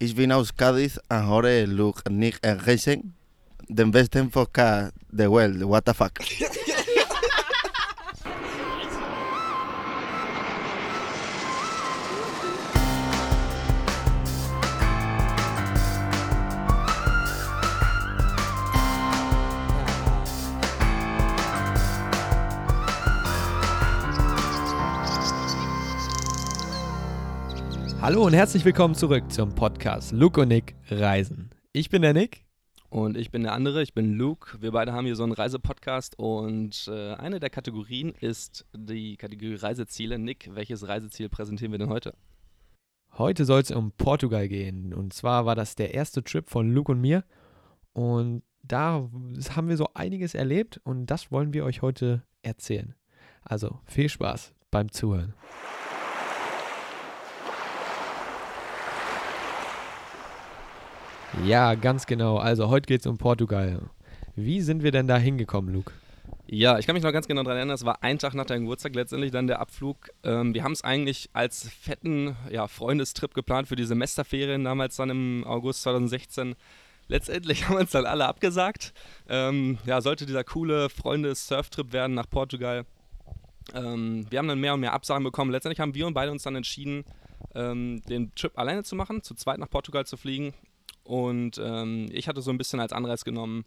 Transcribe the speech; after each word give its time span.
Ich 0.00 0.16
bin 0.16 0.32
aus 0.32 0.52
Cádiz 0.56 0.98
und 1.08 1.28
höre 1.28 1.66
Luke 1.66 2.02
Nick 2.10 2.40
Reisen, 2.44 3.14
den 3.68 3.92
besten 3.92 4.28
Podcast 4.28 4.92
der 5.12 5.30
Welt. 5.30 5.60
What 5.62 5.84
the 5.86 5.94
fuck? 5.94 6.12
Hallo 28.04 28.26
und 28.26 28.34
herzlich 28.34 28.66
willkommen 28.66 28.94
zurück 28.94 29.32
zum 29.32 29.54
Podcast 29.54 30.12
Luke 30.12 30.38
und 30.38 30.48
Nick 30.48 30.74
Reisen. 30.90 31.48
Ich 31.72 31.88
bin 31.88 32.02
der 32.02 32.12
Nick. 32.12 32.44
Und 32.90 33.16
ich 33.16 33.30
bin 33.30 33.44
der 33.44 33.54
andere, 33.54 33.80
ich 33.82 33.94
bin 33.94 34.12
Luke. 34.18 34.58
Wir 34.60 34.72
beide 34.72 34.92
haben 34.92 35.06
hier 35.06 35.16
so 35.16 35.22
einen 35.22 35.32
Reisepodcast 35.32 36.18
und 36.18 36.86
äh, 36.86 37.14
eine 37.14 37.40
der 37.40 37.48
Kategorien 37.48 38.12
ist 38.12 38.66
die 38.76 39.16
Kategorie 39.16 39.54
Reiseziele. 39.54 40.18
Nick, 40.18 40.50
welches 40.54 40.86
Reiseziel 40.86 41.30
präsentieren 41.30 41.72
wir 41.72 41.78
denn 41.78 41.88
heute? 41.88 42.12
Heute 43.16 43.46
soll 43.46 43.62
es 43.62 43.70
um 43.70 43.90
Portugal 43.92 44.48
gehen. 44.48 44.92
Und 44.92 45.14
zwar 45.14 45.46
war 45.46 45.54
das 45.54 45.74
der 45.74 45.94
erste 45.94 46.22
Trip 46.22 46.46
von 46.46 46.70
Luke 46.70 46.92
und 46.92 47.00
mir. 47.00 47.24
Und 47.94 48.42
da 48.62 49.08
haben 49.56 49.68
wir 49.70 49.78
so 49.78 49.88
einiges 49.94 50.34
erlebt 50.34 50.78
und 50.84 51.06
das 51.06 51.32
wollen 51.32 51.54
wir 51.54 51.64
euch 51.64 51.80
heute 51.80 52.22
erzählen. 52.42 52.94
Also 53.44 53.78
viel 53.86 54.10
Spaß 54.10 54.52
beim 54.70 54.92
Zuhören. 54.92 55.32
Ja, 61.42 61.74
ganz 61.74 62.06
genau. 62.06 62.38
Also 62.38 62.68
heute 62.68 62.86
geht 62.86 63.00
es 63.00 63.06
um 63.06 63.18
Portugal. 63.18 63.80
Wie 64.36 64.60
sind 64.62 64.82
wir 64.82 64.92
denn 64.92 65.06
da 65.06 65.18
hingekommen, 65.18 65.74
Luke? 65.74 65.92
Ja, 66.46 66.78
ich 66.78 66.86
kann 66.86 66.94
mich 66.94 67.02
noch 67.02 67.12
ganz 67.12 67.26
genau 67.26 67.42
daran 67.42 67.56
erinnern, 67.56 67.74
es 67.74 67.84
war 67.84 68.02
ein 68.02 68.18
Tag 68.18 68.34
nach 68.34 68.46
deinem 68.46 68.62
Geburtstag 68.62 68.94
letztendlich 68.94 69.30
dann 69.30 69.46
der 69.46 69.60
Abflug. 69.60 70.10
Ähm, 70.22 70.54
wir 70.54 70.62
haben 70.62 70.72
es 70.72 70.84
eigentlich 70.84 71.30
als 71.32 71.68
fetten 71.68 72.36
ja, 72.50 72.68
Freundestrip 72.68 73.34
geplant 73.34 73.68
für 73.68 73.76
die 73.76 73.84
Semesterferien, 73.84 74.64
damals 74.64 74.96
dann 74.96 75.10
im 75.10 75.44
August 75.46 75.82
2016. 75.82 76.54
Letztendlich 77.08 77.64
haben 77.68 77.74
wir 77.74 77.80
uns 77.80 77.90
dann 77.90 78.06
alle 78.06 78.26
abgesagt. 78.26 78.94
Ähm, 79.28 79.78
ja, 79.84 80.00
sollte 80.00 80.26
dieser 80.26 80.44
coole 80.44 80.88
Freundes-Surftrip 80.88 81.92
werden 81.92 82.14
nach 82.14 82.28
Portugal. 82.28 82.86
Ähm, 83.74 84.26
wir 84.30 84.38
haben 84.38 84.48
dann 84.48 84.60
mehr 84.60 84.74
und 84.74 84.80
mehr 84.80 84.92
Absagen 84.92 85.24
bekommen. 85.24 85.50
Letztendlich 85.50 85.80
haben 85.80 85.94
wir 85.94 86.06
und 86.06 86.14
beide 86.14 86.30
uns 86.30 86.42
dann 86.42 86.56
entschieden, 86.56 87.04
ähm, 87.54 88.02
den 88.08 88.34
Trip 88.34 88.56
alleine 88.58 88.84
zu 88.84 88.96
machen, 88.96 89.22
zu 89.22 89.34
zweit 89.34 89.58
nach 89.58 89.70
Portugal 89.70 90.06
zu 90.06 90.16
fliegen 90.16 90.54
und 91.04 91.60
ähm, 91.62 92.08
ich 92.10 92.28
hatte 92.28 92.42
so 92.42 92.50
ein 92.50 92.58
bisschen 92.58 92.80
als 92.80 92.92
Anreiz 92.92 93.24
genommen, 93.24 93.64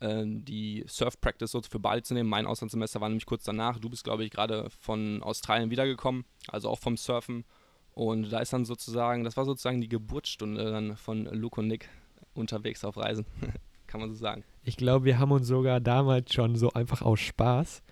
äh, 0.00 0.24
die 0.26 0.84
Surf-Practice 0.88 1.50
so 1.50 1.60
für 1.62 1.78
Bali 1.78 2.02
zu 2.02 2.14
nehmen. 2.14 2.28
Mein 2.28 2.46
Auslandssemester 2.46 3.00
war 3.00 3.08
nämlich 3.08 3.26
kurz 3.26 3.44
danach. 3.44 3.78
Du 3.78 3.88
bist, 3.88 4.04
glaube 4.04 4.24
ich, 4.24 4.30
gerade 4.30 4.68
von 4.80 5.22
Australien 5.22 5.70
wiedergekommen, 5.70 6.24
also 6.48 6.68
auch 6.68 6.78
vom 6.78 6.96
Surfen. 6.96 7.44
Und 7.92 8.32
da 8.32 8.38
ist 8.38 8.52
dann 8.52 8.64
sozusagen, 8.64 9.24
das 9.24 9.36
war 9.36 9.44
sozusagen 9.44 9.80
die 9.80 9.88
Geburtsstunde 9.88 10.70
dann 10.70 10.96
von 10.96 11.24
Luke 11.26 11.60
und 11.60 11.66
Nick 11.66 11.88
unterwegs 12.32 12.84
auf 12.84 12.96
Reisen, 12.96 13.26
kann 13.86 14.00
man 14.00 14.10
so 14.10 14.16
sagen. 14.16 14.44
Ich 14.64 14.76
glaube, 14.76 15.04
wir 15.04 15.18
haben 15.18 15.32
uns 15.32 15.46
sogar 15.48 15.80
damals 15.80 16.32
schon 16.32 16.56
so 16.56 16.72
einfach 16.72 17.02
aus 17.02 17.20
Spaß 17.20 17.82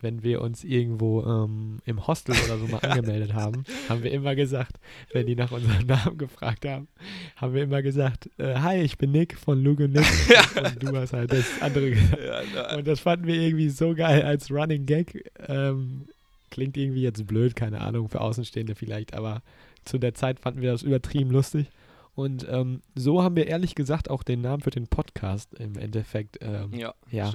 wenn 0.00 0.22
wir 0.22 0.40
uns 0.40 0.64
irgendwo 0.64 1.22
ähm, 1.22 1.78
im 1.86 2.06
Hostel 2.06 2.34
oder 2.44 2.58
so 2.58 2.66
mal 2.66 2.78
angemeldet 2.82 3.34
haben, 3.34 3.64
haben 3.88 4.02
wir 4.02 4.12
immer 4.12 4.34
gesagt, 4.34 4.76
wenn 5.12 5.26
die 5.26 5.36
nach 5.36 5.50
unserem 5.50 5.86
Namen 5.86 6.18
gefragt 6.18 6.66
haben, 6.66 6.88
haben 7.36 7.54
wir 7.54 7.62
immer 7.62 7.82
gesagt, 7.82 8.28
äh, 8.38 8.54
hi, 8.56 8.80
ich 8.82 8.98
bin 8.98 9.12
Nick 9.12 9.38
von 9.38 9.62
Luke 9.62 9.88
Nick 9.88 10.04
und 10.56 10.82
du 10.82 10.96
hast 10.96 11.12
halt 11.12 11.32
das 11.32 11.46
andere 11.60 11.90
gesagt. 11.90 12.76
Und 12.76 12.86
das 12.86 13.00
fanden 13.00 13.26
wir 13.26 13.36
irgendwie 13.36 13.70
so 13.70 13.94
geil 13.94 14.22
als 14.22 14.50
Running 14.50 14.86
Gag. 14.86 15.30
Ähm, 15.48 16.06
klingt 16.50 16.76
irgendwie 16.76 17.02
jetzt 17.02 17.26
blöd, 17.26 17.56
keine 17.56 17.80
Ahnung, 17.80 18.08
für 18.08 18.20
Außenstehende 18.20 18.74
vielleicht, 18.74 19.14
aber 19.14 19.42
zu 19.84 19.98
der 19.98 20.14
Zeit 20.14 20.40
fanden 20.40 20.62
wir 20.62 20.72
das 20.72 20.82
übertrieben 20.82 21.30
lustig. 21.30 21.66
Und 22.14 22.46
ähm, 22.48 22.80
so 22.94 23.22
haben 23.22 23.36
wir 23.36 23.48
ehrlich 23.48 23.74
gesagt 23.74 24.08
auch 24.08 24.22
den 24.22 24.40
Namen 24.40 24.62
für 24.62 24.70
den 24.70 24.86
Podcast 24.86 25.52
im 25.54 25.76
Endeffekt 25.76 26.38
ähm, 26.42 26.72
ja, 26.72 26.94
ja, 27.10 27.32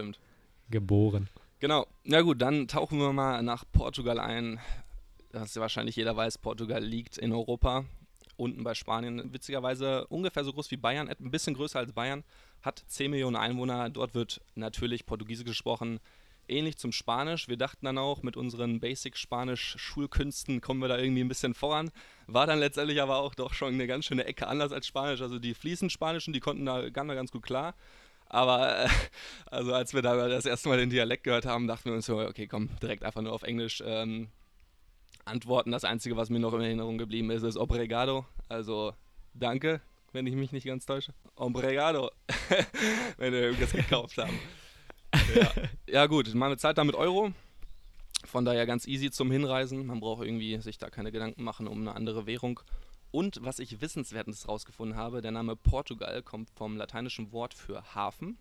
geboren. 0.70 1.28
Genau. 1.60 1.86
Na 2.06 2.22
gut, 2.22 2.42
dann 2.42 2.70
tauchen 2.70 3.00
wir 3.00 3.12
mal 3.12 3.44
nach 3.44 3.66
Portugal 3.74 4.18
ein. 4.18 4.60
Das 5.32 5.56
ja 5.56 5.62
wahrscheinlich 5.62 5.98
jeder 5.98 6.16
weiß, 6.16 6.38
Portugal 6.38 6.82
liegt 6.82 7.18
in 7.18 7.34
Europa, 7.34 7.84
unten 8.38 8.64
bei 8.64 8.74
Spanien. 8.74 9.34
Witzigerweise 9.34 10.08
ungefähr 10.08 10.46
so 10.46 10.54
groß 10.54 10.72
wie 10.72 10.78
Bayern, 10.78 11.10
ein 11.10 11.32
bisschen 11.32 11.56
größer 11.56 11.80
als 11.80 11.92
Bayern, 11.92 12.24
hat 12.62 12.82
10 12.88 13.12
Millionen 13.12 13.36
Einwohner. 13.36 13.90
Dort 13.90 14.16
wird 14.16 14.42
natürlich 14.56 15.06
Portugiesisch 15.06 15.46
gesprochen, 15.46 16.00
ähnlich 16.48 16.78
zum 16.78 16.94
Spanisch. 16.94 17.50
Wir 17.50 17.58
dachten 17.58 17.86
dann 17.86 17.98
auch, 17.98 18.24
mit 18.24 18.38
unseren 18.38 18.80
Basic-Spanisch-Schulkünsten 18.80 20.62
kommen 20.62 20.80
wir 20.80 20.88
da 20.88 20.98
irgendwie 20.98 21.22
ein 21.22 21.28
bisschen 21.28 21.54
voran. 21.54 21.92
War 22.26 22.48
dann 22.48 22.60
letztendlich 22.60 23.02
aber 23.02 23.18
auch 23.18 23.36
doch 23.36 23.54
schon 23.54 23.74
eine 23.74 23.86
ganz 23.86 24.06
schöne 24.06 24.24
Ecke 24.24 24.48
anders 24.48 24.72
als 24.72 24.88
Spanisch. 24.88 25.22
Also 25.22 25.40
die 25.40 25.54
fließend 25.54 25.92
Spanischen, 25.92 26.32
die 26.32 26.40
konnten 26.40 26.66
da, 26.66 26.90
da 26.90 27.04
ganz 27.04 27.32
gut 27.32 27.44
klar. 27.44 27.76
Aber 28.30 28.86
äh, 28.86 28.88
also 29.48 29.74
als 29.74 29.94
wir 29.94 30.02
da 30.02 30.28
das 30.28 30.46
erste 30.46 30.70
Mal 30.70 30.78
den 30.78 30.90
Dialekt 30.90 31.24
gehört 31.24 31.46
haben, 31.46 31.68
dachten 31.68 31.90
wir 31.90 31.96
uns 31.96 32.06
so, 32.06 32.20
okay, 32.20 32.48
komm, 32.48 32.70
direkt 32.82 33.04
einfach 33.04 33.22
nur 33.22 33.34
auf 33.34 33.44
Englisch 33.44 33.84
ähm, 33.86 34.30
antworten. 35.26 35.72
Das 35.72 35.84
Einzige, 35.84 36.16
was 36.16 36.30
mir 36.30 36.40
noch 36.40 36.54
in 36.54 36.62
Erinnerung 36.62 36.98
geblieben 36.98 37.32
ist, 37.32 37.44
ist 37.44 37.58
Obregado. 37.58 38.26
Also 38.48 38.94
danke, 39.34 39.82
wenn 40.12 40.28
ich 40.28 40.36
mich 40.36 40.52
nicht 40.52 40.66
ganz 40.66 40.86
täusche. 40.86 41.14
Obregado, 41.36 42.12
wenn 43.18 43.34
wir 43.34 43.42
irgendwas 43.42 43.72
gekauft 43.72 44.18
haben. 44.18 44.40
Ja. 45.36 45.52
ja 45.88 46.06
gut, 46.06 46.34
meine 46.36 46.58
Zeit 46.58 46.78
da 46.78 46.84
mit 46.84 46.96
Euro. 46.96 47.32
Von 48.26 48.46
daher 48.46 48.66
ganz 48.66 48.86
easy 48.86 49.12
zum 49.12 49.32
Hinreisen. 49.32 49.86
Man 49.86 50.02
braucht 50.02 50.24
irgendwie 50.24 50.60
sich 50.62 50.78
da 50.78 50.90
keine 50.90 51.12
Gedanken 51.12 51.44
machen 51.44 51.68
um 51.68 51.80
eine 51.80 51.96
andere 51.96 52.28
Währung. 52.28 52.60
Und 53.12 53.40
was 53.44 53.60
ich 53.60 53.82
Wissenswertes 53.82 54.48
rausgefunden 54.48 54.98
habe, 54.98 55.22
der 55.22 55.32
Name 55.32 55.56
Portugal 55.56 56.22
kommt 56.22 56.50
vom 56.52 56.78
lateinischen 56.78 57.32
Wort 57.32 57.54
für 57.54 57.96
Hafen. 57.96 58.38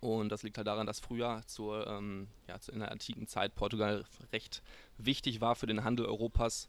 Und 0.00 0.30
das 0.30 0.42
liegt 0.42 0.56
halt 0.58 0.66
daran, 0.66 0.86
dass 0.86 1.00
früher 1.00 1.42
zur, 1.46 1.86
ähm, 1.86 2.28
ja, 2.46 2.56
in 2.70 2.80
der 2.80 2.92
antiken 2.92 3.26
Zeit 3.26 3.54
Portugal 3.54 4.04
recht 4.32 4.62
wichtig 4.98 5.40
war 5.40 5.54
für 5.54 5.66
den 5.66 5.84
Handel 5.84 6.06
Europas, 6.06 6.68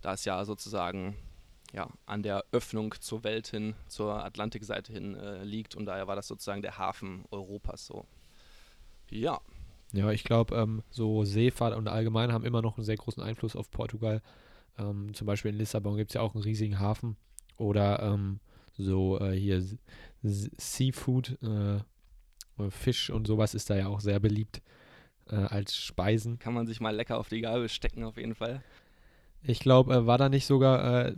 da 0.00 0.14
es 0.14 0.24
ja 0.24 0.44
sozusagen 0.44 1.16
ja, 1.72 1.88
an 2.06 2.22
der 2.22 2.44
Öffnung 2.52 2.94
zur 3.00 3.24
Welt 3.24 3.48
hin, 3.48 3.74
zur 3.88 4.24
Atlantikseite 4.24 4.92
hin 4.92 5.14
äh, 5.16 5.42
liegt. 5.44 5.74
Und 5.74 5.86
daher 5.86 6.06
war 6.06 6.16
das 6.16 6.28
sozusagen 6.28 6.62
der 6.62 6.78
Hafen 6.78 7.24
Europas 7.30 7.86
so. 7.86 8.06
Ja. 9.10 9.40
Ja, 9.92 10.10
ich 10.10 10.24
glaube, 10.24 10.56
ähm, 10.56 10.82
so 10.90 11.24
Seefahrt 11.24 11.76
und 11.76 11.88
allgemein 11.88 12.32
haben 12.32 12.44
immer 12.44 12.62
noch 12.62 12.76
einen 12.76 12.84
sehr 12.84 12.96
großen 12.96 13.22
Einfluss 13.22 13.54
auf 13.56 13.70
Portugal. 13.70 14.22
Ähm, 14.78 15.14
zum 15.14 15.26
Beispiel 15.26 15.52
in 15.52 15.58
Lissabon 15.58 15.96
gibt 15.96 16.10
es 16.10 16.14
ja 16.14 16.20
auch 16.20 16.34
einen 16.34 16.44
riesigen 16.44 16.80
Hafen. 16.80 17.16
Oder 17.56 18.02
ähm, 18.02 18.40
so 18.76 19.20
äh, 19.20 19.32
hier 19.32 19.62
Seafood, 20.22 21.38
äh, 21.42 21.80
Fisch 22.70 23.10
und 23.10 23.26
sowas 23.26 23.54
ist 23.54 23.68
da 23.70 23.76
ja 23.76 23.88
auch 23.88 24.00
sehr 24.00 24.20
beliebt 24.20 24.62
äh, 25.28 25.36
als 25.36 25.76
Speisen. 25.76 26.38
Kann 26.38 26.54
man 26.54 26.66
sich 26.66 26.80
mal 26.80 26.94
lecker 26.94 27.18
auf 27.18 27.28
die 27.28 27.40
Gabel 27.40 27.68
stecken, 27.68 28.04
auf 28.04 28.16
jeden 28.16 28.34
Fall. 28.34 28.62
Ich 29.42 29.60
glaube, 29.60 29.94
äh, 29.94 30.06
war 30.06 30.18
da 30.18 30.28
nicht 30.28 30.46
sogar 30.46 31.06
äh, 31.06 31.16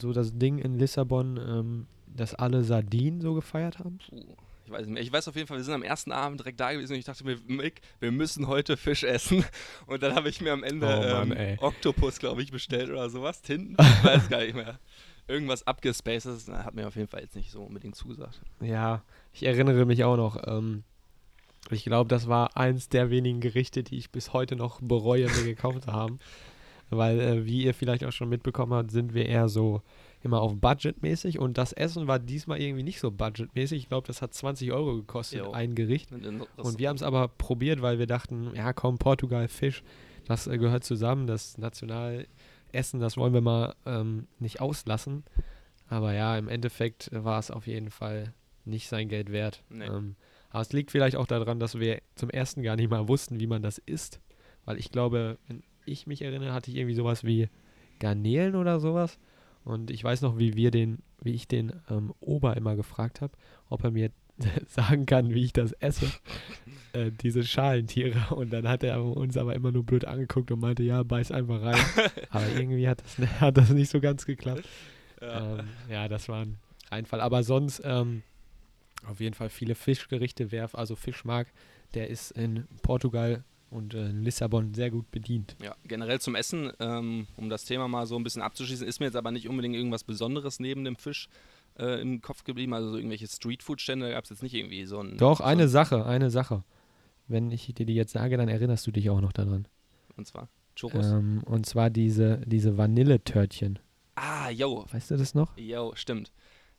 so 0.00 0.12
das 0.12 0.38
Ding 0.38 0.58
in 0.58 0.78
Lissabon, 0.78 1.36
ähm, 1.36 1.86
dass 2.06 2.34
alle 2.34 2.62
Sardinen 2.64 3.20
so 3.20 3.34
gefeiert 3.34 3.78
haben? 3.78 3.98
Puh. 4.08 4.36
Ich 4.64 4.70
weiß 4.70 4.86
nicht 4.86 4.94
mehr. 4.94 5.02
Ich 5.02 5.12
weiß 5.12 5.28
auf 5.28 5.36
jeden 5.36 5.46
Fall, 5.46 5.58
wir 5.58 5.64
sind 5.64 5.74
am 5.74 5.82
ersten 5.82 6.10
Abend 6.10 6.40
direkt 6.40 6.58
da 6.58 6.72
gewesen 6.72 6.92
und 6.92 6.98
ich 6.98 7.04
dachte 7.04 7.24
mir, 7.24 7.38
Mick, 7.46 7.82
wir 8.00 8.10
müssen 8.10 8.48
heute 8.48 8.76
Fisch 8.76 9.04
essen. 9.04 9.44
Und 9.86 10.02
dann 10.02 10.14
habe 10.14 10.28
ich 10.28 10.40
mir 10.40 10.52
am 10.52 10.62
Ende 10.62 10.86
oh 10.86 11.14
Mann, 11.14 11.34
ähm, 11.36 11.58
Oktopus, 11.60 12.18
glaube 12.18 12.42
ich, 12.42 12.50
bestellt 12.50 12.90
oder 12.90 13.10
sowas. 13.10 13.42
Tinten? 13.42 13.76
Ich 14.04 14.04
weiß 14.04 14.28
gar 14.28 14.40
nicht 14.40 14.54
mehr. 14.54 14.78
Irgendwas 15.26 15.66
abgespaced, 15.66 16.26
das 16.26 16.48
hat 16.48 16.74
mir 16.74 16.86
auf 16.86 16.96
jeden 16.96 17.08
Fall 17.08 17.22
jetzt 17.22 17.36
nicht 17.36 17.50
so 17.50 17.62
unbedingt 17.62 17.94
zugesagt. 17.94 18.40
Ja, 18.60 19.02
ich 19.32 19.44
erinnere 19.44 19.86
mich 19.86 20.04
auch 20.04 20.16
noch. 20.16 20.46
Ähm, 20.46 20.84
ich 21.70 21.84
glaube, 21.84 22.08
das 22.08 22.28
war 22.28 22.56
eins 22.56 22.88
der 22.88 23.10
wenigen 23.10 23.40
Gerichte, 23.40 23.82
die 23.82 23.96
ich 23.96 24.10
bis 24.10 24.32
heute 24.32 24.56
noch 24.56 24.80
bereue, 24.82 25.26
mir 25.26 25.44
gekauft 25.44 25.84
zu 25.84 25.92
haben. 25.92 26.18
Weil, 26.90 27.20
äh, 27.20 27.46
wie 27.46 27.64
ihr 27.64 27.74
vielleicht 27.74 28.04
auch 28.04 28.12
schon 28.12 28.28
mitbekommen 28.28 28.74
habt, 28.74 28.90
sind 28.90 29.14
wir 29.14 29.26
eher 29.26 29.48
so 29.48 29.82
immer 30.24 30.40
auf 30.40 30.56
Budgetmäßig 30.56 31.38
und 31.38 31.58
das 31.58 31.72
Essen 31.72 32.06
war 32.06 32.18
diesmal 32.18 32.60
irgendwie 32.60 32.82
nicht 32.82 33.00
so 33.00 33.10
budgetmäßig. 33.10 33.82
Ich 33.82 33.88
glaube, 33.88 34.06
das 34.06 34.22
hat 34.22 34.34
20 34.34 34.72
Euro 34.72 34.96
gekostet, 34.96 35.40
jo. 35.40 35.52
ein 35.52 35.74
Gericht. 35.74 36.10
Und 36.12 36.78
wir 36.78 36.88
haben 36.88 36.96
es 36.96 37.02
aber 37.02 37.28
probiert, 37.28 37.82
weil 37.82 37.98
wir 37.98 38.06
dachten, 38.06 38.50
ja 38.54 38.72
komm, 38.72 38.98
Portugal, 38.98 39.48
Fisch, 39.48 39.82
das 40.26 40.46
äh, 40.46 40.58
gehört 40.58 40.84
zusammen, 40.84 41.26
das 41.26 41.58
Nationalessen, 41.58 43.00
das 43.00 43.16
wollen 43.16 43.34
wir 43.34 43.40
mal 43.40 43.74
ähm, 43.86 44.26
nicht 44.38 44.60
auslassen. 44.60 45.24
Aber 45.88 46.14
ja, 46.14 46.36
im 46.38 46.48
Endeffekt 46.48 47.10
war 47.12 47.38
es 47.38 47.50
auf 47.50 47.66
jeden 47.66 47.90
Fall 47.90 48.32
nicht 48.64 48.88
sein 48.88 49.08
Geld 49.08 49.30
wert. 49.30 49.62
Nee. 49.68 49.84
Ähm, 49.84 50.16
aber 50.50 50.62
es 50.62 50.72
liegt 50.72 50.90
vielleicht 50.90 51.16
auch 51.16 51.26
daran, 51.26 51.58
dass 51.58 51.78
wir 51.78 52.00
zum 52.14 52.30
ersten 52.30 52.62
gar 52.62 52.76
nicht 52.76 52.90
mal 52.90 53.08
wussten, 53.08 53.40
wie 53.40 53.46
man 53.46 53.62
das 53.62 53.78
isst. 53.78 54.20
Weil 54.64 54.78
ich 54.78 54.90
glaube, 54.90 55.38
wenn 55.48 55.62
ich 55.84 56.06
mich 56.06 56.22
erinnere, 56.22 56.52
hatte 56.52 56.70
ich 56.70 56.76
irgendwie 56.76 56.94
sowas 56.94 57.24
wie 57.24 57.48
Garnelen 57.98 58.56
oder 58.56 58.80
sowas. 58.80 59.18
Und 59.64 59.90
ich 59.90 60.04
weiß 60.04 60.20
noch, 60.22 60.38
wie 60.38 60.54
wir 60.54 60.70
den, 60.70 60.98
wie 61.20 61.32
ich 61.32 61.48
den 61.48 61.72
ähm, 61.88 62.12
Ober 62.20 62.56
immer 62.56 62.76
gefragt 62.76 63.20
habe, 63.20 63.32
ob 63.68 63.82
er 63.84 63.90
mir 63.90 64.10
sagen 64.66 65.06
kann, 65.06 65.32
wie 65.32 65.44
ich 65.44 65.52
das 65.52 65.72
esse, 65.72 66.06
äh, 66.92 67.10
diese 67.10 67.44
Schalentiere. 67.44 68.34
Und 68.34 68.52
dann 68.52 68.68
hat 68.68 68.82
er 68.82 69.02
uns 69.02 69.36
aber 69.36 69.54
immer 69.54 69.72
nur 69.72 69.84
blöd 69.84 70.04
angeguckt 70.04 70.50
und 70.50 70.60
meinte, 70.60 70.82
ja, 70.82 71.02
beiß 71.02 71.32
einfach 71.32 71.62
rein. 71.62 71.84
aber 72.30 72.48
irgendwie 72.48 72.88
hat 72.88 73.02
das, 73.02 73.40
hat 73.40 73.56
das 73.56 73.70
nicht 73.70 73.90
so 73.90 74.00
ganz 74.00 74.26
geklappt. 74.26 74.64
Ja, 75.20 75.58
ähm, 75.58 75.68
ja 75.88 76.08
das 76.08 76.28
war 76.28 76.42
ein 76.42 76.58
Reinfall. 76.90 77.20
Aber 77.20 77.42
sonst 77.42 77.80
ähm, 77.84 78.22
auf 79.06 79.20
jeden 79.20 79.34
Fall 79.34 79.48
viele 79.48 79.74
Fischgerichte. 79.74 80.52
Wer 80.52 80.68
also 80.74 80.96
Fisch 80.96 81.24
mag, 81.24 81.52
der 81.94 82.10
ist 82.10 82.32
in 82.32 82.66
Portugal 82.82 83.44
und 83.74 83.92
äh, 83.94 84.10
in 84.10 84.22
Lissabon 84.22 84.72
sehr 84.72 84.90
gut 84.90 85.10
bedient. 85.10 85.56
Ja, 85.62 85.74
generell 85.84 86.20
zum 86.20 86.34
Essen, 86.34 86.72
ähm, 86.78 87.26
um 87.36 87.50
das 87.50 87.64
Thema 87.64 87.88
mal 87.88 88.06
so 88.06 88.16
ein 88.16 88.22
bisschen 88.22 88.42
abzuschließen, 88.42 88.86
ist 88.86 89.00
mir 89.00 89.06
jetzt 89.06 89.16
aber 89.16 89.32
nicht 89.32 89.48
unbedingt 89.48 89.74
irgendwas 89.74 90.04
Besonderes 90.04 90.60
neben 90.60 90.84
dem 90.84 90.96
Fisch 90.96 91.28
äh, 91.78 92.00
im 92.00 92.22
Kopf 92.22 92.44
geblieben. 92.44 92.72
Also 92.72 92.90
so 92.90 92.96
irgendwelche 92.96 93.26
Streetfood-Stände 93.26 94.10
gab 94.10 94.24
es 94.24 94.30
jetzt 94.30 94.42
nicht 94.42 94.54
irgendwie 94.54 94.84
so 94.86 95.00
ein. 95.00 95.18
Doch, 95.18 95.38
so 95.38 95.44
eine 95.44 95.68
Sache, 95.68 96.06
eine 96.06 96.30
Sache. 96.30 96.62
Wenn 97.26 97.50
ich 97.50 97.66
dir 97.74 97.86
die 97.86 97.94
jetzt 97.94 98.12
sage, 98.12 98.36
dann 98.36 98.48
erinnerst 98.48 98.86
du 98.86 98.92
dich 98.92 99.10
auch 99.10 99.20
noch 99.20 99.32
daran. 99.32 99.66
Und 100.16 100.26
zwar 100.26 100.48
Churros. 100.76 101.06
Ähm, 101.06 101.42
und 101.44 101.66
zwar 101.66 101.90
diese, 101.90 102.42
diese 102.46 102.76
Vanilletörtchen. 102.78 103.78
Ah, 104.14 104.50
yo. 104.50 104.86
Weißt 104.92 105.10
du 105.10 105.16
das 105.16 105.34
noch? 105.34 105.56
Jo, 105.56 105.92
stimmt. 105.96 106.32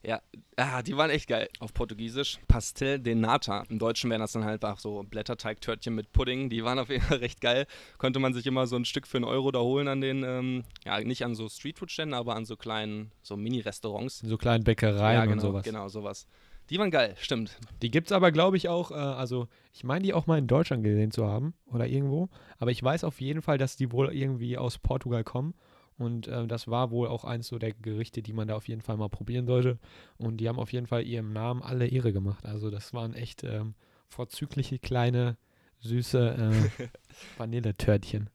Ja, 0.05 0.21
ah, 0.55 0.83
die 0.83 0.95
waren 0.95 1.09
echt 1.09 1.27
geil. 1.27 1.49
Auf 1.59 1.73
Portugiesisch 1.73 2.37
Pastel 2.47 2.99
de 2.99 3.15
Nata. 3.15 3.63
Im 3.69 3.79
Deutschen 3.79 4.11
wären 4.11 4.21
das 4.21 4.33
dann 4.33 4.45
halt 4.45 4.63
einfach 4.63 4.79
so 4.79 5.03
Blätterteigtörtchen 5.03 5.95
mit 5.95 6.11
Pudding. 6.11 6.49
Die 6.49 6.63
waren 6.63 6.77
auf 6.77 6.89
jeden 6.89 7.01
Fall 7.01 7.17
recht 7.19 7.41
geil. 7.41 7.65
Konnte 7.97 8.19
man 8.19 8.33
sich 8.33 8.45
immer 8.45 8.67
so 8.67 8.75
ein 8.75 8.85
Stück 8.85 9.07
für 9.07 9.17
einen 9.17 9.25
Euro 9.25 9.51
da 9.51 9.59
holen 9.59 9.87
an 9.87 10.01
den, 10.01 10.23
ähm, 10.23 10.63
ja, 10.85 10.99
nicht 10.99 11.25
an 11.25 11.33
so 11.33 11.49
Streetfood-Ständen, 11.49 12.13
aber 12.13 12.35
an 12.35 12.45
so 12.45 12.55
kleinen, 12.55 13.11
so 13.23 13.35
Mini-Restaurants. 13.35 14.19
So 14.19 14.37
kleinen 14.37 14.63
Bäckereien 14.63 15.15
ja, 15.15 15.21
genau, 15.25 15.33
und 15.33 15.39
sowas. 15.39 15.63
Genau, 15.63 15.87
sowas. 15.87 16.27
Die 16.69 16.77
waren 16.77 16.91
geil, 16.91 17.15
stimmt. 17.19 17.57
Die 17.81 17.89
gibt 17.89 18.07
es 18.07 18.11
aber, 18.11 18.31
glaube 18.31 18.57
ich, 18.57 18.69
auch, 18.69 18.91
äh, 18.91 18.95
also 18.95 19.47
ich 19.73 19.83
meine, 19.83 20.03
die 20.03 20.13
auch 20.13 20.27
mal 20.27 20.37
in 20.37 20.47
Deutschland 20.47 20.83
gesehen 20.83 21.11
zu 21.11 21.25
haben 21.25 21.53
oder 21.71 21.87
irgendwo. 21.87 22.29
Aber 22.57 22.71
ich 22.71 22.81
weiß 22.81 23.03
auf 23.03 23.21
jeden 23.21 23.41
Fall, 23.41 23.57
dass 23.57 23.75
die 23.75 23.91
wohl 23.91 24.13
irgendwie 24.13 24.57
aus 24.57 24.77
Portugal 24.77 25.23
kommen 25.23 25.55
und 25.97 26.27
äh, 26.27 26.45
das 26.47 26.67
war 26.67 26.91
wohl 26.91 27.07
auch 27.07 27.23
eins 27.23 27.47
so 27.47 27.57
der 27.57 27.73
Gerichte, 27.73 28.21
die 28.21 28.33
man 28.33 28.47
da 28.47 28.55
auf 28.55 28.67
jeden 28.67 28.81
Fall 28.81 28.97
mal 28.97 29.09
probieren 29.09 29.45
sollte. 29.45 29.79
Und 30.17 30.37
die 30.37 30.49
haben 30.49 30.59
auf 30.59 30.73
jeden 30.73 30.87
Fall 30.87 31.05
ihrem 31.05 31.31
Namen 31.31 31.61
alle 31.61 31.87
Ehre 31.87 32.11
gemacht. 32.11 32.45
Also 32.45 32.69
das 32.69 32.93
waren 32.93 33.13
echt 33.13 33.43
ähm, 33.43 33.75
vorzügliche 34.09 34.77
kleine, 34.77 35.37
süße 35.79 36.35
äh, 36.79 36.87
Vanilletörtchen. 37.37 38.29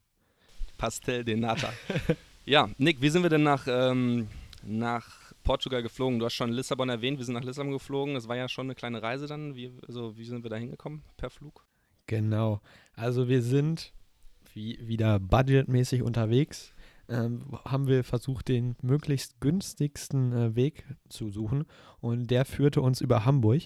Pastel 0.79 1.25
de 1.25 1.37
Nata. 1.37 1.71
ja, 2.47 2.71
Nick, 2.79 3.03
wie 3.03 3.11
sind 3.11 3.23
wir 3.23 3.31
denn 3.31 3.43
nach, 3.43 3.67
ähm, 3.69 4.29
nach 4.63 5.35
Portugal 5.43 5.83
geflogen? 5.83 6.19
Du 6.19 6.25
hast 6.25 6.35
schon 6.35 6.53
Lissabon 6.53 6.89
erwähnt, 6.89 7.19
wir 7.19 7.27
sind 7.27 7.35
nach 7.35 7.45
Lissabon 7.45 7.73
geflogen. 7.73 8.15
Das 8.15 8.27
war 8.27 8.37
ja 8.37 8.49
schon 8.49 8.67
eine 8.67 8.75
kleine 8.75 9.03
Reise 9.03 9.27
dann. 9.27 9.55
Wie, 9.55 9.71
also, 9.87 10.17
wie 10.17 10.25
sind 10.25 10.43
wir 10.43 10.51
da 10.51 10.56
hingekommen 10.56 11.03
per 11.19 11.29
Flug? 11.29 11.67
Genau. 12.06 12.63
Also 12.95 13.29
wir 13.29 13.43
sind 13.43 13.93
wie, 14.55 14.79
wieder 14.81 15.21
budgetmäßig 15.21 16.03
unterwegs 16.03 16.75
ähm, 17.11 17.59
haben 17.65 17.89
wir 17.89 18.05
versucht, 18.05 18.49
den 18.49 18.77
möglichst 18.83 19.41
günstigsten 19.41 20.33
äh, 20.33 20.55
Weg 20.55 20.85
zu 21.09 21.31
suchen. 21.31 21.67
Und 22.01 22.31
der 22.31 22.45
führte 22.45 22.81
uns 22.81 23.01
über 23.01 23.25
Hamburg. 23.25 23.62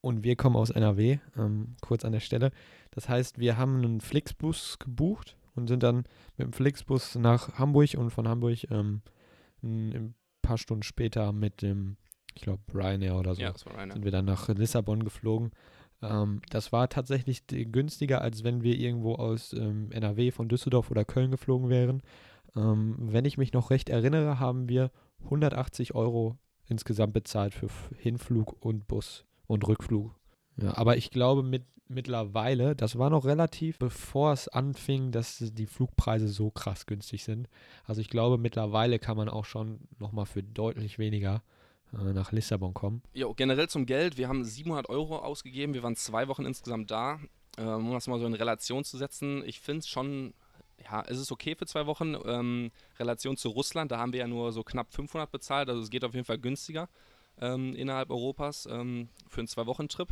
Und 0.00 0.24
wir 0.24 0.36
kommen 0.36 0.56
aus 0.56 0.70
NRW, 0.70 1.18
ähm, 1.36 1.76
kurz 1.80 2.04
an 2.04 2.12
der 2.12 2.20
Stelle. 2.20 2.52
Das 2.92 3.08
heißt, 3.08 3.38
wir 3.38 3.56
haben 3.56 3.76
einen 3.78 4.00
Flixbus 4.00 4.78
gebucht 4.78 5.36
und 5.54 5.68
sind 5.68 5.82
dann 5.82 6.04
mit 6.36 6.46
dem 6.46 6.52
Flixbus 6.52 7.16
nach 7.16 7.58
Hamburg 7.58 7.94
und 7.96 8.10
von 8.10 8.28
Hamburg 8.28 8.70
ähm, 8.70 9.02
ein 9.62 10.14
paar 10.42 10.58
Stunden 10.58 10.84
später 10.84 11.32
mit 11.32 11.62
dem, 11.62 11.96
ich 12.34 12.42
glaube, 12.42 12.62
Ryanair 12.72 13.16
oder 13.16 13.34
so, 13.34 13.42
ja, 13.42 13.52
sind 13.56 14.04
wir 14.04 14.12
dann 14.12 14.26
nach 14.26 14.48
Lissabon 14.48 15.02
geflogen. 15.02 15.50
Ähm, 16.02 16.40
das 16.50 16.72
war 16.72 16.88
tatsächlich 16.88 17.46
günstiger, 17.46 18.20
als 18.20 18.44
wenn 18.44 18.62
wir 18.62 18.76
irgendwo 18.78 19.14
aus 19.14 19.52
ähm, 19.54 19.90
NRW 19.90 20.30
von 20.30 20.48
Düsseldorf 20.48 20.90
oder 20.90 21.04
Köln 21.04 21.30
geflogen 21.30 21.68
wären. 21.68 22.02
Ähm, 22.56 22.96
wenn 22.98 23.24
ich 23.24 23.38
mich 23.38 23.52
noch 23.52 23.70
recht 23.70 23.88
erinnere, 23.88 24.40
haben 24.40 24.68
wir 24.68 24.90
180 25.24 25.94
Euro 25.94 26.38
insgesamt 26.66 27.12
bezahlt 27.12 27.54
für 27.54 27.68
Hinflug 27.96 28.56
und 28.64 28.88
Bus 28.88 29.24
und 29.46 29.66
Rückflug. 29.66 30.14
Ja, 30.60 30.76
aber 30.76 30.96
ich 30.96 31.10
glaube 31.10 31.42
mit, 31.42 31.64
mittlerweile, 31.88 32.74
das 32.74 32.98
war 32.98 33.10
noch 33.10 33.24
relativ, 33.24 33.78
bevor 33.78 34.32
es 34.32 34.48
anfing, 34.48 35.12
dass 35.12 35.38
die 35.38 35.66
Flugpreise 35.66 36.28
so 36.28 36.50
krass 36.50 36.86
günstig 36.86 37.24
sind. 37.24 37.48
Also 37.84 38.00
ich 38.00 38.08
glaube 38.08 38.38
mittlerweile 38.38 38.98
kann 38.98 39.16
man 39.16 39.28
auch 39.28 39.44
schon 39.44 39.80
nochmal 39.98 40.26
für 40.26 40.42
deutlich 40.42 40.98
weniger 40.98 41.42
äh, 41.92 42.12
nach 42.12 42.32
Lissabon 42.32 42.74
kommen. 42.74 43.02
Jo, 43.12 43.34
generell 43.34 43.68
zum 43.68 43.86
Geld, 43.86 44.16
wir 44.16 44.28
haben 44.28 44.44
700 44.44 44.88
Euro 44.88 45.18
ausgegeben, 45.18 45.74
wir 45.74 45.82
waren 45.82 45.96
zwei 45.96 46.28
Wochen 46.28 46.44
insgesamt 46.44 46.90
da. 46.90 47.20
Ähm, 47.58 47.86
um 47.86 47.92
das 47.92 48.06
mal 48.06 48.18
so 48.18 48.26
in 48.26 48.34
Relation 48.34 48.84
zu 48.84 48.98
setzen, 48.98 49.42
ich 49.46 49.60
finde 49.60 49.80
es 49.80 49.88
schon 49.88 50.34
ja, 50.84 51.02
es 51.06 51.18
ist 51.18 51.32
okay 51.32 51.54
für 51.54 51.66
zwei 51.66 51.86
Wochen. 51.86 52.16
Ähm, 52.24 52.70
Relation 52.98 53.36
zu 53.36 53.48
Russland, 53.48 53.90
da 53.90 53.98
haben 53.98 54.12
wir 54.12 54.20
ja 54.20 54.26
nur 54.26 54.52
so 54.52 54.62
knapp 54.62 54.92
500 54.92 55.30
bezahlt, 55.30 55.68
also 55.68 55.82
es 55.82 55.90
geht 55.90 56.04
auf 56.04 56.14
jeden 56.14 56.26
Fall 56.26 56.38
günstiger 56.38 56.88
ähm, 57.40 57.74
innerhalb 57.74 58.10
Europas 58.10 58.66
ähm, 58.70 59.08
für 59.28 59.40
einen 59.40 59.48
Zwei-Wochen-Trip. 59.48 60.08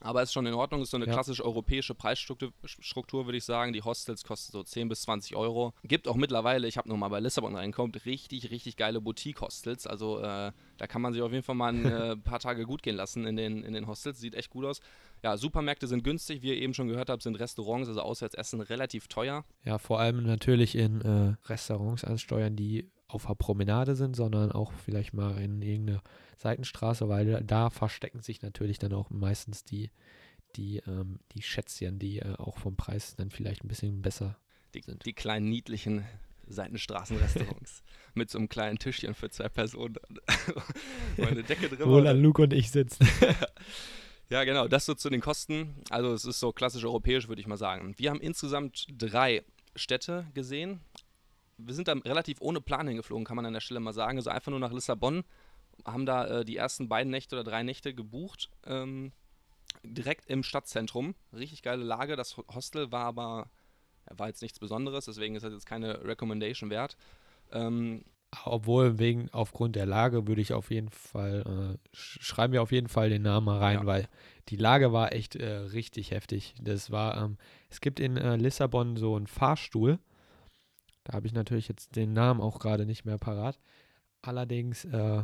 Aber 0.00 0.22
ist 0.22 0.32
schon 0.32 0.46
in 0.46 0.54
Ordnung, 0.54 0.82
ist 0.82 0.90
so 0.90 0.96
eine 0.96 1.06
ja. 1.06 1.12
klassische 1.12 1.44
europäische 1.44 1.94
Preisstruktur, 1.94 3.26
würde 3.26 3.38
ich 3.38 3.44
sagen. 3.44 3.72
Die 3.72 3.82
Hostels 3.82 4.24
kosten 4.24 4.52
so 4.52 4.62
10 4.62 4.88
bis 4.88 5.02
20 5.02 5.36
Euro. 5.36 5.72
Gibt 5.84 6.08
auch 6.08 6.16
mittlerweile, 6.16 6.66
ich 6.66 6.76
habe 6.76 6.88
nochmal 6.88 7.10
bei 7.10 7.20
Lissabon 7.20 7.54
reinkommt, 7.54 8.04
richtig, 8.04 8.50
richtig 8.50 8.76
geile 8.76 9.00
Boutique-Hostels. 9.00 9.86
Also 9.86 10.18
äh, 10.18 10.52
da 10.78 10.86
kann 10.86 11.00
man 11.00 11.12
sich 11.12 11.22
auf 11.22 11.32
jeden 11.32 11.44
Fall 11.44 11.54
mal 11.54 11.72
ein 11.72 11.84
äh, 11.84 12.16
paar 12.24 12.40
Tage 12.40 12.64
gut 12.64 12.82
gehen 12.82 12.96
lassen 12.96 13.24
in 13.26 13.36
den, 13.36 13.62
in 13.62 13.72
den 13.72 13.86
Hostels. 13.86 14.18
Sieht 14.18 14.34
echt 14.34 14.50
gut 14.50 14.64
aus. 14.64 14.80
Ja, 15.22 15.38
Supermärkte 15.38 15.86
sind 15.86 16.04
günstig, 16.04 16.42
wie 16.42 16.48
ihr 16.48 16.56
eben 16.56 16.74
schon 16.74 16.88
gehört 16.88 17.08
habt, 17.08 17.22
sind 17.22 17.36
Restaurants, 17.36 17.88
also 17.88 18.02
Auswärtsessen 18.02 18.60
relativ 18.60 19.08
teuer. 19.08 19.44
Ja, 19.64 19.78
vor 19.78 19.98
allem 19.98 20.22
natürlich 20.24 20.76
in 20.76 21.00
äh, 21.00 21.48
Restaurants 21.48 22.04
ansteuern, 22.04 22.56
die 22.56 22.90
auf 23.14 23.26
der 23.26 23.34
Promenade 23.34 23.96
sind, 23.96 24.16
sondern 24.16 24.52
auch 24.52 24.72
vielleicht 24.72 25.14
mal 25.14 25.40
in 25.40 25.62
irgendeine 25.62 26.02
Seitenstraße, 26.36 27.08
weil 27.08 27.42
da 27.44 27.70
verstecken 27.70 28.20
sich 28.20 28.42
natürlich 28.42 28.78
dann 28.78 28.92
auch 28.92 29.10
meistens 29.10 29.64
die, 29.64 29.90
die, 30.56 30.78
ähm, 30.86 31.20
die 31.32 31.42
Schätzchen, 31.42 31.98
die 31.98 32.18
äh, 32.18 32.34
auch 32.36 32.58
vom 32.58 32.76
Preis 32.76 33.16
dann 33.16 33.30
vielleicht 33.30 33.64
ein 33.64 33.68
bisschen 33.68 34.02
besser 34.02 34.36
die, 34.74 34.82
sind. 34.82 35.04
Die 35.04 35.12
kleinen 35.12 35.48
niedlichen 35.48 36.04
Seitenstraßenrestaurants 36.46 37.82
mit 38.14 38.30
so 38.30 38.38
einem 38.38 38.48
kleinen 38.48 38.78
Tischchen 38.78 39.14
für 39.14 39.30
zwei 39.30 39.48
Personen. 39.48 39.96
wo 41.16 41.24
eine 41.24 41.42
Decke 41.42 41.68
drin 41.68 41.88
Wo 41.88 42.00
dann 42.00 42.20
Luke 42.20 42.42
und 42.42 42.52
ich 42.52 42.70
sitzen. 42.70 43.08
ja, 44.28 44.44
genau, 44.44 44.68
das 44.68 44.86
so 44.86 44.94
zu 44.94 45.10
den 45.10 45.20
Kosten. 45.20 45.74
Also 45.90 46.12
es 46.12 46.24
ist 46.24 46.40
so 46.40 46.52
klassisch 46.52 46.84
europäisch, 46.84 47.28
würde 47.28 47.40
ich 47.40 47.46
mal 47.46 47.56
sagen. 47.56 47.94
Wir 47.96 48.10
haben 48.10 48.20
insgesamt 48.20 48.86
drei 48.96 49.42
Städte 49.76 50.26
gesehen 50.34 50.80
wir 51.56 51.74
sind 51.74 51.88
da 51.88 51.92
relativ 51.92 52.40
ohne 52.40 52.60
Plan 52.60 52.88
hingeflogen, 52.88 53.24
kann 53.24 53.36
man 53.36 53.46
an 53.46 53.52
der 53.52 53.60
Stelle 53.60 53.80
mal 53.80 53.92
sagen. 53.92 54.18
Also 54.18 54.30
einfach 54.30 54.50
nur 54.50 54.60
nach 54.60 54.72
Lissabon, 54.72 55.24
haben 55.84 56.06
da 56.06 56.26
äh, 56.26 56.44
die 56.44 56.56
ersten 56.56 56.88
beiden 56.88 57.10
Nächte 57.10 57.36
oder 57.36 57.44
drei 57.44 57.62
Nächte 57.62 57.94
gebucht. 57.94 58.50
Ähm, 58.66 59.12
direkt 59.82 60.30
im 60.30 60.42
Stadtzentrum. 60.42 61.14
Richtig 61.32 61.62
geile 61.62 61.84
Lage. 61.84 62.16
Das 62.16 62.36
Hostel 62.36 62.92
war 62.92 63.04
aber, 63.04 63.50
war 64.10 64.28
jetzt 64.28 64.42
nichts 64.42 64.58
Besonderes, 64.58 65.06
deswegen 65.06 65.34
ist 65.34 65.42
das 65.42 65.52
jetzt 65.52 65.66
keine 65.66 66.04
Recommendation 66.04 66.70
wert. 66.70 66.96
Ähm, 67.52 68.04
obwohl, 68.44 68.98
wegen, 68.98 69.28
aufgrund 69.30 69.76
der 69.76 69.86
Lage 69.86 70.26
würde 70.26 70.40
ich 70.40 70.52
auf 70.52 70.70
jeden 70.70 70.90
Fall, 70.90 71.76
äh, 71.76 71.78
schreiben 71.92 72.52
wir 72.52 72.62
auf 72.62 72.72
jeden 72.72 72.88
Fall 72.88 73.08
den 73.08 73.22
Namen 73.22 73.46
mal 73.46 73.58
rein, 73.58 73.80
ja. 73.80 73.86
weil 73.86 74.08
die 74.48 74.56
Lage 74.56 74.92
war 74.92 75.12
echt 75.12 75.36
äh, 75.36 75.46
richtig 75.46 76.10
heftig. 76.10 76.54
Das 76.60 76.90
war, 76.90 77.22
ähm, 77.22 77.38
es 77.70 77.80
gibt 77.80 78.00
in 78.00 78.16
äh, 78.16 78.36
Lissabon 78.36 78.96
so 78.96 79.14
einen 79.14 79.28
Fahrstuhl, 79.28 79.98
da 81.04 81.14
habe 81.14 81.26
ich 81.26 81.32
natürlich 81.32 81.68
jetzt 81.68 81.96
den 81.96 82.12
Namen 82.12 82.40
auch 82.40 82.58
gerade 82.58 82.86
nicht 82.86 83.04
mehr 83.04 83.18
parat. 83.18 83.58
Allerdings 84.22 84.84
äh, 84.86 85.22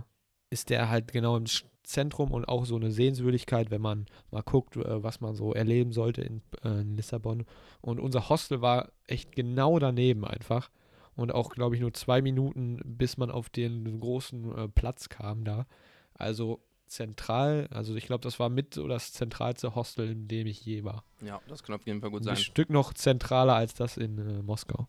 ist 0.50 0.70
der 0.70 0.90
halt 0.90 1.12
genau 1.12 1.36
im 1.36 1.46
Zentrum 1.82 2.32
und 2.32 2.46
auch 2.46 2.66
so 2.66 2.76
eine 2.76 2.90
Sehenswürdigkeit, 2.90 3.70
wenn 3.70 3.80
man 3.80 4.06
mal 4.30 4.42
guckt, 4.42 4.76
äh, 4.76 5.02
was 5.02 5.20
man 5.20 5.34
so 5.34 5.54
erleben 5.54 5.92
sollte 5.92 6.22
in, 6.22 6.42
äh, 6.62 6.82
in, 6.82 6.96
Lissabon. 6.96 7.46
Und 7.80 7.98
unser 7.98 8.28
Hostel 8.28 8.60
war 8.60 8.90
echt 9.06 9.32
genau 9.32 9.78
daneben 9.78 10.24
einfach. 10.24 10.70
Und 11.16 11.32
auch, 11.32 11.50
glaube 11.50 11.74
ich, 11.74 11.80
nur 11.80 11.92
zwei 11.92 12.22
Minuten, 12.22 12.80
bis 12.84 13.16
man 13.16 13.30
auf 13.30 13.48
den 13.48 14.00
großen 14.00 14.56
äh, 14.56 14.68
Platz 14.68 15.08
kam 15.08 15.44
da. 15.44 15.66
Also 16.14 16.62
zentral, 16.86 17.68
also 17.70 17.94
ich 17.94 18.06
glaube, 18.06 18.22
das 18.22 18.38
war 18.38 18.48
mit 18.48 18.74
so 18.74 18.86
das 18.88 19.12
zentralste 19.12 19.74
Hostel, 19.74 20.10
in 20.10 20.28
dem 20.28 20.46
ich 20.46 20.64
je 20.64 20.84
war. 20.84 21.04
Ja, 21.22 21.40
das 21.48 21.62
kann 21.62 21.74
auf 21.74 21.86
jeden 21.86 22.00
Fall 22.00 22.10
gut 22.10 22.24
sein. 22.24 22.34
Ein 22.34 22.42
Stück 22.42 22.70
noch 22.70 22.92
zentraler 22.92 23.54
als 23.54 23.74
das 23.74 23.96
in 23.96 24.18
äh, 24.18 24.42
Moskau. 24.42 24.88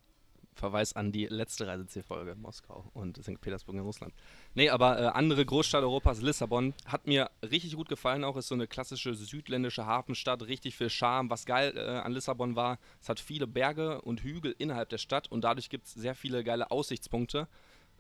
Verweis 0.62 0.96
an 0.96 1.12
die 1.12 1.26
letzte 1.26 1.68
Reisezielfolge, 1.68 2.36
Moskau 2.36 2.90
und 2.94 3.18
St. 3.18 3.42
Petersburg 3.42 3.76
in 3.76 3.82
Russland. 3.82 4.14
Nee, 4.54 4.70
aber 4.70 5.00
äh, 5.00 5.06
andere 5.08 5.44
Großstadt 5.44 5.84
Europas, 5.84 6.22
Lissabon, 6.22 6.74
hat 6.86 7.08
mir 7.08 7.30
richtig 7.42 7.76
gut 7.76 7.90
gefallen 7.90 8.24
auch. 8.24 8.38
Ist 8.38 8.48
so 8.48 8.56
eine 8.56 8.68
klassische 8.68 9.16
südländische 9.16 9.86
Hafenstadt, 9.86 10.44
richtig 10.44 10.78
viel 10.78 10.90
Charme. 10.90 11.30
Was 11.30 11.46
geil 11.46 11.74
äh, 11.76 11.82
an 11.82 12.14
Lissabon 12.14 12.56
war, 12.56 12.78
es 13.02 13.10
hat 13.10 13.20
viele 13.20 13.48
Berge 13.48 14.02
und 14.02 14.22
Hügel 14.22 14.56
innerhalb 14.58 14.90
der 14.90 15.00
Stadt 15.00 15.30
und 15.32 15.44
dadurch 15.44 15.70
gibt 15.70 15.88
es 15.88 15.94
sehr 15.94 16.16
viele 16.16 16.44
geile 16.44 16.72
Aussichtspunkte. 16.72 17.48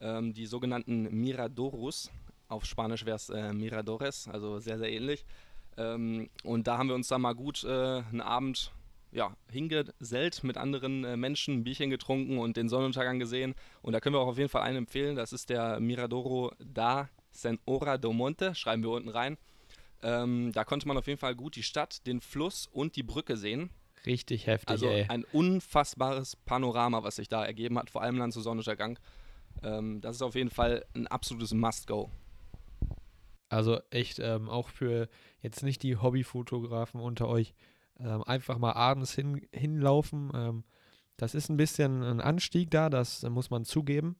ähm, 0.01 0.33
die 0.33 0.45
sogenannten 0.45 1.03
Miradoros. 1.21 2.11
Auf 2.47 2.65
Spanisch 2.65 3.05
wäre 3.05 3.15
es 3.15 3.29
äh, 3.29 3.53
Miradores, 3.53 4.27
also 4.27 4.59
sehr, 4.59 4.77
sehr 4.77 4.91
ähnlich. 4.91 5.25
Ähm, 5.77 6.29
und 6.43 6.67
da 6.67 6.77
haben 6.77 6.89
wir 6.89 6.95
uns 6.95 7.07
dann 7.07 7.21
mal 7.21 7.33
gut 7.33 7.63
äh, 7.63 7.69
einen 7.69 8.21
Abend 8.21 8.71
ja, 9.11 9.35
hingesellt 9.49 10.43
mit 10.43 10.57
anderen 10.57 11.03
äh, 11.03 11.17
Menschen, 11.17 11.55
ein 11.55 11.63
Bierchen 11.63 11.89
getrunken 11.89 12.37
und 12.37 12.57
den 12.57 12.69
Sonnenuntergang 12.69 13.19
gesehen. 13.19 13.55
Und 13.81 13.93
da 13.93 13.99
können 13.99 14.15
wir 14.15 14.19
auch 14.19 14.27
auf 14.27 14.37
jeden 14.37 14.49
Fall 14.49 14.61
einen 14.63 14.77
empfehlen. 14.77 15.15
Das 15.15 15.33
ist 15.33 15.49
der 15.49 15.79
Miradoro 15.79 16.53
da 16.59 17.09
Senora 17.31 17.97
do 17.97 18.13
Monte. 18.13 18.55
Schreiben 18.55 18.83
wir 18.83 18.91
unten 18.91 19.09
rein. 19.09 19.37
Ähm, 20.03 20.51
da 20.53 20.63
konnte 20.63 20.87
man 20.87 20.97
auf 20.97 21.07
jeden 21.07 21.19
Fall 21.19 21.35
gut 21.35 21.55
die 21.55 21.63
Stadt, 21.63 22.05
den 22.07 22.21
Fluss 22.21 22.67
und 22.71 22.95
die 22.95 23.03
Brücke 23.03 23.37
sehen. 23.37 23.69
Richtig 24.05 24.47
heftig, 24.47 24.69
Also 24.69 24.87
ey. 24.87 25.05
ein 25.09 25.25
unfassbares 25.31 26.35
Panorama, 26.35 27.03
was 27.03 27.17
sich 27.17 27.27
da 27.27 27.45
ergeben 27.45 27.77
hat, 27.77 27.91
vor 27.91 28.01
allem 28.01 28.17
dann 28.17 28.31
zu 28.31 28.41
Sonnenuntergang. 28.41 28.97
Ähm, 29.61 30.01
das 30.01 30.15
ist 30.15 30.21
auf 30.21 30.35
jeden 30.35 30.49
Fall 30.49 30.85
ein 30.95 31.05
absolutes 31.07 31.53
Must-Go. 31.53 32.09
Also 33.49 33.79
echt 33.89 34.19
ähm, 34.19 34.49
auch 34.49 34.69
für 34.69 35.09
jetzt 35.41 35.61
nicht 35.61 35.83
die 35.83 35.97
Hobbyfotografen 35.97 37.01
unter 37.01 37.27
euch 37.27 37.53
ähm, 38.03 38.23
einfach 38.23 38.57
mal 38.57 38.73
abends 38.73 39.13
hin, 39.13 39.41
hinlaufen. 39.51 40.31
Ähm, 40.33 40.63
das 41.17 41.35
ist 41.35 41.49
ein 41.49 41.57
bisschen 41.57 42.03
ein 42.03 42.21
Anstieg 42.21 42.71
da, 42.71 42.89
das 42.89 43.23
äh, 43.23 43.29
muss 43.29 43.49
man 43.49 43.65
zugeben. 43.65 44.15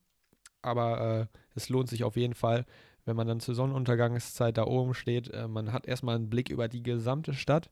Aber 0.61 1.29
äh, 1.31 1.37
es 1.55 1.69
lohnt 1.69 1.89
sich 1.89 2.03
auf 2.03 2.15
jeden 2.15 2.35
Fall, 2.35 2.65
wenn 3.05 3.15
man 3.15 3.27
dann 3.27 3.39
zur 3.39 3.55
Sonnenuntergangszeit 3.55 4.57
da 4.57 4.65
oben 4.65 4.93
steht. 4.93 5.29
Äh, 5.29 5.47
man 5.47 5.73
hat 5.73 5.87
erstmal 5.87 6.15
einen 6.15 6.29
Blick 6.29 6.49
über 6.49 6.67
die 6.67 6.83
gesamte 6.83 7.33
Stadt, 7.33 7.71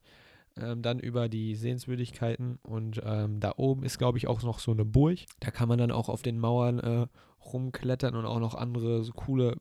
ähm, 0.58 0.82
dann 0.82 1.00
über 1.00 1.30
die 1.30 1.56
Sehenswürdigkeiten 1.56 2.58
und 2.64 3.02
ähm, 3.04 3.40
da 3.40 3.54
oben 3.58 3.84
ist, 3.84 4.00
glaube 4.00 4.18
ich, 4.18 4.28
auch 4.28 4.42
noch 4.42 4.60
so 4.60 4.72
eine 4.72 4.86
Burg. 4.86 5.20
Da 5.40 5.52
kann 5.52 5.70
man 5.70 5.78
dann 5.78 5.92
auch 5.92 6.10
auf 6.10 6.24
den 6.24 6.40
Mauern 6.40 6.80
äh, 6.80 7.08
rumklettern 7.46 8.16
und 8.16 8.26
auch 8.26 8.40
noch 8.40 8.56
andere 8.56 9.04
so 9.04 9.14
coole 9.14 9.58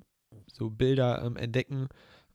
so 0.51 0.71
Bilder 0.71 1.23
ähm, 1.23 1.37
entdecken. 1.37 1.89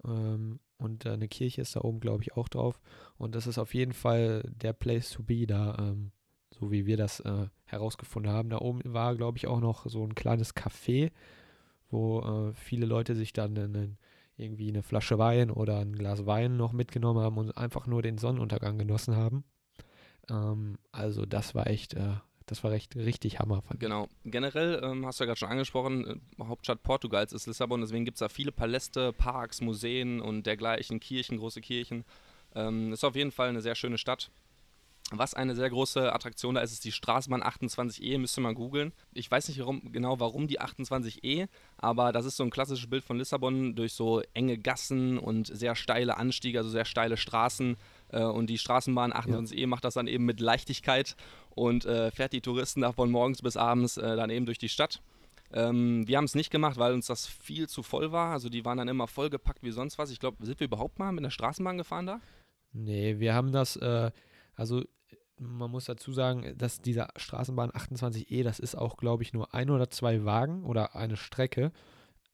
Ähm, 0.06 0.60
und 0.84 1.06
äh, 1.06 1.12
eine 1.12 1.28
Kirche 1.28 1.62
ist 1.62 1.76
da 1.76 1.82
oben, 1.82 2.00
glaube 2.00 2.24
ich, 2.24 2.36
auch 2.36 2.50
drauf. 2.50 2.80
Und 3.18 3.36
das 3.36 3.48
ist 3.48 3.58
auf 3.58 3.74
jeden 3.74 3.94
Fall 3.94 4.44
der 4.56 4.74
Place 4.74 5.12
to 5.12 5.24
be 5.24 5.48
da, 5.48 5.78
ähm, 5.80 6.12
so 6.52 6.72
wie 6.72 6.86
wir 6.86 6.98
das 6.98 7.20
äh, 7.22 7.48
herausgefunden 7.66 8.32
haben. 8.32 8.50
Da 8.50 8.60
oben 8.60 8.82
war, 8.86 9.16
glaube 9.16 9.38
ich, 9.38 9.48
auch 9.48 9.60
noch 9.60 9.88
so 9.88 10.04
ein 10.04 10.16
kleines 10.16 10.56
Café, 10.56 11.12
wo 11.90 12.20
äh, 12.22 12.54
viele 12.54 12.86
Leute 12.86 13.16
sich 13.16 13.34
dann 13.34 13.58
einen, 13.58 13.98
irgendwie 14.38 14.70
eine 14.70 14.84
Flasche 14.84 15.18
Wein 15.18 15.52
oder 15.52 15.80
ein 15.80 15.94
Glas 15.94 16.26
Wein 16.26 16.58
noch 16.58 16.74
mitgenommen 16.74 17.22
haben 17.22 17.38
und 17.38 17.58
einfach 17.58 17.88
nur 17.88 18.02
den 18.02 18.18
Sonnenuntergang 18.18 18.78
genossen 18.78 19.16
haben. 19.16 19.44
Ähm, 20.30 20.78
also 20.92 21.26
das 21.26 21.56
war 21.56 21.68
echt, 21.68 21.94
äh, 21.94 22.16
das 22.46 22.64
war 22.64 22.72
echt 22.72 22.96
richtig 22.96 23.40
Hammer. 23.40 23.64
Genau. 23.80 24.08
Generell 24.26 24.82
ähm, 24.84 25.06
hast 25.06 25.20
du 25.20 25.24
ja 25.24 25.28
gerade 25.28 25.40
schon 25.40 25.50
angesprochen, 25.50 26.22
äh, 26.40 26.44
Hauptstadt 26.44 26.84
Portugals 26.84 27.34
ist 27.34 27.48
Lissabon, 27.48 27.82
deswegen 27.82 28.06
gibt 28.06 28.16
es 28.16 28.20
da 28.20 28.30
viele 28.30 28.52
Paläste, 28.52 29.14
Parks, 29.14 29.62
Museen 29.62 30.22
und 30.22 30.46
dergleichen, 30.46 31.00
Kirchen, 31.00 31.38
große 31.38 31.62
Kirchen. 31.62 32.06
Ähm, 32.56 32.94
ist 32.94 33.04
auf 33.04 33.16
jeden 33.16 33.32
Fall 33.32 33.50
eine 33.50 33.62
sehr 33.62 33.76
schöne 33.76 33.98
Stadt. 33.98 34.30
Was 35.12 35.34
eine 35.34 35.54
sehr 35.54 35.70
große 35.70 36.12
Attraktion 36.12 36.56
da 36.56 36.62
ist, 36.62 36.72
ist 36.72 36.86
die 36.86 36.92
Straßenbahn 36.92 37.44
28E, 37.44 38.18
müsste 38.18 38.42
man 38.42 38.56
googeln. 38.56 38.94
Ich 39.14 39.30
weiß 39.30 39.48
nicht 39.48 39.60
warum, 39.60 39.92
genau 39.92 40.20
warum 40.20 40.48
die 40.48 40.60
28E, 40.60 41.48
aber 41.78 42.12
das 42.12 42.26
ist 42.26 42.38
so 42.38 42.44
ein 42.44 42.50
klassisches 42.50 42.90
Bild 42.90 43.04
von 43.04 43.18
Lissabon 43.18 43.76
durch 43.76 43.94
so 43.94 44.22
enge 44.34 44.58
Gassen 44.58 45.20
und 45.20 45.48
sehr 45.48 45.76
steile 45.76 46.18
Anstiege, 46.18 46.60
also 46.60 46.70
sehr 46.70 46.86
steile 46.86 47.18
Straßen. 47.18 47.78
Äh, 48.10 48.24
und 48.24 48.50
die 48.50 48.58
Straßenbahn 48.58 49.14
28E 49.14 49.68
macht 49.68 49.84
das 49.84 49.96
dann 49.96 50.08
eben 50.08 50.26
mit 50.26 50.40
Leichtigkeit 50.40 51.16
und 51.56 51.86
äh, 51.86 52.12
fährt 52.12 52.34
die 52.34 52.42
Touristen 52.42 52.82
da 52.82 52.92
von 52.92 53.12
morgens 53.12 53.42
bis 53.42 53.58
abends 53.58 53.98
äh, 53.98 54.16
dann 54.16 54.30
eben 54.30 54.46
durch 54.46 54.58
die 54.58 54.70
Stadt. 54.70 55.02
Ähm, 55.52 56.08
wir 56.08 56.18
haben 56.18 56.26
es 56.26 56.36
nicht 56.36 56.50
gemacht, 56.50 56.78
weil 56.78 56.94
uns 56.94 57.08
das 57.08 57.28
viel 57.28 57.70
zu 57.70 57.84
voll 57.84 58.12
war. 58.12 58.32
Also 58.32 58.50
die 58.50 58.66
waren 58.66 58.78
dann 58.78 58.88
immer 58.88 59.08
vollgepackt 59.08 59.62
wie 59.62 59.72
sonst 59.72 59.98
was. 59.98 60.10
Ich 60.10 60.20
glaube, 60.20 60.44
sind 60.46 60.60
wir 60.60 60.66
überhaupt 60.66 60.98
mal 60.98 61.12
mit 61.12 61.24
der 61.24 61.30
Straßenbahn 61.30 61.78
gefahren 61.78 62.08
da? 62.08 62.22
Nee, 62.72 63.20
wir 63.20 63.36
haben 63.36 63.52
das, 63.52 63.76
äh, 63.76 64.12
also 64.56 64.84
man 65.38 65.70
muss 65.70 65.86
dazu 65.86 66.12
sagen, 66.12 66.56
dass 66.58 66.82
dieser 66.82 67.10
Straßenbahn 67.16 67.72
28E, 67.72 68.44
das 68.44 68.60
ist 68.60 68.76
auch, 68.76 68.98
glaube 68.98 69.24
ich, 69.24 69.34
nur 69.34 69.54
ein 69.54 69.70
oder 69.70 69.90
zwei 69.90 70.26
Wagen 70.26 70.64
oder 70.64 70.96
eine 70.96 71.18
Strecke, 71.18 71.72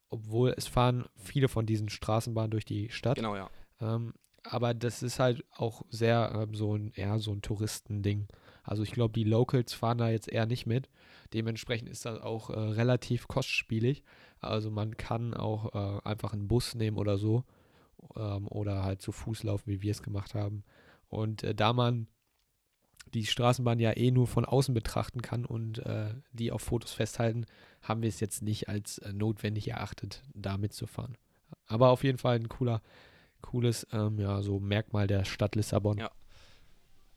obwohl 0.10 0.54
es 0.56 0.68
fahren 0.68 1.06
viele 1.16 1.50
von 1.50 1.66
diesen 1.66 1.90
Straßenbahnen 1.90 2.52
durch 2.52 2.66
die 2.66 2.90
Stadt. 2.90 3.16
Genau, 3.16 3.36
ja. 3.36 3.50
Ähm, 3.82 4.14
aber 4.44 4.74
das 4.74 5.04
ist 5.04 5.20
halt 5.20 5.44
auch 5.52 5.84
sehr 5.90 6.32
ähm, 6.34 6.54
so 6.54 6.76
ein, 6.76 6.92
eher 6.94 7.20
so 7.20 7.32
ein 7.32 7.42
Touristending. 7.42 8.28
Also 8.70 8.84
ich 8.84 8.92
glaube, 8.92 9.14
die 9.14 9.24
Locals 9.24 9.74
fahren 9.74 9.98
da 9.98 10.10
jetzt 10.10 10.30
eher 10.30 10.46
nicht 10.46 10.68
mit. 10.68 10.90
Dementsprechend 11.34 11.90
ist 11.90 12.06
das 12.06 12.22
auch 12.22 12.52
äh, 12.52 12.60
relativ 12.60 13.28
kostspielig. 13.28 14.04
Also 14.42 14.70
man 14.70 14.96
kann 14.96 15.34
auch 15.34 15.74
äh, 15.74 16.08
einfach 16.08 16.34
einen 16.34 16.48
Bus 16.48 16.76
nehmen 16.76 16.98
oder 16.98 17.18
so. 17.18 17.44
Ähm, 18.16 18.48
oder 18.48 18.84
halt 18.84 19.02
zu 19.02 19.12
Fuß 19.12 19.42
laufen, 19.42 19.72
wie 19.72 19.82
wir 19.82 19.90
es 19.90 20.04
gemacht 20.04 20.36
haben. 20.36 20.64
Und 21.08 21.42
äh, 21.42 21.56
da 21.56 21.74
man 21.74 22.08
die 23.16 23.26
Straßenbahn 23.26 23.80
ja 23.80 23.98
eh 23.98 24.12
nur 24.12 24.28
von 24.28 24.46
außen 24.46 24.76
betrachten 24.76 25.24
kann 25.24 25.46
und 25.46 25.80
äh, 25.80 26.14
die 26.32 26.52
auf 26.52 26.62
Fotos 26.62 26.92
festhalten, 26.92 27.48
haben 27.82 28.04
wir 28.04 28.10
es 28.10 28.20
jetzt 28.20 28.44
nicht 28.44 28.70
als 28.70 29.00
äh, 29.00 29.14
notwendig 29.14 29.68
erachtet, 29.68 30.22
da 30.36 30.58
mitzufahren. 30.58 31.18
Aber 31.66 31.90
auf 31.90 32.04
jeden 32.04 32.20
Fall 32.20 32.36
ein 32.36 32.50
cooler, 32.50 32.84
cooles, 33.42 33.88
ähm, 33.94 34.20
ja, 34.20 34.44
so 34.44 34.60
Merkmal 34.60 35.08
der 35.08 35.26
Stadt 35.26 35.56
Lissabon. 35.56 35.98
Ja. 35.98 36.12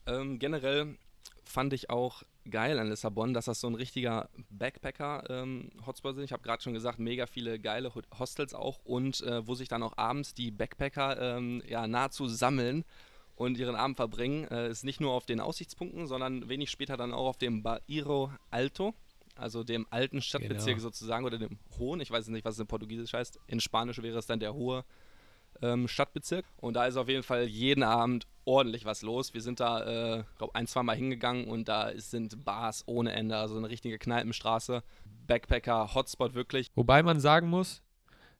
Ähm, 0.07 0.39
generell 0.39 0.97
fand 1.45 1.73
ich 1.73 1.91
auch 1.91 2.23
geil 2.51 2.79
an 2.79 2.89
Lissabon, 2.89 3.35
dass 3.35 3.45
das 3.45 3.61
so 3.61 3.69
ein 3.69 3.75
richtiger 3.75 4.29
Backpacker-Hotspot 4.51 6.17
ist. 6.17 6.25
Ich 6.25 6.33
habe 6.33 6.43
gerade 6.43 6.63
schon 6.63 6.73
gesagt, 6.75 6.99
mega 6.99 7.27
viele 7.27 7.59
geile 7.59 7.95
Ho- 7.95 8.03
Hostels 8.19 8.55
auch 8.55 8.81
und 8.85 9.21
äh, 9.23 9.47
wo 9.47 9.55
sich 9.55 9.69
dann 9.69 9.83
auch 9.83 9.97
abends 9.97 10.35
die 10.35 10.51
Backpacker 10.51 11.37
ähm, 11.37 11.63
ja 11.69 11.87
nahezu 11.87 12.27
sammeln 12.29 12.85
und 13.37 13.59
ihren 13.59 13.75
Abend 13.77 13.97
verbringen. 13.97 14.45
Äh, 14.49 14.71
ist 14.71 14.85
nicht 14.85 15.01
nur 15.01 15.13
auf 15.13 15.27
den 15.27 15.41
Aussichtspunkten, 15.41 16.07
sondern 16.07 16.49
wenig 16.49 16.71
später 16.71 16.97
dann 16.97 17.13
auch 17.13 17.27
auf 17.29 17.39
dem 17.39 17.63
Bairro 17.63 18.33
Alto, 18.51 18.95
also 19.37 19.65
dem 19.65 19.87
alten 19.91 20.21
Stadtbezirk 20.21 20.77
Genau. 20.77 20.83
sozusagen 20.89 21.25
oder 21.25 21.39
dem 21.39 21.59
hohen. 21.79 22.01
Ich 22.01 22.11
weiß 22.11 22.29
nicht, 22.29 22.45
was 22.45 22.55
es 22.55 22.61
in 22.61 22.67
Portugiesisch 22.67 23.13
heißt. 23.13 23.39
In 23.47 23.61
Spanisch 23.61 24.01
wäre 24.03 24.19
es 24.19 24.27
dann 24.27 24.41
der 24.41 24.55
hohe 24.55 24.85
ähm, 25.61 25.89
Stadtbezirk. 25.89 26.45
Und 26.57 26.75
da 26.75 26.87
ist 26.87 26.97
auf 26.97 27.09
jeden 27.09 27.23
Fall 27.23 27.45
jeden 27.45 27.83
Abend 27.83 28.27
ordentlich 28.45 28.85
was 28.85 29.03
los. 29.03 29.35
Wir 29.35 29.41
sind 29.41 29.61
da, 29.61 30.19
äh, 30.19 30.25
glaube 30.39 30.55
ein, 30.55 30.67
zwei 30.67 30.83
Mal 30.83 30.97
hingegangen 30.97 31.47
und 31.47 31.69
da 31.69 31.89
ist, 31.89 32.11
sind 32.11 32.45
Bars 32.45 32.83
ohne 32.87 33.13
Ende, 33.13 33.37
also 33.37 33.57
eine 33.57 33.69
richtige 33.69 33.99
Kneipenstraße. 33.99 34.83
Backpacker, 35.27 35.95
Hotspot 35.95 36.35
wirklich. 36.35 36.71
Wobei 36.75 37.03
man 37.03 37.21
sagen 37.21 37.49
muss, 37.49 37.83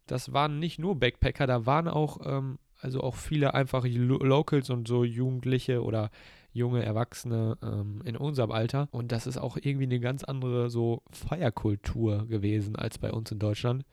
das 0.07 0.33
waren 0.33 0.59
nicht 0.59 0.79
nur 0.79 0.99
Backpacker, 0.99 1.47
da 1.47 1.67
waren 1.67 1.89
auch, 1.89 2.19
ähm, 2.25 2.59
also 2.81 3.01
auch 3.01 3.15
viele 3.15 3.55
einfache 3.55 3.89
Lo 3.89 4.19
Locals 4.19 4.71
und 4.71 4.89
so 4.89 5.05
Jugendliche 5.05 5.83
oder 5.83 6.11
junge 6.53 6.85
Erwachsene 6.85 7.57
ähm, 7.63 8.03
in 8.05 8.17
unserem 8.17 8.51
Alter. 8.51 8.89
Und 8.91 9.13
das 9.13 9.27
ist 9.27 9.39
auch 9.39 9.57
irgendwie 9.57 9.85
eine 9.85 10.01
ganz 10.01 10.25
andere 10.25 10.71
so 10.71 11.03
Feierkultur 11.11 12.27
gewesen 12.27 12.77
als 12.77 12.99
bei 12.99 13.11
uns 13.11 13.31
in 13.31 13.39
Deutschland. 13.39 13.85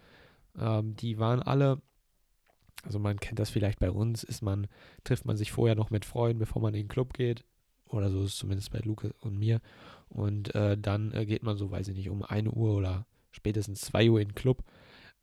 Ähm, 0.60 0.96
die 0.96 1.20
waren 1.20 1.42
alle, 1.42 1.82
also 2.84 3.00
man 3.00 3.20
kennt 3.20 3.40
das 3.40 3.50
vielleicht 3.50 3.80
bei 3.80 3.92
uns, 3.92 4.24
ist 4.24 4.42
man, 4.42 4.68
trifft 5.04 5.26
man 5.26 5.38
sich 5.38 5.52
vorher 5.52 5.76
noch 5.76 5.90
mit 5.90 6.06
Freunden, 6.06 6.40
bevor 6.40 6.62
man 6.62 6.74
in 6.74 6.84
den 6.84 6.88
Club 6.88 7.14
geht. 7.14 7.44
Oder 7.88 8.10
so 8.10 8.24
ist 8.24 8.34
es 8.34 8.38
zumindest 8.38 8.72
bei 8.72 8.80
Luke 8.80 9.14
und 9.20 9.38
mir. 9.38 9.62
Und 10.10 10.54
äh, 10.56 10.78
dann 10.78 11.12
äh, 11.14 11.26
geht 11.26 11.44
man 11.44 11.58
so, 11.58 11.72
weiß 11.72 11.88
ich 11.90 11.96
nicht, 11.96 12.10
um 12.10 12.24
1 12.24 12.50
Uhr 12.50 12.76
oder 12.76 13.06
spätestens 13.32 13.82
2 13.82 14.10
Uhr 14.10 14.22
in 14.22 14.30
den 14.30 14.36
Club. 14.36 14.64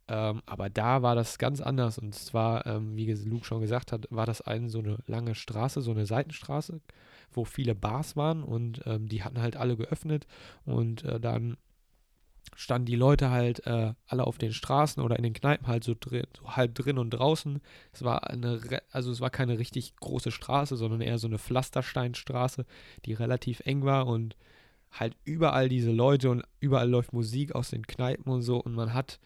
Ähm, 0.08 0.42
aber 0.46 0.70
da 0.70 1.02
war 1.02 1.14
das 1.14 1.38
ganz 1.38 1.60
anders. 1.60 1.98
Und 1.98 2.14
zwar, 2.14 2.66
ähm, 2.66 2.96
wie 2.96 3.12
Luke 3.12 3.44
schon 3.44 3.60
gesagt 3.60 3.92
hat, 3.92 4.06
war 4.10 4.26
das 4.26 4.40
eine 4.40 4.68
so 4.68 4.78
eine 4.78 4.98
lange 5.06 5.34
Straße, 5.34 5.80
so 5.80 5.90
eine 5.90 6.06
Seitenstraße, 6.06 6.80
wo 7.32 7.44
viele 7.44 7.74
Bars 7.74 8.16
waren 8.16 8.42
und 8.42 8.82
ähm, 8.86 9.08
die 9.08 9.22
hatten 9.22 9.40
halt 9.40 9.56
alle 9.56 9.76
geöffnet. 9.76 10.26
Und 10.64 11.04
äh, 11.04 11.18
dann 11.20 11.56
standen 12.54 12.86
die 12.86 12.96
Leute 12.96 13.30
halt 13.30 13.66
äh, 13.66 13.94
alle 14.06 14.26
auf 14.26 14.38
den 14.38 14.52
Straßen 14.52 15.02
oder 15.02 15.16
in 15.16 15.22
den 15.22 15.32
Kneipen 15.32 15.66
halt 15.66 15.84
so, 15.84 15.94
drin, 15.98 16.26
so 16.36 16.56
halb 16.56 16.74
drin 16.74 16.98
und 16.98 17.10
draußen. 17.10 17.60
Es 17.92 18.02
war 18.02 18.30
eine, 18.30 18.60
also 18.90 19.10
es 19.10 19.20
war 19.20 19.30
keine 19.30 19.58
richtig 19.58 19.96
große 19.96 20.30
Straße, 20.30 20.76
sondern 20.76 21.00
eher 21.00 21.18
so 21.18 21.26
eine 21.26 21.38
Pflastersteinstraße, 21.38 22.64
die 23.04 23.14
relativ 23.14 23.60
eng 23.60 23.84
war 23.84 24.06
und 24.06 24.36
halt 24.90 25.16
überall 25.24 25.68
diese 25.68 25.90
Leute 25.90 26.30
und 26.30 26.44
überall 26.60 26.88
läuft 26.88 27.12
Musik 27.12 27.54
aus 27.54 27.70
den 27.70 27.86
Kneipen 27.86 28.30
und 28.32 28.42
so 28.42 28.58
und 28.62 28.74
man 28.74 28.94
hat 28.94 29.18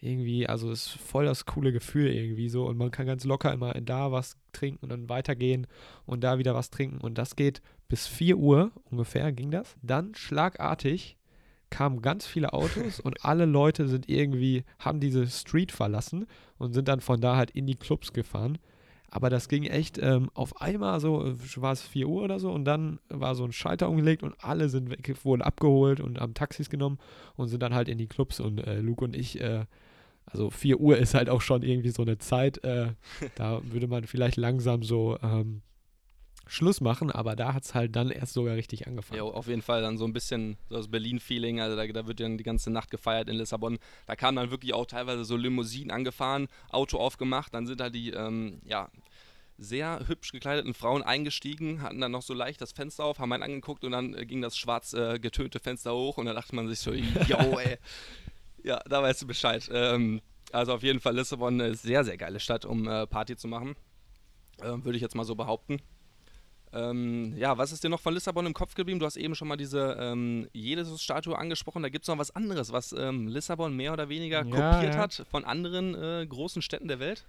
irgendwie, 0.00 0.48
also 0.48 0.70
es 0.72 0.86
ist 0.86 0.92
voll 0.98 1.26
das 1.26 1.46
coole 1.46 1.72
Gefühl 1.72 2.08
irgendwie 2.08 2.48
so 2.48 2.66
und 2.66 2.76
man 2.76 2.90
kann 2.90 3.06
ganz 3.06 3.24
locker 3.24 3.52
immer 3.52 3.72
da 3.74 4.10
was 4.10 4.36
trinken 4.52 4.80
und 4.82 4.88
dann 4.88 5.08
weitergehen 5.08 5.68
und 6.06 6.24
da 6.24 6.38
wieder 6.38 6.54
was 6.54 6.70
trinken 6.70 6.98
und 6.98 7.18
das 7.18 7.36
geht 7.36 7.62
bis 7.88 8.08
4 8.08 8.36
Uhr 8.36 8.72
ungefähr 8.90 9.30
ging 9.32 9.52
das. 9.52 9.76
Dann 9.82 10.14
schlagartig 10.14 11.16
kamen 11.72 12.02
ganz 12.02 12.26
viele 12.26 12.52
Autos 12.52 13.00
und 13.00 13.24
alle 13.24 13.46
Leute 13.46 13.88
sind 13.88 14.08
irgendwie, 14.08 14.64
haben 14.78 15.00
diese 15.00 15.26
Street 15.26 15.72
verlassen 15.72 16.26
und 16.58 16.74
sind 16.74 16.86
dann 16.86 17.00
von 17.00 17.20
da 17.20 17.36
halt 17.36 17.50
in 17.50 17.66
die 17.66 17.74
Clubs 17.74 18.12
gefahren. 18.12 18.58
Aber 19.10 19.28
das 19.28 19.48
ging 19.48 19.64
echt 19.64 19.98
ähm, 19.98 20.30
auf 20.34 20.60
einmal 20.60 21.00
so, 21.00 21.26
äh, 21.26 21.34
war 21.56 21.72
es 21.72 21.82
4 21.82 22.08
Uhr 22.08 22.22
oder 22.22 22.38
so 22.38 22.50
und 22.52 22.64
dann 22.64 22.98
war 23.08 23.34
so 23.34 23.44
ein 23.44 23.52
Schalter 23.52 23.88
umgelegt 23.88 24.22
und 24.22 24.34
alle 24.42 24.68
sind 24.68 24.90
weg, 24.90 25.24
wurden 25.24 25.42
abgeholt 25.42 26.00
und 26.00 26.20
haben 26.20 26.34
Taxis 26.34 26.70
genommen 26.70 26.98
und 27.36 27.48
sind 27.48 27.62
dann 27.62 27.74
halt 27.74 27.88
in 27.88 27.98
die 27.98 28.06
Clubs 28.06 28.38
und 28.38 28.58
äh, 28.58 28.80
Luke 28.80 29.04
und 29.04 29.16
ich, 29.16 29.40
äh, 29.40 29.64
also 30.26 30.50
4 30.50 30.78
Uhr 30.78 30.96
ist 30.98 31.14
halt 31.14 31.28
auch 31.28 31.40
schon 31.40 31.62
irgendwie 31.62 31.90
so 31.90 32.02
eine 32.02 32.18
Zeit, 32.18 32.62
äh, 32.64 32.92
da 33.34 33.60
würde 33.64 33.88
man 33.88 34.06
vielleicht 34.06 34.36
langsam 34.36 34.82
so 34.82 35.18
ähm, 35.22 35.62
Schluss 36.46 36.80
machen, 36.80 37.10
aber 37.10 37.36
da 37.36 37.54
hat 37.54 37.64
es 37.64 37.74
halt 37.74 37.96
dann 37.96 38.10
erst 38.10 38.32
sogar 38.32 38.56
richtig 38.56 38.86
angefangen. 38.86 39.18
Ja, 39.18 39.24
auf 39.24 39.46
jeden 39.46 39.62
Fall 39.62 39.82
dann 39.82 39.96
so 39.96 40.04
ein 40.04 40.12
bisschen 40.12 40.56
so 40.68 40.76
das 40.76 40.88
Berlin-Feeling, 40.88 41.60
also 41.60 41.76
da, 41.76 41.86
da, 41.86 42.06
wird 42.06 42.20
dann 42.20 42.38
die 42.38 42.44
ganze 42.44 42.70
Nacht 42.70 42.90
gefeiert 42.90 43.28
in 43.28 43.36
Lissabon. 43.36 43.78
Da 44.06 44.16
kamen 44.16 44.36
dann 44.36 44.50
wirklich 44.50 44.74
auch 44.74 44.86
teilweise 44.86 45.24
so 45.24 45.36
Limousinen 45.36 45.90
angefahren, 45.90 46.48
Auto 46.70 46.98
aufgemacht, 46.98 47.54
dann 47.54 47.66
sind 47.66 47.80
da 47.80 47.90
die, 47.90 48.10
ähm, 48.10 48.60
ja, 48.64 48.90
sehr 49.58 50.02
hübsch 50.08 50.32
gekleideten 50.32 50.74
Frauen 50.74 51.02
eingestiegen, 51.02 51.82
hatten 51.82 52.00
dann 52.00 52.12
noch 52.12 52.22
so 52.22 52.34
leicht 52.34 52.60
das 52.60 52.72
Fenster 52.72 53.04
auf, 53.04 53.18
haben 53.18 53.32
einen 53.32 53.42
angeguckt 53.42 53.84
und 53.84 53.92
dann 53.92 54.14
äh, 54.14 54.26
ging 54.26 54.42
das 54.42 54.56
schwarz 54.56 54.92
äh, 54.92 55.18
getönte 55.18 55.60
Fenster 55.60 55.94
hoch 55.94 56.18
und 56.18 56.26
da 56.26 56.34
dachte 56.34 56.54
man 56.54 56.68
sich 56.68 56.80
so, 56.80 56.92
yo, 57.28 57.58
ey. 57.58 57.78
Ja, 58.64 58.80
da 58.88 59.02
weißt 59.02 59.22
du 59.22 59.26
Bescheid. 59.26 59.68
Ähm, 59.72 60.20
also 60.52 60.74
auf 60.74 60.82
jeden 60.82 61.00
Fall 61.00 61.16
Lissabon 61.16 61.60
eine 61.60 61.74
sehr, 61.74 62.04
sehr 62.04 62.16
geile 62.16 62.40
Stadt, 62.40 62.64
um 62.64 62.86
äh, 62.86 63.06
Party 63.06 63.36
zu 63.36 63.48
machen. 63.48 63.74
Äh, 64.60 64.84
Würde 64.84 64.96
ich 64.96 65.02
jetzt 65.02 65.14
mal 65.14 65.24
so 65.24 65.34
behaupten. 65.34 65.80
Ähm, 66.72 67.34
ja, 67.36 67.58
was 67.58 67.72
ist 67.72 67.84
dir 67.84 67.88
noch 67.88 68.00
von 68.00 68.14
Lissabon 68.14 68.46
im 68.46 68.54
Kopf 68.54 68.74
geblieben? 68.74 68.98
Du 68.98 69.06
hast 69.06 69.16
eben 69.16 69.34
schon 69.34 69.48
mal 69.48 69.56
diese 69.56 69.96
ähm, 70.00 70.48
Jesus-Statue 70.52 71.36
angesprochen. 71.36 71.82
Da 71.82 71.88
gibt 71.88 72.04
es 72.04 72.08
noch 72.08 72.18
was 72.18 72.34
anderes, 72.34 72.72
was 72.72 72.92
ähm, 72.92 73.28
Lissabon 73.28 73.76
mehr 73.76 73.92
oder 73.92 74.08
weniger 74.08 74.44
ja, 74.44 74.72
kopiert 74.72 74.94
ja. 74.94 75.00
hat 75.00 75.26
von 75.30 75.44
anderen 75.44 75.94
äh, 75.94 76.26
großen 76.26 76.62
Städten 76.62 76.88
der 76.88 76.98
Welt. 76.98 77.26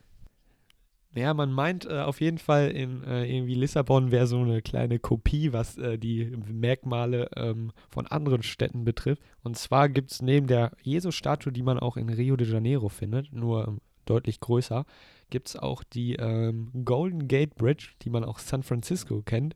Ja, 1.16 1.34
man 1.36 1.52
meint 1.52 1.86
äh, 1.86 2.00
auf 2.00 2.22
jeden 2.22 2.40
Fall, 2.40 2.72
in 2.72 3.04
äh, 3.04 3.26
irgendwie 3.26 3.54
Lissabon 3.54 4.12
wäre 4.12 4.26
so 4.26 4.40
eine 4.40 4.64
kleine 4.64 4.98
Kopie, 4.98 5.54
was 5.54 5.78
äh, 5.78 6.00
die 6.00 6.36
Merkmale 6.52 7.30
ähm, 7.36 7.72
von 7.90 8.08
anderen 8.08 8.42
Städten 8.42 8.84
betrifft. 8.84 9.22
Und 9.44 9.56
zwar 9.58 9.90
gibt 9.90 10.12
es 10.12 10.24
neben 10.24 10.48
der 10.48 10.72
Jesus-Statue, 10.82 11.54
die 11.54 11.62
man 11.62 11.78
auch 11.78 11.98
in 11.98 12.10
Rio 12.10 12.36
de 12.36 12.48
Janeiro 12.48 12.90
findet, 12.90 13.32
nur 13.32 13.68
ähm, 13.68 13.82
deutlich 14.06 14.40
größer, 14.40 14.86
gibt 15.30 15.50
es 15.50 15.56
auch 15.56 15.84
die 15.84 16.16
ähm, 16.16 16.72
Golden 16.86 17.28
Gate 17.28 17.56
Bridge, 17.56 17.92
die 18.02 18.10
man 18.10 18.24
auch 18.24 18.40
San 18.40 18.64
Francisco 18.64 19.22
kennt. 19.22 19.56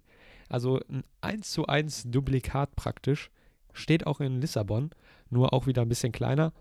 Also 0.49 0.79
ein 0.89 1.03
1 1.21 1.51
zu 1.51 1.67
1 1.67 2.09
Duplikat 2.09 2.75
praktisch. 2.75 3.31
Steht 3.73 4.07
auch 4.07 4.21
in 4.21 4.41
Lissabon, 4.41 4.89
nur 5.29 5.53
auch 5.53 5.67
wieder 5.67 5.83
ein 5.83 5.89
bisschen 5.89 6.11
kleiner. 6.11 6.53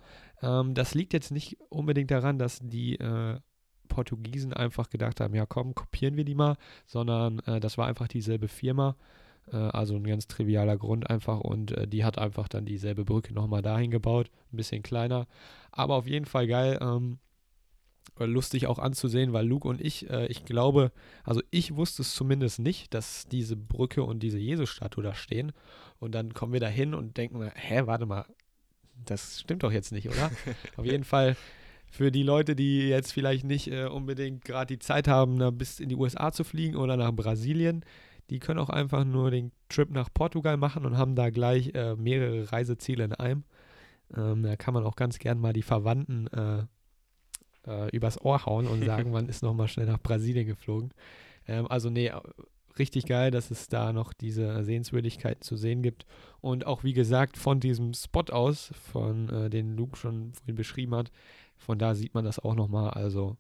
Ähm, 0.43 0.75
das 0.75 0.95
liegt 0.95 1.13
jetzt 1.13 1.31
nicht 1.31 1.57
unbedingt 1.71 2.11
daran, 2.11 2.39
dass 2.39 2.59
die 2.63 2.97
äh, 2.97 3.41
Portugiesen 3.89 4.53
einfach 4.53 4.91
gedacht 4.91 5.21
haben, 5.21 5.35
ja 5.35 5.47
komm, 5.47 5.75
kopieren 5.75 6.17
wir 6.17 6.25
die 6.25 6.35
mal, 6.35 6.57
sondern 6.87 7.39
äh, 7.41 7.61
das 7.61 7.79
war 7.79 7.87
einfach 7.87 8.09
dieselbe 8.09 8.49
Firma. 8.49 8.97
Äh, 9.53 9.57
also 9.57 9.97
ein 9.97 10.05
ganz 10.05 10.27
trivialer 10.27 10.77
Grund 10.77 11.09
einfach 11.09 11.41
und 11.41 11.73
äh, 11.73 11.87
die 11.89 12.05
hat 12.05 12.19
einfach 12.19 12.49
dann 12.49 12.67
dieselbe 12.67 13.05
Brücke 13.05 13.33
nochmal 13.33 13.63
dahin 13.63 13.91
gebaut, 13.91 14.31
ein 14.53 14.57
bisschen 14.57 14.83
kleiner. 14.83 15.27
Aber 15.73 15.95
auf 15.97 16.07
jeden 16.07 16.27
Fall 16.27 16.47
geil. 16.47 16.79
Ähm, 16.81 17.19
lustig 18.25 18.67
auch 18.67 18.79
anzusehen, 18.79 19.33
weil 19.33 19.47
Luke 19.47 19.69
und 19.69 19.81
ich, 19.81 20.09
äh, 20.09 20.27
ich 20.27 20.45
glaube, 20.45 20.93
also 21.25 21.43
ich 21.51 21.77
wusste 21.77 22.03
es 22.03 22.15
zumindest 22.15 22.59
nicht, 22.59 22.95
dass 22.95 23.27
diese 23.29 23.57
Brücke 23.57 24.03
und 24.03 24.23
diese 24.23 24.39
Jesus-Statue 24.39 25.05
da 25.05 25.15
stehen. 25.15 25.53
Und 25.99 26.15
dann 26.15 26.33
kommen 26.33 26.53
wir 26.53 26.61
da 26.61 26.69
hin 26.69 26.95
und 26.95 27.17
denken, 27.19 27.51
hä, 27.55 27.83
warte 27.85 28.07
mal, 28.07 28.25
das 29.05 29.41
stimmt 29.41 29.63
doch 29.63 29.73
jetzt 29.73 29.93
nicht, 29.93 30.09
oder? 30.09 30.31
Auf 30.77 30.87
jeden 30.87 31.05
Fall 31.05 31.37
für 31.91 32.11
die 32.11 32.23
Leute, 32.23 32.57
die 32.57 32.89
jetzt 32.89 33.13
vielleicht 33.13 33.45
nicht 33.45 33.69
äh, 33.69 33.87
unbedingt 33.87 34.45
gerade 34.45 34.75
die 34.75 34.79
Zeit 34.79 35.09
haben, 35.09 35.37
na, 35.37 35.51
bis 35.51 35.81
in 35.81 35.89
die 35.89 35.97
USA 35.97 36.33
zu 36.33 36.45
fliegen 36.45 36.77
oder 36.77 36.97
nach 36.97 37.13
Brasilien, 37.13 37.85
die 38.31 38.39
können 38.39 38.59
auch 38.59 38.71
einfach 38.71 39.05
nur 39.05 39.31
den 39.31 39.53
Trip 39.69 39.91
nach 39.91 40.09
Portugal 40.13 40.57
machen 40.57 40.85
und 40.85 40.99
haben 40.99 41.15
da 41.15 41.31
gleich 41.31 41.75
äh, 41.75 41.95
mehrere 41.97 42.51
Reiseziele 42.51 43.05
in 43.05 43.13
einem. 43.13 43.45
Ähm, 44.17 44.43
da 44.43 44.57
kann 44.57 44.75
man 44.75 44.85
auch 44.85 44.97
ganz 44.97 45.19
gern 45.19 45.39
mal 45.39 45.53
die 45.53 45.63
Verwandten 45.63 46.27
äh, 46.29 46.65
äh 47.67 47.89
übers 47.91 48.21
Ohr 48.21 48.47
hauen 48.47 48.67
und 48.67 48.85
sagen, 48.85 49.11
man 49.13 49.29
ist 49.29 49.43
nochmal 49.43 49.69
schnell 49.69 49.87
nach 49.87 50.01
Brasilien 50.01 50.47
geflogen. 50.47 50.91
Ähm, 51.47 51.67
also 51.69 51.91
nee, 51.91 52.13
richtig 52.79 53.07
geil, 53.07 53.31
dass 53.31 53.51
es 53.51 53.69
da 53.69 53.93
noch 53.93 54.13
diese 54.13 54.65
Sehenswürdigkeiten 54.65 55.43
zu 55.43 55.57
sehen 55.57 55.83
gibt. 55.83 56.07
Und 56.41 56.67
auch 56.67 56.85
wie 56.85 56.93
gesagt, 56.93 57.37
von 57.37 57.61
diesem 57.61 57.95
Spot 57.95 58.25
aus, 58.31 58.71
von 58.93 59.29
äh, 59.29 59.51
den 59.51 59.77
Luke 59.77 59.97
schon 59.97 60.33
vorhin 60.35 60.55
beschrieben 60.55 60.95
hat, 60.95 61.11
von 61.57 61.79
da 61.79 61.95
sieht 61.95 62.15
man 62.15 62.25
das 62.25 62.39
auch 62.39 62.55
nochmal. 62.55 62.91
Also 62.91 63.37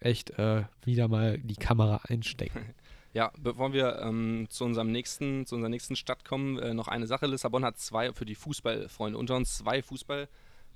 echt 0.00 0.30
äh, 0.38 0.64
wieder 0.84 1.08
mal 1.08 1.38
die 1.38 1.56
Kamera 1.56 2.00
einstecken. 2.08 2.74
Ja, 3.14 3.32
bevor 3.38 3.72
wir 3.72 4.00
ähm, 4.02 4.46
zu 4.50 4.66
unserem 4.66 4.92
nächsten, 4.92 5.46
zu 5.46 5.54
unserer 5.54 5.70
nächsten 5.70 5.96
Stadt 5.96 6.26
kommen, 6.26 6.58
äh, 6.58 6.74
noch 6.74 6.88
eine 6.88 7.06
Sache. 7.06 7.26
Lissabon 7.26 7.64
hat 7.64 7.78
zwei, 7.78 8.12
für 8.12 8.26
die 8.26 8.34
Fußballfreunde 8.34 9.18
unter 9.18 9.34
uns, 9.34 9.56
zwei 9.56 9.82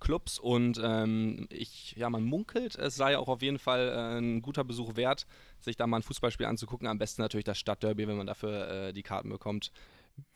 Fußballclubs 0.02 0.38
und 0.38 0.80
ähm, 0.82 1.46
ich, 1.50 1.94
ja, 1.96 2.10
man 2.10 2.24
munkelt, 2.24 2.76
es 2.76 2.96
sei 2.96 3.16
auch 3.16 3.28
auf 3.28 3.42
jeden 3.42 3.58
Fall 3.58 3.88
äh, 3.88 4.18
ein 4.18 4.42
guter 4.42 4.64
Besuch 4.64 4.96
wert, 4.96 5.26
sich 5.60 5.76
da 5.76 5.86
mal 5.86 5.98
ein 5.98 6.02
Fußballspiel 6.02 6.46
anzugucken. 6.46 6.86
Am 6.86 6.98
besten 6.98 7.22
natürlich 7.22 7.44
das 7.44 7.58
Stadtderby, 7.58 8.06
wenn 8.08 8.16
man 8.16 8.26
dafür 8.26 8.68
äh, 8.68 8.92
die 8.92 9.02
Karten 9.02 9.30
bekommt. 9.30 9.72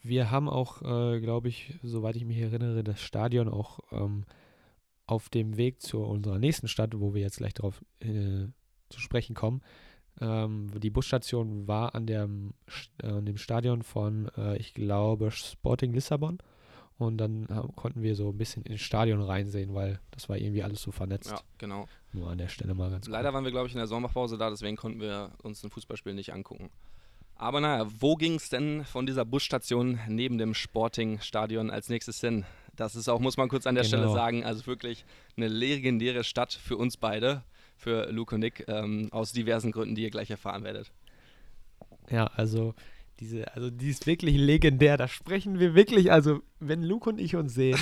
Wir 0.03 0.31
haben 0.31 0.49
auch, 0.49 0.83
äh, 0.83 1.21
glaube 1.21 1.49
ich, 1.49 1.75
soweit 1.83 2.17
ich 2.17 2.25
mich 2.25 2.39
erinnere, 2.39 2.83
das 2.83 3.01
Stadion 3.01 3.49
auch 3.49 3.81
ähm, 3.93 4.25
auf 5.07 5.29
dem 5.29 5.57
Weg 5.57 5.83
zu 5.83 6.03
unserer 6.03 6.39
nächsten 6.39 6.69
Stadt, 6.69 6.99
wo 6.99 7.15
wir 7.15 7.23
jetzt 7.23 7.39
gleich 7.39 7.55
darauf 7.55 7.85
äh, 8.01 8.47
zu 8.89 9.01
sprechen 9.01 9.35
kommen. 9.35 9.63
Ähm, 10.19 10.71
die 10.81 10.91
Busstation 10.91 11.69
war 11.69 11.95
an, 11.95 12.07
dem, 12.07 12.55
äh, 13.03 13.09
an 13.09 13.27
dem 13.27 13.37
Stadion 13.37 13.83
von, 13.83 14.31
äh, 14.39 14.57
ich 14.57 14.73
glaube, 14.73 15.31
Sporting 15.31 15.93
Lissabon. 15.93 16.39
Und 16.99 17.19
dann 17.19 17.47
konnten 17.77 18.03
wir 18.03 18.15
so 18.15 18.31
ein 18.31 18.39
bisschen 18.39 18.63
ins 18.63 18.81
Stadion 18.81 19.21
reinsehen, 19.21 19.75
weil 19.75 20.01
das 20.13 20.29
war 20.31 20.39
irgendwie 20.39 20.63
alles 20.63 20.81
so 20.81 20.93
vernetzt. 20.93 21.31
Ja, 21.31 21.41
genau. 21.59 21.89
Nur 22.13 22.31
an 22.31 22.39
der 22.39 22.49
Stelle 22.49 22.75
mal 22.75 22.91
ganz 22.91 23.07
Leider 23.07 23.29
cool. 23.29 23.35
waren 23.35 23.45
wir, 23.45 23.51
glaube 23.51 23.67
ich, 23.67 23.75
in 23.75 23.79
der 23.79 23.87
Sommerpause 23.87 24.39
da, 24.39 24.49
deswegen 24.49 24.77
konnten 24.77 25.01
wir 25.01 25.33
uns 25.43 25.63
ein 25.63 25.71
Fußballspiel 25.71 26.15
nicht 26.15 26.33
angucken. 26.33 26.71
Aber 27.35 27.61
naja, 27.61 27.87
wo 28.01 28.15
ging 28.15 28.37
es 28.37 28.49
denn 28.49 28.85
von 28.87 29.05
dieser 29.05 29.27
Busstation 29.27 30.01
neben 30.09 30.39
dem 30.39 30.55
Sporting-Stadion 30.55 31.71
als 31.71 31.91
nächstes 31.91 32.19
hin? 32.21 32.47
Das 32.77 32.97
ist 32.97 33.09
auch, 33.09 33.21
muss 33.21 33.37
man 33.37 33.51
kurz 33.51 33.67
an 33.67 33.75
der 33.75 33.85
genau. 33.85 33.99
Stelle 33.99 34.13
sagen, 34.13 34.45
also 34.45 34.67
wirklich 34.67 35.05
eine 35.37 35.49
legendäre 35.49 36.25
Stadt 36.25 36.55
für 36.55 36.79
uns 36.79 36.97
beide, 36.97 37.43
für 37.77 38.11
Luke 38.11 38.35
und 38.35 38.41
Nick, 38.41 38.65
ähm, 38.69 39.09
aus 39.13 39.33
diversen 39.33 39.71
Gründen, 39.71 39.95
die 39.95 40.03
ihr 40.03 40.11
gleich 40.11 40.31
erfahren 40.31 40.65
werdet. 40.65 40.91
Ja, 42.09 42.27
also 42.29 42.75
diese, 43.21 43.55
also 43.55 43.71
die 43.71 43.91
ist 43.91 44.07
wirklich 44.07 44.37
legendär. 44.37 44.97
Da 44.97 45.09
sprechen 45.09 45.59
wir 45.59 45.75
wirklich, 45.75 46.13
also 46.13 46.41
wenn 46.61 46.83
Luke 46.83 47.09
und 47.09 47.21
ich 47.21 47.37
uns 47.37 47.55
sehen, 47.55 47.79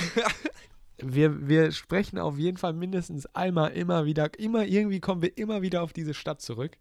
wir, 0.97 1.47
wir 1.47 1.71
sprechen 1.71 2.19
auf 2.19 2.37
jeden 2.37 2.57
Fall 2.57 2.73
mindestens 2.73 3.25
einmal 3.35 3.71
immer 3.71 4.05
wieder, 4.05 4.37
immer 4.39 4.65
irgendwie 4.65 4.99
kommen 4.99 5.21
wir 5.21 5.37
immer 5.37 5.61
wieder 5.61 5.83
auf 5.83 5.93
diese 5.93 6.13
Stadt 6.13 6.41
zurück. 6.41 6.77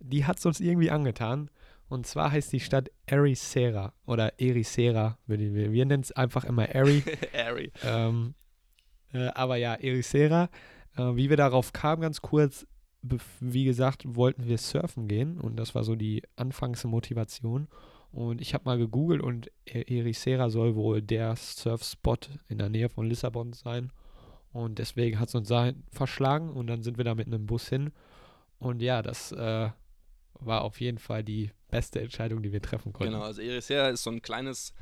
Die 0.00 0.24
hat 0.24 0.38
es 0.38 0.46
uns 0.46 0.60
irgendwie 0.60 0.90
angetan. 0.90 1.50
Und 1.88 2.06
zwar 2.06 2.32
heißt 2.32 2.52
die 2.52 2.60
Stadt 2.60 2.90
Ericeira 3.06 3.92
oder 4.06 4.40
Ericeira, 4.40 5.18
wir, 5.26 5.38
wir 5.72 5.86
nennen 5.86 6.02
es 6.02 6.12
einfach 6.12 6.44
immer 6.44 6.68
Eri. 6.68 7.04
Eri. 7.32 7.70
Ähm, 7.84 8.34
äh, 9.12 9.28
aber 9.28 9.56
ja, 9.56 9.74
Ericeira. 9.74 10.50
Äh, 10.96 11.14
wie 11.14 11.30
wir 11.30 11.36
darauf 11.36 11.72
kamen, 11.72 12.02
ganz 12.02 12.20
kurz, 12.22 12.66
wie 13.40 13.64
gesagt, 13.64 14.04
wollten 14.06 14.46
wir 14.46 14.58
surfen 14.58 15.08
gehen 15.08 15.38
und 15.38 15.56
das 15.56 15.74
war 15.74 15.84
so 15.84 15.94
die 15.94 16.22
Anfangsmotivation. 16.36 17.68
Und 18.12 18.40
ich 18.40 18.54
habe 18.54 18.64
mal 18.64 18.78
gegoogelt 18.78 19.22
und 19.22 19.50
e-, 19.66 19.98
Ericeira 19.98 20.48
soll 20.48 20.74
wohl 20.74 21.02
der 21.02 21.36
Surfspot 21.36 22.30
in 22.48 22.58
der 22.58 22.68
Nähe 22.68 22.88
von 22.88 23.06
Lissabon 23.06 23.52
sein. 23.52 23.92
Und 24.52 24.78
deswegen 24.78 25.20
hat 25.20 25.28
es 25.28 25.34
uns 25.34 25.48
da 25.48 25.72
verschlagen 25.90 26.50
und 26.50 26.66
dann 26.66 26.82
sind 26.82 26.96
wir 26.96 27.04
da 27.04 27.14
mit 27.14 27.26
einem 27.26 27.46
Bus 27.46 27.68
hin. 27.68 27.92
Und 28.58 28.80
ja, 28.80 29.02
das 29.02 29.32
äh, 29.32 29.68
war 30.40 30.62
auf 30.62 30.80
jeden 30.80 30.98
Fall 30.98 31.22
die 31.22 31.50
beste 31.68 32.00
Entscheidung, 32.00 32.42
die 32.42 32.52
wir 32.52 32.62
treffen 32.62 32.92
konnten. 32.92 33.12
Genau, 33.12 33.24
also 33.24 33.42
Ericeira 33.42 33.88
ist 33.88 34.02
so 34.02 34.10
ein 34.10 34.22
kleines, 34.22 34.72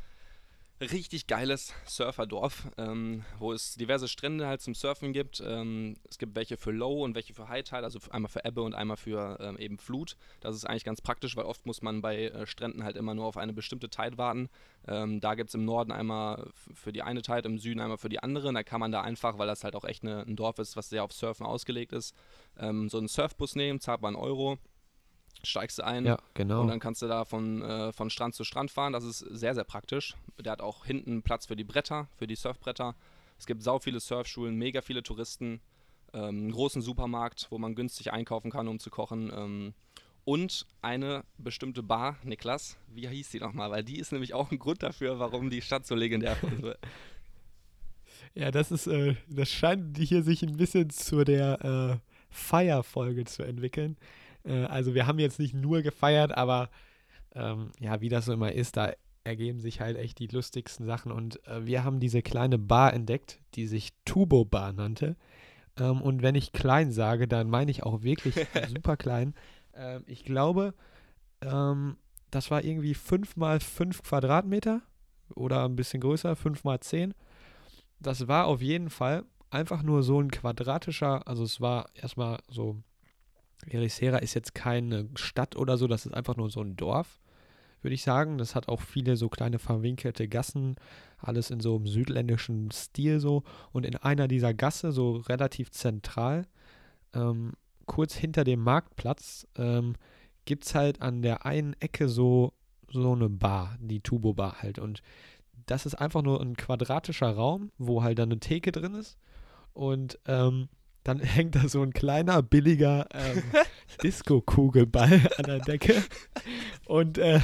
richtig 0.92 1.27
geiles 1.27 1.73
Surferdorf, 1.87 2.68
ähm, 2.79 3.25
wo 3.38 3.53
es 3.53 3.75
diverse 3.75 4.09
Strände 4.09 4.47
halt 4.47 4.61
zum 4.61 4.75
Surfen 4.75 5.12
gibt. 5.12 5.42
Ähm, 5.44 5.97
es 6.09 6.18
gibt 6.18 6.37
welche 6.37 6.57
für 6.57 6.70
Low 6.70 7.05
und 7.05 7.14
welche 7.14 7.35
für 7.35 7.49
High 7.49 7.64
Tide, 7.64 7.85
also 7.85 7.99
einmal 8.11 8.31
für 8.31 8.44
Ebbe 8.44 8.62
und 8.62 8.75
einmal 8.75 8.97
für 8.97 9.38
ähm, 9.40 9.59
eben 9.59 9.79
Flut. 9.79 10.16
Das 10.40 10.55
ist 10.55 10.64
eigentlich 10.64 10.85
ganz 10.85 11.01
praktisch, 11.01 11.37
weil 11.37 11.44
oft 11.44 11.66
muss 11.66 11.83
man 11.83 12.03
bei 12.03 12.27
äh, 12.27 12.47
Stränden 12.47 12.85
halt 12.85 12.97
immer 12.97 13.14
nur 13.14 13.27
auf 13.27 13.37
eine 13.37 13.53
bestimmte 13.53 13.88
Tide 13.88 14.18
warten. 14.18 14.49
Ähm, 14.87 15.20
da 15.20 15.35
gibt 15.35 15.49
es 15.49 15.55
im 15.55 15.64
Norden 15.64 15.92
einmal 15.92 16.51
für 16.75 16.92
die 16.92 17.03
eine 17.03 17.23
Tide, 17.23 17.49
im 17.49 17.59
Süden 17.59 17.81
einmal 17.81 17.99
für 17.99 18.09
die 18.09 18.23
andere. 18.23 18.49
Und 18.49 18.55
da 18.55 18.62
kann 18.62 18.81
man 18.81 18.92
da 18.92 19.01
einfach, 19.03 19.38
weil 19.38 19.47
das 19.47 19.64
halt 19.64 19.75
auch 19.77 19.85
echt 19.85 20.03
eine, 20.03 20.23
ein 20.23 20.37
Dorf 20.37 20.59
ist, 20.59 20.77
was 20.77 20.88
sehr 20.88 21.05
auf 21.05 21.12
Surfen 21.12 21.47
ausgelegt 21.47 21.92
ist, 21.92 22.14
ähm, 22.59 22.88
so 22.88 22.99
einen 22.99 23.09
Surfbus 23.09 23.57
nehmen, 23.57 23.81
zahlt 23.81 24.03
man 24.03 24.14
einen 24.14 24.25
Euro 24.25 24.59
steigst 25.45 25.79
du 25.79 25.85
ein 25.85 26.05
ja, 26.05 26.19
genau. 26.35 26.63
und 26.63 26.69
dann 26.69 26.81
kannst 26.81 27.03
du 27.03 27.07
da 27.07 27.25
von, 27.25 27.63
äh, 27.63 27.93
von 27.93 28.11
Strand 28.11 28.35
zu 28.35 28.45
Strand 28.45 28.71
fahren. 28.71 28.93
Das 28.93 29.05
ist 29.05 29.19
sehr, 29.19 29.55
sehr 29.55 29.65
praktisch. 29.65 30.15
Der 30.39 30.53
hat 30.53 30.61
auch 30.61 30.85
hinten 30.85 31.23
Platz 31.23 31.47
für 31.47 31.57
die 31.57 31.65
Bretter, 31.65 32.09
für 32.17 32.27
die 32.27 32.37
Surfbretter. 32.37 32.95
Es 33.39 33.47
gibt 33.47 33.63
sau 33.63 33.79
viele 33.79 34.01
Surfschulen, 34.01 34.57
mega 34.57 34.81
viele 34.81 35.03
Touristen, 35.03 35.61
ähm, 36.13 36.23
einen 36.23 36.53
großen 36.53 36.83
Supermarkt, 36.83 37.49
wo 37.51 37.59
man 37.59 37.75
günstig 37.75 38.13
einkaufen 38.13 38.51
kann, 38.51 38.69
um 38.69 38.79
zu 38.79 38.91
kochen. 38.91 39.33
Ähm, 39.35 39.75
und 40.25 40.67
eine 40.81 41.25
bestimmte 41.37 41.83
Bar, 41.83 42.17
Niklas, 42.23 42.79
wie 42.89 43.07
hieß 43.07 43.31
die 43.31 43.41
nochmal? 43.41 43.71
Weil 43.71 43.85
die 43.85 43.99
ist 43.99 44.13
nämlich 44.13 44.33
auch 44.33 44.51
ein 44.51 44.59
Grund 44.59 44.83
dafür, 44.83 45.19
warum 45.19 45.51
die 45.51 45.61
Stadt 45.61 45.87
so 45.87 45.95
legendär 45.95 46.37
ist. 46.63 46.79
Ja, 48.35 48.51
das 48.51 48.73
ist, 48.73 48.87
äh, 48.87 49.17
das 49.29 49.51
scheint 49.51 49.99
hier 49.99 50.23
sich 50.23 50.43
ein 50.43 50.57
bisschen 50.57 50.91
zu 50.91 51.25
der 51.25 52.01
äh, 52.01 52.11
Feierfolge 52.31 53.25
zu 53.25 53.43
entwickeln. 53.43 53.97
Äh, 54.45 54.65
also 54.65 54.95
wir 54.95 55.07
haben 55.07 55.19
jetzt 55.19 55.39
nicht 55.39 55.55
nur 55.55 55.83
gefeiert, 55.83 56.37
aber 56.37 56.71
ähm, 57.35 57.73
ja, 57.81 58.01
wie 58.01 58.09
das 58.09 58.27
so 58.27 58.33
immer 58.33 58.53
ist, 58.53 58.77
da 58.77 58.93
ergeben 59.25 59.59
sich 59.59 59.81
halt 59.81 59.97
echt 59.97 60.19
die 60.19 60.27
lustigsten 60.27 60.87
Sachen. 60.87 61.11
Und 61.11 61.45
äh, 61.47 61.65
wir 61.67 61.85
haben 61.85 61.99
diese 61.99 62.23
kleine 62.23 62.59
Bar 62.59 62.93
entdeckt, 62.93 63.41
die 63.55 63.67
sich 63.67 63.93
Tubo 64.05 64.45
Bar 64.45 64.73
nannte. 64.73 65.17
Ähm, 65.79 66.01
und 66.03 66.23
wenn 66.23 66.35
ich 66.35 66.53
klein 66.53 66.93
sage, 66.93 67.27
dann 67.27 67.49
meine 67.49 67.71
ich 67.71 67.83
auch 67.83 68.03
wirklich 68.03 68.35
super 68.69 68.97
klein. 68.97 69.35
Ähm, 69.75 70.05
ich 70.07 70.25
glaube, 70.25 70.75
ähm, 71.41 71.97
das 72.31 72.51
war 72.51 72.65
irgendwie 72.65 72.95
5 72.95 73.37
mal 73.37 73.61
5 73.61 74.03
Quadratmeter 74.03 74.83
oder 75.35 75.65
ein 75.65 75.77
bisschen 75.77 76.01
größer, 76.01 76.37
5 76.37 76.65
mal 76.65 76.81
10. 76.81 77.15
Das 78.01 78.29
war 78.29 78.47
auf 78.47 78.61
jeden 78.61 78.91
Fall 78.91 79.25
einfach 79.51 79.83
nur 79.83 80.03
so 80.03 80.21
ein 80.21 80.31
quadratischer, 80.31 81.27
also 81.27 81.45
es 81.45 81.61
war 81.61 81.89
erstmal 81.95 82.39
so, 82.49 82.83
Ericeira 83.67 84.19
ist 84.19 84.35
jetzt 84.35 84.55
keine 84.55 85.09
Stadt 85.14 85.57
oder 85.57 85.79
so, 85.79 85.87
das 85.87 86.07
ist 86.07 86.14
einfach 86.14 86.37
nur 86.37 86.51
so 86.51 86.61
ein 86.61 86.77
Dorf, 86.77 87.21
würde 87.83 87.95
ich 87.95 88.03
sagen. 88.03 88.38
Das 88.38 88.55
hat 88.55 88.69
auch 88.69 88.81
viele 88.81 89.17
so 89.17 89.29
kleine 89.29 89.59
verwinkelte 89.59 90.29
Gassen, 90.29 90.77
alles 91.19 91.51
in 91.51 91.61
so 91.61 91.77
einem 91.77 91.87
südländischen 91.87 92.71
Stil 92.71 93.21
so. 93.21 93.43
Und 93.73 93.87
in 93.87 93.97
einer 93.97 94.29
dieser 94.29 94.55
Gasse, 94.55 94.93
so 94.93 95.17
relativ 95.17 95.71
zentral, 95.71 96.47
ähm, 97.14 97.53
kurz 97.87 98.14
hinter 98.14 98.45
dem 98.45 98.61
Marktplatz, 98.61 99.47
ähm, 99.57 99.95
gibt 100.45 100.64
es 100.64 100.75
halt 100.75 101.01
an 101.03 101.23
der 101.23 101.47
einen 101.47 101.75
Ecke 101.81 102.09
so, 102.09 102.53
so 102.90 103.12
eine 103.12 103.29
Bar, 103.29 103.77
die 103.81 104.01
Tubo 104.01 104.35
Bar 104.35 104.62
halt. 104.62 104.79
Und 104.79 105.03
das 105.67 105.87
ist 105.87 105.95
einfach 105.95 106.23
nur 106.23 106.40
ein 106.40 106.57
quadratischer 106.57 107.31
Raum, 107.31 107.71
wo 107.79 108.03
halt 108.03 108.19
dann 108.19 108.31
eine 108.31 108.40
Theke 108.40 108.73
drin 108.73 108.95
ist. 108.95 109.19
Und 109.73 110.19
ähm, 110.27 110.69
dann 111.05 111.21
hängt 111.21 111.55
da 111.55 111.69
so 111.69 111.83
ein 111.83 111.93
kleiner, 111.93 112.43
billiger 112.43 113.07
ähm, 113.12 113.43
Disco-Kugelball 114.03 115.21
an 115.37 115.45
der 115.45 115.61
Decke. 115.61 116.03
Und 116.87 117.19
äh, 117.19 117.40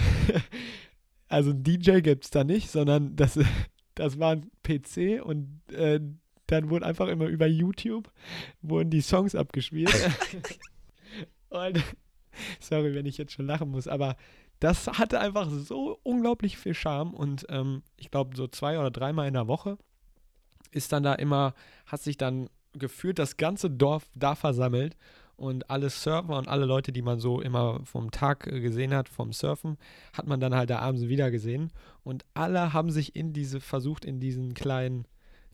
also 1.28 1.50
ein 1.50 1.62
DJ 1.62 2.00
gibt 2.00 2.24
es 2.24 2.30
da 2.30 2.42
nicht, 2.42 2.70
sondern 2.70 3.14
das, 3.16 3.38
das 3.94 4.18
war 4.18 4.32
ein 4.32 4.50
PC 4.62 5.22
und 5.22 5.60
äh, 5.72 6.00
dann 6.46 6.70
wurden 6.70 6.82
einfach 6.82 7.06
immer 7.06 7.26
über 7.26 7.46
YouTube 7.46 8.10
wurden 8.60 8.90
die 8.90 9.02
Songs 9.02 9.36
abgespielt. 9.36 9.94
und, 11.50 11.84
sorry, 12.58 12.94
wenn 12.94 13.06
ich 13.06 13.18
jetzt 13.18 13.32
schon 13.32 13.46
lachen 13.46 13.70
muss, 13.70 13.86
aber 13.86 14.16
das 14.58 14.88
hatte 14.88 15.20
einfach 15.20 15.48
so 15.48 16.00
unglaublich 16.02 16.58
viel 16.58 16.74
Charme 16.74 17.14
und 17.14 17.46
ähm, 17.50 17.82
ich 17.96 18.10
glaube, 18.10 18.36
so 18.36 18.48
zwei 18.48 18.78
oder 18.78 18.90
dreimal 18.90 19.28
in 19.28 19.34
der 19.34 19.46
Woche 19.46 19.78
ist 20.72 20.92
dann 20.92 21.02
da 21.02 21.14
immer, 21.14 21.54
hat 21.86 22.02
sich 22.02 22.16
dann 22.16 22.48
gefühlt 22.72 23.18
das 23.18 23.36
ganze 23.36 23.70
Dorf 23.70 24.06
da 24.14 24.34
versammelt 24.34 24.96
und 25.40 25.70
alle 25.70 25.88
Surfer 25.88 26.36
und 26.36 26.48
alle 26.48 26.66
Leute, 26.66 26.92
die 26.92 27.00
man 27.00 27.18
so 27.18 27.40
immer 27.40 27.80
vom 27.84 28.10
Tag 28.10 28.46
äh, 28.46 28.60
gesehen 28.60 28.94
hat, 28.94 29.08
vom 29.08 29.32
Surfen, 29.32 29.78
hat 30.12 30.26
man 30.26 30.38
dann 30.38 30.54
halt 30.54 30.68
da 30.68 30.80
abends 30.80 31.08
wieder 31.08 31.30
gesehen. 31.30 31.72
Und 32.04 32.26
alle 32.34 32.74
haben 32.74 32.90
sich 32.90 33.16
in 33.16 33.32
diese, 33.32 33.60
versucht 33.60 34.04
in 34.04 34.20
diesen 34.20 34.52
kleinen, 34.52 35.06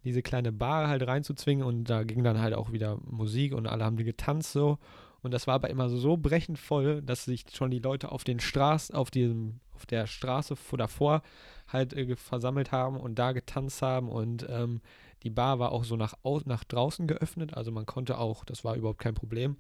diese 0.03 0.23
kleine 0.23 0.51
Bar 0.51 0.89
halt 0.89 1.07
reinzuzwingen 1.07 1.65
und 1.65 1.85
da 1.85 2.03
ging 2.03 2.25
dann 2.25 2.41
halt 2.41 2.55
auch 2.55 2.73
wieder 2.73 2.99
Musik 3.05 3.55
und 3.55 3.69
alle 3.69 3.85
haben 3.85 3.97
die 3.97 4.05
getanzt 4.05 4.53
so. 4.53 4.79
Und 5.23 5.33
das 5.33 5.47
war 5.47 5.55
aber 5.55 5.71
immer 5.71 5.89
so 5.89 6.17
brechend 6.17 6.59
voll, 6.59 7.01
dass 7.03 7.25
sich 7.25 7.45
schon 7.53 7.71
die 7.71 7.79
Leute 7.79 8.11
auf 8.11 8.25
den 8.25 8.41
Straßen, 8.41 8.95
auf 8.95 9.13
diesem, 9.13 9.61
auf 9.75 9.87
der 9.87 10.09
Straße 10.09 10.57
vor 10.57 10.79
davor 10.79 11.23
halt 11.69 11.93
äh, 11.93 12.17
versammelt 12.17 12.73
haben 12.73 12.97
und 12.97 13.21
da 13.21 13.31
getanzt 13.31 13.83
haben 13.83 14.09
und 14.09 14.47
ähm, 14.49 14.81
die 15.27 15.31
Bar 15.31 15.59
war 15.59 15.73
auch 15.73 15.83
so 15.83 15.97
nach, 15.97 16.15
nach 16.45 16.63
draußen 16.63 17.09
geöffnet, 17.09 17.55
also 17.55 17.73
man 17.73 17.85
konnte 17.85 18.19
auch, 18.19 18.45
das 18.45 18.65
war 18.65 18.77
überhaupt 18.77 19.01
kein 19.01 19.15
Problem. 19.15 19.57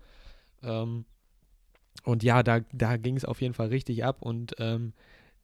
Ähm, 0.62 1.06
und 2.04 2.22
ja, 2.22 2.44
da, 2.44 2.60
da 2.72 2.96
ging 2.96 3.16
es 3.16 3.24
auf 3.24 3.40
jeden 3.40 3.52
Fall 3.52 3.68
richtig 3.68 4.04
ab 4.04 4.22
und 4.22 4.54
ähm, 4.58 4.92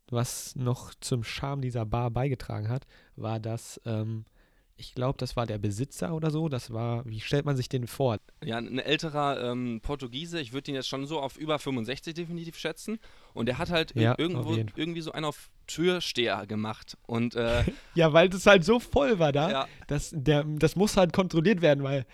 was 0.09 0.55
noch 0.55 0.95
zum 1.01 1.25
Charme 1.25 1.61
dieser 1.61 1.85
Bar 1.85 2.13
beigetragen 2.13 2.69
hat, 2.69 2.87
war, 3.17 3.41
dass 3.41 3.81
ähm, 3.85 4.25
ich 4.77 4.95
glaube, 4.95 5.17
das 5.19 5.37
war 5.37 5.47
der 5.47 5.59
Besitzer 5.59 6.15
oder 6.15 6.31
so. 6.31 6.49
Das 6.49 6.73
war, 6.73 7.05
wie 7.07 7.21
stellt 7.21 7.45
man 7.45 7.57
sich 7.57 7.69
den 7.69 7.87
vor? 7.87 8.19
Ja, 8.45 8.57
ein 8.59 8.79
älterer 8.79 9.51
ähm, 9.53 9.81
Portugiese. 9.83 10.41
Ich 10.41 10.53
würde 10.53 10.71
ihn 10.71 10.75
jetzt 10.75 10.89
schon 10.89 11.07
so 11.07 11.21
auf 11.21 11.37
über 11.37 11.59
65 11.59 12.15
definitiv 12.15 12.59
schätzen. 12.59 12.99
Und 13.35 13.47
der 13.47 13.59
hat 13.59 13.71
halt 13.71 13.95
Ja, 13.95 14.15
irgendwo 14.19 14.57
irgendwie 14.77 15.01
so 15.03 15.13
einen 15.13 15.25
auf 15.27 15.51
Türsteher 15.67 16.47
gemacht. 16.47 16.97
Und 17.07 17.35
äh, 17.35 17.65
Ja, 17.95 18.13
weil 18.13 18.29
das 18.29 18.47
halt 18.47 18.65
so 18.65 18.81
voll 18.81 19.19
war 19.19 19.33
da. 19.33 19.51
ja, 19.51 19.69
Das, 19.87 20.11
der, 20.15 20.45
das 20.45 20.75
muss 20.77 20.97
halt 20.97 21.13
kontrolliert 21.13 21.61
werden, 21.63 21.85
weil 21.85 22.07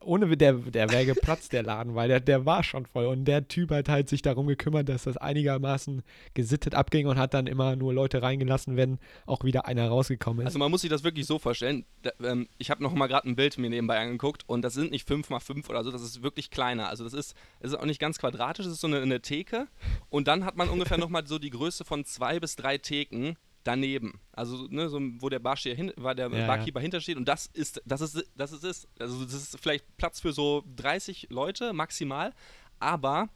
ohne 0.00 0.36
der, 0.36 0.54
der 0.54 0.90
wäre 0.90 1.06
geplatzt, 1.06 1.52
der 1.52 1.62
Laden, 1.62 1.94
weil 1.94 2.08
der, 2.08 2.20
der 2.20 2.46
war 2.46 2.62
schon 2.62 2.86
voll. 2.86 3.06
Und 3.06 3.24
der 3.24 3.48
Typ 3.48 3.70
hat 3.70 3.88
halt 3.88 4.08
sich 4.08 4.22
darum 4.22 4.46
gekümmert, 4.46 4.88
dass 4.88 5.04
das 5.04 5.16
einigermaßen 5.16 6.02
gesittet 6.34 6.74
abging 6.74 7.06
und 7.06 7.18
hat 7.18 7.34
dann 7.34 7.46
immer 7.46 7.76
nur 7.76 7.92
Leute 7.92 8.22
reingelassen, 8.22 8.76
wenn 8.76 8.98
auch 9.26 9.44
wieder 9.44 9.66
einer 9.66 9.88
rausgekommen 9.88 10.40
ist. 10.42 10.46
also 10.46 10.58
man 10.58 10.70
muss 10.70 10.82
sich 10.82 10.90
das 10.90 11.04
wirklich 11.04 11.26
so 11.26 11.38
vorstellen. 11.38 11.84
Da, 12.02 12.10
ähm, 12.22 12.48
ich 12.58 12.70
habe 12.70 12.82
noch 12.82 12.92
mal 12.92 13.06
gerade 13.06 13.28
ein 13.28 13.36
Bild 13.36 13.58
mir 13.58 13.70
nebenbei 13.70 13.98
angeguckt 13.98 14.44
und 14.46 14.62
das 14.62 14.74
sind 14.74 14.90
nicht 14.90 15.06
5 15.06 15.30
mal 15.30 15.40
5 15.40 15.68
oder 15.68 15.84
so, 15.84 15.90
das 15.90 16.02
ist 16.02 16.22
wirklich 16.22 16.50
kleiner. 16.50 16.88
Also 16.88 17.04
das 17.04 17.12
ist, 17.12 17.34
es 17.60 17.72
ist 17.72 17.78
auch 17.78 17.84
nicht 17.84 18.00
ganz 18.00 18.18
quadratisch, 18.18 18.66
es 18.66 18.72
ist 18.72 18.80
so 18.80 18.86
eine, 18.86 19.00
eine 19.00 19.20
Theke 19.20 19.68
und 20.08 20.28
dann 20.28 20.44
hat 20.44 20.56
man 20.56 20.68
ungefähr 20.68 20.98
noch 20.98 21.08
mal 21.08 21.26
so 21.26 21.38
die 21.38 21.50
Größe 21.50 21.84
von 21.84 22.04
zwei 22.04 22.40
bis 22.40 22.56
drei 22.56 22.78
Theken 22.78 23.36
daneben. 23.64 24.20
Also 24.32 24.66
ne, 24.68 24.88
so, 24.88 25.00
wo 25.18 25.28
der 25.28 25.38
Barsteher 25.40 25.74
hin, 25.74 25.92
war 25.96 26.14
der 26.14 26.30
Ja, 26.30 26.38
ja. 26.38 26.46
Barkeeper 26.46 26.80
hintersteht 26.80 27.16
und 27.16 27.26
das 27.26 27.46
ist, 27.46 27.82
das 27.84 28.00
ist, 28.00 28.24
das 28.36 28.52
ist 28.52 28.64
es. 28.64 28.88
Also 28.98 29.24
das 29.24 29.34
ist 29.34 29.58
vielleicht 29.60 29.84
Platz 29.96 30.20
für 30.20 30.32
so 30.32 30.62
30 30.76 31.28
Leute 31.30 31.72
maximal, 31.72 32.32
aber 32.78 33.28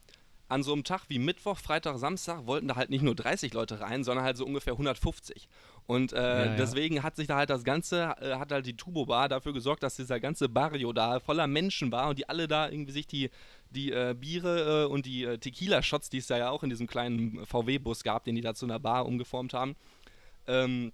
an 0.50 0.62
so 0.62 0.72
einem 0.72 0.82
Tag 0.82 1.02
wie 1.08 1.18
Mittwoch, 1.18 1.58
Freitag, 1.58 1.98
Samstag 1.98 2.46
wollten 2.46 2.68
da 2.68 2.76
halt 2.76 2.88
nicht 2.88 3.02
nur 3.02 3.14
30 3.14 3.52
Leute 3.52 3.80
rein, 3.80 4.02
sondern 4.02 4.24
halt 4.24 4.38
so 4.38 4.46
ungefähr 4.46 4.72
150. 4.72 5.46
Und 5.86 6.14
äh, 6.14 6.16
Ja, 6.16 6.44
ja. 6.46 6.56
deswegen 6.56 7.02
hat 7.02 7.16
sich 7.16 7.26
da 7.26 7.36
halt 7.36 7.50
das 7.50 7.64
Ganze, 7.64 8.14
äh, 8.20 8.36
hat 8.36 8.50
halt 8.50 8.64
die 8.64 8.74
Tubo 8.76 9.04
Bar 9.04 9.28
dafür 9.28 9.52
gesorgt, 9.52 9.82
dass 9.82 9.96
dieser 9.96 10.20
ganze 10.20 10.48
Barrio 10.48 10.94
da 10.94 11.20
voller 11.20 11.46
Menschen 11.46 11.92
war 11.92 12.08
und 12.08 12.18
die 12.18 12.30
alle 12.30 12.48
da 12.48 12.66
irgendwie 12.70 12.92
sich 12.92 13.06
die, 13.06 13.28
die 13.70 13.92
äh, 13.92 14.14
Biere 14.18 14.84
äh, 14.84 14.86
und 14.86 15.04
die 15.04 15.24
äh, 15.24 15.36
Tequila-Shots, 15.36 16.08
die 16.08 16.18
es 16.18 16.26
da 16.28 16.38
ja 16.38 16.48
auch 16.48 16.62
in 16.62 16.70
diesem 16.70 16.86
kleinen 16.86 17.44
VW-Bus 17.44 18.02
gab, 18.02 18.24
den 18.24 18.34
die 18.34 18.40
da 18.40 18.54
zu 18.54 18.64
einer 18.64 18.78
Bar 18.78 19.04
umgeformt 19.04 19.52
haben, 19.52 19.76
ähm, 20.48 20.92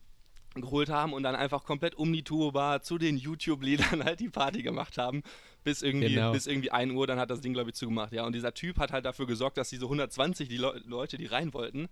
geholt 0.55 0.88
haben 0.88 1.12
und 1.14 1.23
dann 1.25 1.35
einfach 1.35 1.64
komplett 1.64 1.95
um 1.97 2.12
die 2.12 2.23
Tubo 2.23 2.53
Bar 2.53 2.83
zu 2.83 2.97
den 2.99 3.17
YouTube-Liedern 3.17 4.05
halt 4.05 4.21
die 4.21 4.29
Party 4.29 4.62
gemacht 4.62 4.99
haben. 4.99 5.23
Bis 5.64 5.83
irgendwie, 5.83 6.14
Genau. 6.14 6.31
bis 6.33 6.47
irgendwie 6.47 6.71
1 6.71 6.93
Uhr, 6.93 7.07
dann 7.07 7.19
hat 7.19 7.31
das 7.31 7.40
Ding, 7.40 7.55
glaube 7.55 7.71
ich, 7.71 7.75
zugemacht. 7.77 8.12
Ja, 8.12 8.25
und 8.27 8.35
dieser 8.35 8.53
Typ 8.55 8.79
hat 8.79 8.93
halt 8.93 9.05
dafür 9.05 9.27
gesorgt, 9.27 9.57
dass 9.57 9.71
diese 9.71 9.87
120 9.87 10.49
die 10.49 10.59
Leu- 10.59 10.79
Leute, 10.85 11.17
die 11.17 11.27
rein 11.27 11.53
wollten, 11.55 11.88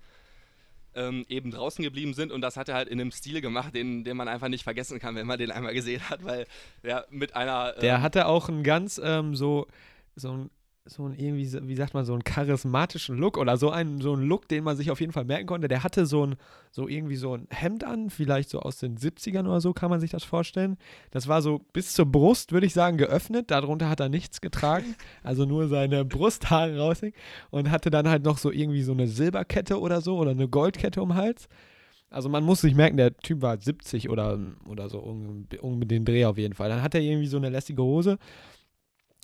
ähm, 0.94 1.24
eben 1.28 1.50
draußen 1.50 1.82
geblieben 1.82 2.12
sind. 2.14 2.30
Und 2.30 2.42
das 2.42 2.56
hat 2.56 2.68
er 2.68 2.74
halt 2.74 2.88
in 2.88 3.00
einem 3.00 3.10
Stil 3.10 3.40
gemacht, 3.40 3.74
den, 3.74 4.04
den 4.04 4.16
man 4.16 4.28
einfach 4.28 4.48
nicht 4.48 4.62
vergessen 4.62 4.98
kann, 5.00 5.14
wenn 5.16 5.26
man 5.26 5.38
den 5.38 5.50
einmal 5.50 5.72
gesehen 5.74 6.06
hat, 6.10 6.22
weil 6.24 6.46
ja 6.82 7.04
mit 7.10 7.34
einer. 7.34 7.72
Der 7.80 7.96
ähm, 7.96 8.02
hatte 8.02 8.26
auch 8.26 8.48
einen 8.48 8.62
ganz 8.62 9.00
ähm, 9.02 9.34
so, 9.34 9.66
so 10.16 10.32
ein, 10.32 10.50
so 10.84 11.06
ein 11.06 11.14
irgendwie, 11.14 11.68
wie 11.68 11.76
sagt 11.76 11.94
man, 11.94 12.04
so 12.04 12.12
einen 12.12 12.24
charismatischen 12.24 13.16
Look 13.16 13.38
oder 13.38 13.56
so 13.56 13.70
einen, 13.70 14.00
so 14.00 14.14
einen 14.14 14.24
Look, 14.24 14.48
den 14.48 14.64
man 14.64 14.76
sich 14.76 14.90
auf 14.90 15.00
jeden 15.00 15.12
Fall 15.12 15.24
merken 15.24 15.46
konnte. 15.46 15.68
Der 15.68 15.84
hatte 15.84 16.06
so 16.06 16.26
ein, 16.26 16.34
so 16.72 16.88
irgendwie 16.88 17.14
so 17.14 17.34
ein 17.34 17.46
Hemd 17.50 17.84
an, 17.84 18.10
vielleicht 18.10 18.50
so 18.50 18.60
aus 18.60 18.78
den 18.78 18.96
70ern 18.98 19.46
oder 19.46 19.60
so, 19.60 19.72
kann 19.72 19.90
man 19.90 20.00
sich 20.00 20.10
das 20.10 20.24
vorstellen. 20.24 20.76
Das 21.12 21.28
war 21.28 21.40
so 21.40 21.60
bis 21.72 21.94
zur 21.94 22.06
Brust, 22.06 22.50
würde 22.50 22.66
ich 22.66 22.74
sagen, 22.74 22.98
geöffnet. 22.98 23.50
Darunter 23.50 23.88
hat 23.88 24.00
er 24.00 24.08
nichts 24.08 24.40
getragen, 24.40 24.96
also 25.22 25.44
nur 25.44 25.68
seine 25.68 26.04
Brusthaare 26.04 26.76
raushängen 26.76 27.14
und 27.50 27.70
hatte 27.70 27.90
dann 27.90 28.08
halt 28.08 28.24
noch 28.24 28.38
so 28.38 28.50
irgendwie 28.50 28.82
so 28.82 28.92
eine 28.92 29.06
Silberkette 29.06 29.78
oder 29.78 30.00
so 30.00 30.16
oder 30.16 30.32
eine 30.32 30.48
Goldkette 30.48 31.00
um 31.00 31.10
den 31.10 31.18
Hals. 31.18 31.48
Also 32.12 32.28
man 32.28 32.44
muss 32.44 32.60
sich 32.60 32.74
merken, 32.74 32.98
der 32.98 33.16
Typ 33.16 33.40
war 33.40 33.58
70 33.58 34.10
oder, 34.10 34.38
oder 34.68 34.90
so, 34.90 34.98
um, 34.98 35.46
um 35.62 35.88
den 35.88 36.04
Dreh 36.04 36.26
auf 36.26 36.36
jeden 36.36 36.54
Fall. 36.54 36.68
Dann 36.68 36.82
hat 36.82 36.94
er 36.94 37.00
irgendwie 37.00 37.26
so 37.26 37.38
eine 37.38 37.48
lässige 37.48 37.82
Hose. 37.82 38.18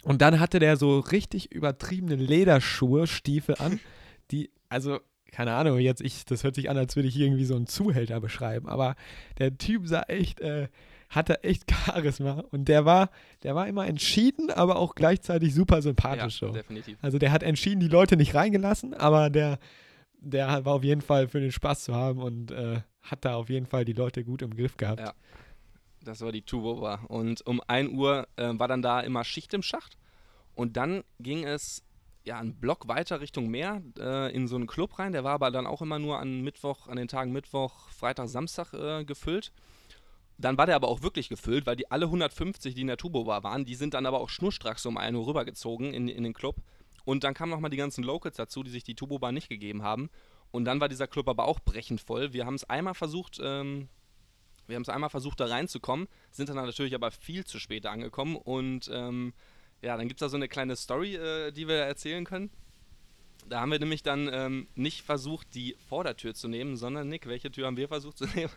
Und 0.04 0.22
dann 0.22 0.40
hatte 0.40 0.58
der 0.58 0.76
so 0.76 1.00
richtig 1.00 1.52
übertriebene 1.52 2.14
Lederschuhe, 2.14 3.06
Stiefel 3.06 3.56
an, 3.58 3.80
die, 4.30 4.50
also, 4.68 5.00
keine 5.32 5.54
Ahnung, 5.54 5.78
jetzt 5.78 6.00
ich, 6.00 6.24
das 6.24 6.44
hört 6.44 6.54
sich 6.54 6.70
an, 6.70 6.78
als 6.78 6.96
würde 6.96 7.08
ich 7.08 7.18
irgendwie 7.18 7.44
so 7.44 7.56
einen 7.56 7.66
Zuhälter 7.66 8.20
beschreiben, 8.20 8.68
aber 8.68 8.94
der 9.38 9.56
Typ 9.58 9.86
sah 9.86 10.02
echt, 10.02 10.40
äh, 10.40 10.68
hatte 11.10 11.42
echt 11.42 11.70
Charisma 11.70 12.44
und 12.50 12.68
der 12.68 12.84
war, 12.84 13.10
der 13.42 13.54
war 13.54 13.66
immer 13.66 13.86
entschieden, 13.86 14.50
aber 14.50 14.76
auch 14.76 14.94
gleichzeitig 14.94 15.54
super 15.54 15.76
ja, 15.76 15.82
sympathisch 15.82 16.38
so. 16.38 16.52
definitiv. 16.52 16.98
Also 17.02 17.18
der 17.18 17.32
hat 17.32 17.42
entschieden, 17.42 17.80
die 17.80 17.88
Leute 17.88 18.16
nicht 18.16 18.34
reingelassen, 18.34 18.94
aber 18.94 19.30
der, 19.30 19.58
der 20.20 20.64
war 20.64 20.74
auf 20.74 20.84
jeden 20.84 21.00
Fall 21.00 21.28
für 21.28 21.40
den 21.40 21.52
Spaß 21.52 21.84
zu 21.84 21.94
haben 21.94 22.20
und 22.20 22.50
äh, 22.50 22.80
hat 23.02 23.24
da 23.24 23.34
auf 23.36 23.48
jeden 23.48 23.66
Fall 23.66 23.84
die 23.84 23.92
Leute 23.92 24.24
gut 24.24 24.42
im 24.42 24.54
Griff 24.54 24.76
gehabt. 24.76 25.00
Ja. 25.00 25.14
Das 26.02 26.20
war 26.20 26.32
die 26.32 26.42
Tubo 26.42 26.80
Bar. 26.80 27.08
Und 27.08 27.46
um 27.46 27.60
1 27.66 27.92
Uhr 27.92 28.28
äh, 28.36 28.50
war 28.52 28.68
dann 28.68 28.82
da 28.82 29.00
immer 29.00 29.24
Schicht 29.24 29.52
im 29.54 29.62
Schacht. 29.62 29.96
Und 30.54 30.76
dann 30.76 31.04
ging 31.18 31.44
es 31.44 31.84
ja, 32.24 32.38
einen 32.38 32.54
Block 32.54 32.88
weiter 32.88 33.20
Richtung 33.20 33.48
Meer 33.48 33.82
äh, 33.98 34.32
in 34.34 34.48
so 34.48 34.56
einen 34.56 34.66
Club 34.66 34.98
rein. 34.98 35.12
Der 35.12 35.24
war 35.24 35.32
aber 35.32 35.50
dann 35.50 35.66
auch 35.66 35.82
immer 35.82 35.98
nur 35.98 36.18
an 36.18 36.42
Mittwoch, 36.42 36.86
an 36.86 36.96
den 36.96 37.08
Tagen 37.08 37.32
Mittwoch, 37.32 37.88
Freitag, 37.88 38.28
Samstag 38.28 38.72
äh, 38.74 39.04
gefüllt. 39.04 39.52
Dann 40.36 40.56
war 40.56 40.66
der 40.66 40.76
aber 40.76 40.88
auch 40.88 41.02
wirklich 41.02 41.28
gefüllt, 41.28 41.66
weil 41.66 41.74
die 41.74 41.90
alle 41.90 42.04
150, 42.04 42.74
die 42.74 42.82
in 42.82 42.86
der 42.86 42.96
Turbo 42.96 43.24
Bar 43.24 43.42
waren, 43.42 43.64
die 43.64 43.74
sind 43.74 43.94
dann 43.94 44.06
aber 44.06 44.20
auch 44.20 44.28
schnurstracks 44.28 44.86
um 44.86 44.96
1 44.96 45.16
Uhr 45.16 45.26
rübergezogen 45.26 45.92
in, 45.92 46.06
in 46.06 46.22
den 46.22 46.34
Club. 46.34 46.56
Und 47.04 47.24
dann 47.24 47.34
kamen 47.34 47.50
nochmal 47.50 47.70
die 47.70 47.76
ganzen 47.76 48.04
Locals 48.04 48.36
dazu, 48.36 48.62
die 48.62 48.70
sich 48.70 48.84
die 48.84 48.94
Turbo 48.94 49.18
Bar 49.18 49.32
nicht 49.32 49.48
gegeben 49.48 49.82
haben. 49.82 50.10
Und 50.50 50.64
dann 50.64 50.80
war 50.80 50.88
dieser 50.88 51.06
Club 51.06 51.28
aber 51.28 51.46
auch 51.46 51.60
brechend 51.60 52.00
voll. 52.00 52.32
Wir 52.32 52.46
haben 52.46 52.54
es 52.54 52.64
einmal 52.64 52.94
versucht, 52.94 53.40
ähm, 53.42 53.88
wir 54.68 54.76
haben 54.76 54.82
es 54.82 54.88
einmal 54.88 55.10
versucht, 55.10 55.40
da 55.40 55.46
reinzukommen, 55.46 56.08
sind 56.30 56.48
dann 56.48 56.56
natürlich 56.56 56.94
aber 56.94 57.10
viel 57.10 57.44
zu 57.44 57.58
spät 57.58 57.86
angekommen. 57.86 58.36
Und 58.36 58.90
ähm, 58.92 59.32
ja, 59.82 59.96
dann 59.96 60.08
gibt 60.08 60.20
es 60.20 60.26
da 60.26 60.28
so 60.28 60.36
eine 60.36 60.48
kleine 60.48 60.76
Story, 60.76 61.16
äh, 61.16 61.50
die 61.52 61.66
wir 61.66 61.76
erzählen 61.76 62.24
können. 62.24 62.50
Da 63.48 63.60
haben 63.60 63.72
wir 63.72 63.78
nämlich 63.78 64.02
dann 64.02 64.28
ähm, 64.32 64.68
nicht 64.74 65.02
versucht, 65.02 65.54
die 65.54 65.74
Vordertür 65.88 66.34
zu 66.34 66.48
nehmen, 66.48 66.76
sondern 66.76 67.08
Nick, 67.08 67.26
welche 67.26 67.50
Tür 67.50 67.66
haben 67.66 67.76
wir 67.76 67.88
versucht 67.88 68.18
zu 68.18 68.26
nehmen? 68.34 68.52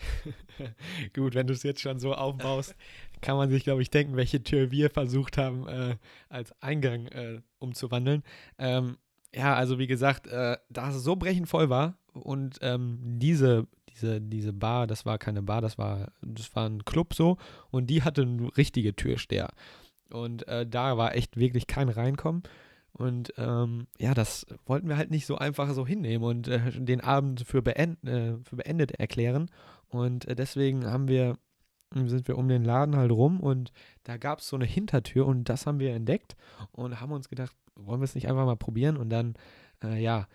Gut, 1.14 1.34
wenn 1.34 1.46
du 1.46 1.52
es 1.52 1.62
jetzt 1.62 1.82
schon 1.82 1.98
so 1.98 2.14
aufbaust, 2.14 2.74
kann 3.20 3.36
man 3.36 3.50
sich, 3.50 3.64
glaube 3.64 3.82
ich, 3.82 3.90
denken, 3.90 4.16
welche 4.16 4.42
Tür 4.42 4.70
wir 4.70 4.88
versucht 4.88 5.36
haben, 5.36 5.68
äh, 5.68 5.96
als 6.30 6.52
Eingang 6.62 7.06
äh, 7.08 7.42
umzuwandeln. 7.58 8.22
Ähm, 8.58 8.96
ja, 9.34 9.54
also 9.54 9.78
wie 9.78 9.86
gesagt, 9.86 10.26
äh, 10.26 10.56
da 10.68 10.90
es 10.90 11.02
so 11.02 11.16
brechend 11.16 11.48
voll 11.48 11.70
war 11.70 11.96
und 12.12 12.58
ähm, 12.62 12.98
diese, 13.02 13.66
diese, 13.90 14.20
diese 14.20 14.52
Bar, 14.52 14.86
das 14.86 15.06
war 15.06 15.18
keine 15.18 15.42
Bar, 15.42 15.60
das 15.60 15.78
war, 15.78 16.12
das 16.22 16.54
war 16.54 16.68
ein 16.68 16.84
Club 16.84 17.14
so 17.14 17.36
und 17.70 17.88
die 17.88 18.02
hatte 18.02 18.22
eine 18.22 18.56
richtige 18.56 18.94
Türsteher. 18.94 19.50
Und 20.12 20.46
äh, 20.48 20.66
da 20.66 20.96
war 20.96 21.14
echt 21.14 21.36
wirklich 21.36 21.66
kein 21.66 21.88
Reinkommen. 21.88 22.42
Und 22.92 23.32
ähm, 23.38 23.86
ja, 23.98 24.14
das 24.14 24.46
wollten 24.66 24.88
wir 24.88 24.96
halt 24.96 25.10
nicht 25.10 25.26
so 25.26 25.36
einfach 25.36 25.72
so 25.72 25.86
hinnehmen 25.86 26.24
und 26.24 26.48
äh, 26.48 26.72
den 26.72 27.00
Abend 27.00 27.46
für, 27.46 27.62
beend, 27.62 28.02
äh, 28.04 28.36
für 28.42 28.56
beendet 28.56 28.92
erklären. 28.92 29.48
Und 29.88 30.26
äh, 30.26 30.34
deswegen 30.34 30.86
haben 30.86 31.08
wir, 31.08 31.38
sind 31.94 32.26
wir 32.26 32.36
um 32.36 32.48
den 32.48 32.64
Laden 32.64 32.96
halt 32.96 33.12
rum 33.12 33.40
und 33.40 33.72
da 34.04 34.16
gab 34.16 34.40
es 34.40 34.48
so 34.48 34.56
eine 34.56 34.64
Hintertür 34.64 35.26
und 35.26 35.48
das 35.48 35.66
haben 35.66 35.78
wir 35.78 35.94
entdeckt 35.94 36.36
und 36.72 37.00
haben 37.00 37.12
uns 37.12 37.28
gedacht, 37.28 37.56
wollen 37.86 38.00
wir 38.00 38.04
es 38.04 38.14
nicht 38.14 38.28
einfach 38.28 38.46
mal 38.46 38.56
probieren? 38.56 38.96
Und 38.96 39.10
dann, 39.10 39.34
äh, 39.82 40.02
ja, 40.02 40.28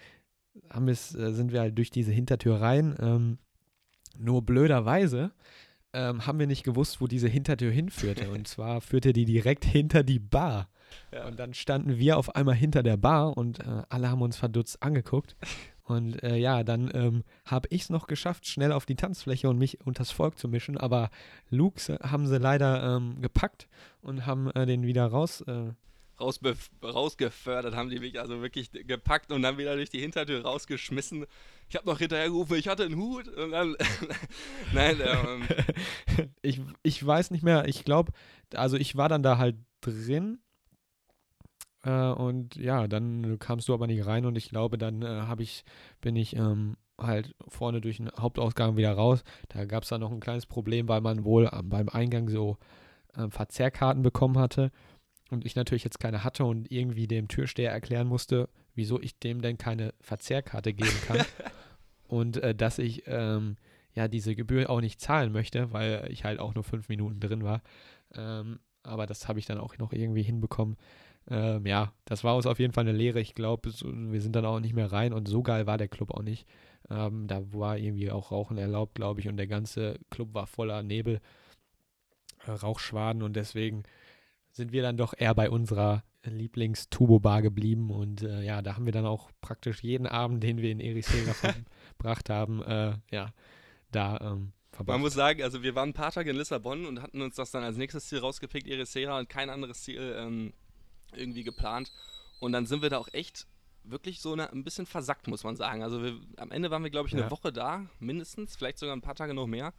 haben 0.70 0.88
äh, 0.88 0.94
sind 0.94 1.52
wir 1.52 1.62
halt 1.62 1.78
durch 1.78 1.92
diese 1.92 2.12
Hintertür 2.12 2.62
rein. 2.62 2.96
Ähm, 3.00 3.38
nur 4.18 4.42
blöderweise 4.44 5.32
ähm, 5.94 6.26
haben 6.26 6.40
wir 6.40 6.48
nicht 6.48 6.64
gewusst, 6.64 7.02
wo 7.02 7.08
diese 7.08 7.28
Hintertür 7.28 7.72
hinführte. 7.72 8.30
Und 8.32 8.48
zwar 8.48 8.82
führte 8.82 9.14
die 9.14 9.26
direkt 9.26 9.66
hinter 9.66 10.04
die 10.04 10.20
Bar. 10.20 10.70
Ja. 11.12 11.28
Und 11.28 11.40
dann 11.40 11.54
standen 11.54 11.98
wir 11.98 12.18
auf 12.18 12.36
einmal 12.36 12.56
hinter 12.56 12.84
der 12.84 12.98
Bar 12.98 13.38
und 13.38 13.60
äh, 13.60 13.82
alle 13.90 14.10
haben 14.10 14.22
uns 14.22 14.38
verdutzt 14.38 14.82
angeguckt. 14.84 15.36
Und 15.88 16.24
äh, 16.24 16.38
ja, 16.38 16.64
dann 16.64 16.90
ähm, 16.96 17.24
habe 17.46 17.68
ich 17.70 17.84
es 17.84 17.90
noch 17.92 18.08
geschafft, 18.08 18.48
schnell 18.48 18.72
auf 18.72 18.88
die 18.88 18.96
Tanzfläche 18.96 19.48
und 19.48 19.60
mich 19.60 19.86
unter 19.86 20.00
das 20.00 20.10
Volk 20.10 20.36
zu 20.40 20.48
mischen. 20.48 20.80
Aber 20.80 21.12
Luke 21.52 22.00
haben 22.02 22.26
sie 22.26 22.40
leider 22.40 22.96
ähm, 22.96 23.22
gepackt 23.22 23.68
und 24.02 24.26
haben 24.26 24.50
äh, 24.56 24.66
den 24.66 24.82
wieder 24.82 25.06
raus, 25.06 25.44
rausgefördert, 26.20 27.76
haben 27.76 27.90
die 27.90 28.00
mich 28.00 28.20
also 28.20 28.42
wirklich 28.42 28.72
gepackt 28.72 29.32
und 29.32 29.42
dann 29.42 29.58
wieder 29.58 29.76
durch 29.76 29.90
die 29.90 30.00
Hintertür 30.00 30.44
rausgeschmissen. 30.44 31.26
Ich 31.70 31.76
habe 31.76 31.88
noch 31.88 32.00
hinterher 32.00 32.28
gerufen, 32.28 32.56
ich 32.56 32.68
hatte 32.68 32.84
einen 32.84 32.96
Hut 32.96 33.28
und 33.28 33.52
dann. 33.52 33.76
Nein, 34.74 35.00
ähm. 35.02 35.44
ich, 36.42 36.62
ich 36.84 37.06
weiß 37.06 37.32
nicht 37.32 37.44
mehr, 37.44 37.68
ich 37.68 37.84
glaube, 37.84 38.12
also 38.54 38.78
ich 38.78 38.96
war 38.96 39.10
dann 39.10 39.24
da 39.24 39.38
halt 39.38 39.58
drin. 39.82 40.40
Äh, 41.84 42.12
und 42.12 42.56
ja, 42.56 42.88
dann 42.88 43.38
kamst 43.40 43.68
du 43.68 43.74
aber 43.74 43.88
nicht 43.88 44.06
rein 44.06 44.26
und 44.26 44.38
ich 44.38 44.50
glaube, 44.50 44.78
dann 44.78 45.02
äh, 45.02 45.06
habe 45.06 45.44
ich, 45.44 45.64
bin 46.02 46.16
ich 46.16 46.36
ähm, 46.36 46.78
halt 47.00 47.36
vorne 47.48 47.82
durch 47.82 47.98
den 47.98 48.10
Hauptausgang 48.18 48.78
wieder 48.78 48.94
raus. 48.94 49.24
Da 49.50 49.66
gab 49.66 49.84
es 49.84 49.90
dann 49.90 50.02
noch 50.02 50.12
ein 50.12 50.20
kleines 50.20 50.46
Problem, 50.46 50.88
weil 50.88 51.02
man 51.02 51.26
wohl 51.26 51.50
beim 51.64 51.90
Eingang 51.90 52.30
so 52.30 52.58
äh, 53.16 53.30
Verzehrkarten 53.30 54.02
bekommen 54.02 54.38
hatte 54.38 54.72
und 55.30 55.46
ich 55.46 55.56
natürlich 55.56 55.84
jetzt 55.84 56.00
keine 56.00 56.24
hatte 56.24 56.46
und 56.46 56.72
irgendwie 56.72 57.08
dem 57.08 57.28
Türsteher 57.28 57.72
erklären 57.72 58.08
musste, 58.08 58.50
wieso 58.76 59.02
ich 59.02 59.20
dem 59.20 59.42
denn 59.42 59.58
keine 59.58 59.94
Verzehrkarte 60.02 60.74
geben 60.74 60.98
kann 61.08 61.26
und 62.08 62.38
äh, 62.38 62.54
dass 62.54 62.78
ich 62.78 63.04
ähm, 63.08 63.56
ja 63.94 64.08
diese 64.08 64.36
Gebühr 64.36 64.70
auch 64.70 64.82
nicht 64.82 65.02
zahlen 65.02 65.32
möchte, 65.32 65.72
weil 65.74 66.08
ich 66.12 66.24
halt 66.24 66.40
auch 66.40 66.54
nur 66.54 66.64
fünf 66.64 66.90
Minuten 66.90 67.20
drin 67.20 67.44
war. 67.44 67.62
Ähm, 68.14 68.60
aber 68.84 69.08
das 69.08 69.28
habe 69.28 69.40
ich 69.40 69.46
dann 69.46 69.58
auch 69.58 69.78
noch 69.78 69.94
irgendwie 69.94 70.22
hinbekommen. 70.22 70.78
Ähm, 71.28 71.66
ja, 71.66 71.92
das 72.06 72.24
war 72.24 72.36
uns 72.36 72.46
auf 72.46 72.60
jeden 72.60 72.74
Fall 72.74 72.88
eine 72.88 72.96
Lehre. 72.96 73.20
Ich 73.20 73.34
glaube, 73.34 73.72
wir 73.72 74.22
sind 74.22 74.36
dann 74.36 74.46
auch 74.46 74.60
nicht 74.60 74.76
mehr 74.76 74.92
rein 74.92 75.12
und 75.12 75.28
so 75.28 75.42
geil 75.42 75.66
war 75.66 75.78
der 75.78 75.88
Club 75.88 76.12
auch 76.12 76.22
nicht. 76.22 76.48
Ähm, 76.90 77.28
da 77.28 77.42
war 77.52 77.78
irgendwie 77.78 78.12
auch 78.12 78.32
Rauchen 78.32 78.58
erlaubt, 78.58 78.96
glaube 78.96 79.20
ich, 79.20 79.28
und 79.28 79.38
der 79.38 79.48
ganze 79.48 80.00
Club 80.12 80.34
war 80.36 80.46
voller 80.46 80.84
Nebel, 80.84 81.20
äh, 82.46 82.52
Rauchschwaden 82.52 83.24
und 83.24 83.36
deswegen 83.36 83.84
sind 84.56 84.72
wir 84.72 84.82
dann 84.82 84.96
doch 84.96 85.14
eher 85.18 85.36
bei 85.36 85.50
unserer 85.50 86.04
Lieblings-Tubo-Bar 86.24 87.42
geblieben. 87.42 87.92
Und 87.92 88.24
äh, 88.24 88.42
ja, 88.42 88.62
da 88.62 88.76
haben 88.76 88.86
wir 88.86 88.94
dann 88.94 89.06
auch 89.06 89.30
praktisch 89.42 89.84
jeden 89.84 90.08
Abend, 90.08 90.42
den 90.44 90.58
wir 90.58 90.72
in 90.72 90.80
Ericeira 90.80 91.34
verbracht 91.98 92.30
haben, 92.30 92.64
äh, 92.64 92.94
ja, 93.12 93.34
da 93.92 94.18
ähm, 94.22 94.54
verbracht. 94.72 94.96
Man 94.96 95.02
muss 95.02 95.14
sagen, 95.14 95.44
also 95.44 95.62
wir 95.62 95.76
waren 95.76 95.90
ein 95.90 95.94
paar 95.94 96.12
Tage 96.12 96.30
in 96.30 96.38
Lissabon 96.38 96.86
und 96.86 97.02
hatten 97.02 97.22
uns 97.22 97.36
das 97.36 97.52
dann 97.52 97.64
als 97.64 97.76
nächstes 97.76 98.08
Ziel 98.08 98.20
rausgepickt, 98.20 98.68
Ericeira, 98.68 99.20
und 99.20 99.28
kein 99.28 99.50
anderes 99.50 99.84
Ziel 99.84 100.16
ähm, 100.18 100.54
irgendwie 101.14 101.44
geplant. 101.44 101.92
Und 102.40 102.54
dann 102.54 102.66
sind 102.66 102.82
wir 102.82 102.90
da 102.90 102.98
auch 102.98 103.10
echt 103.12 103.48
wirklich 103.84 104.22
so 104.22 104.34
eine, 104.34 104.52
ein 104.52 104.64
bisschen 104.64 104.86
versackt, 104.86 105.28
muss 105.28 105.44
man 105.44 105.58
sagen. 105.58 105.84
Also 105.84 106.02
wir, 106.02 106.20
am 106.38 106.52
Ende 106.52 106.72
waren 106.72 106.84
wir, 106.84 106.90
glaube 106.90 107.08
ich, 107.08 107.14
eine 107.14 107.24
ja. 107.24 107.32
Woche 107.32 107.52
da, 107.52 107.86
mindestens, 108.00 108.56
vielleicht 108.56 108.80
sogar 108.80 108.96
ein 108.96 109.02
paar 109.02 109.16
Tage 109.16 109.34
noch 109.34 109.48
mehr. 109.48 109.74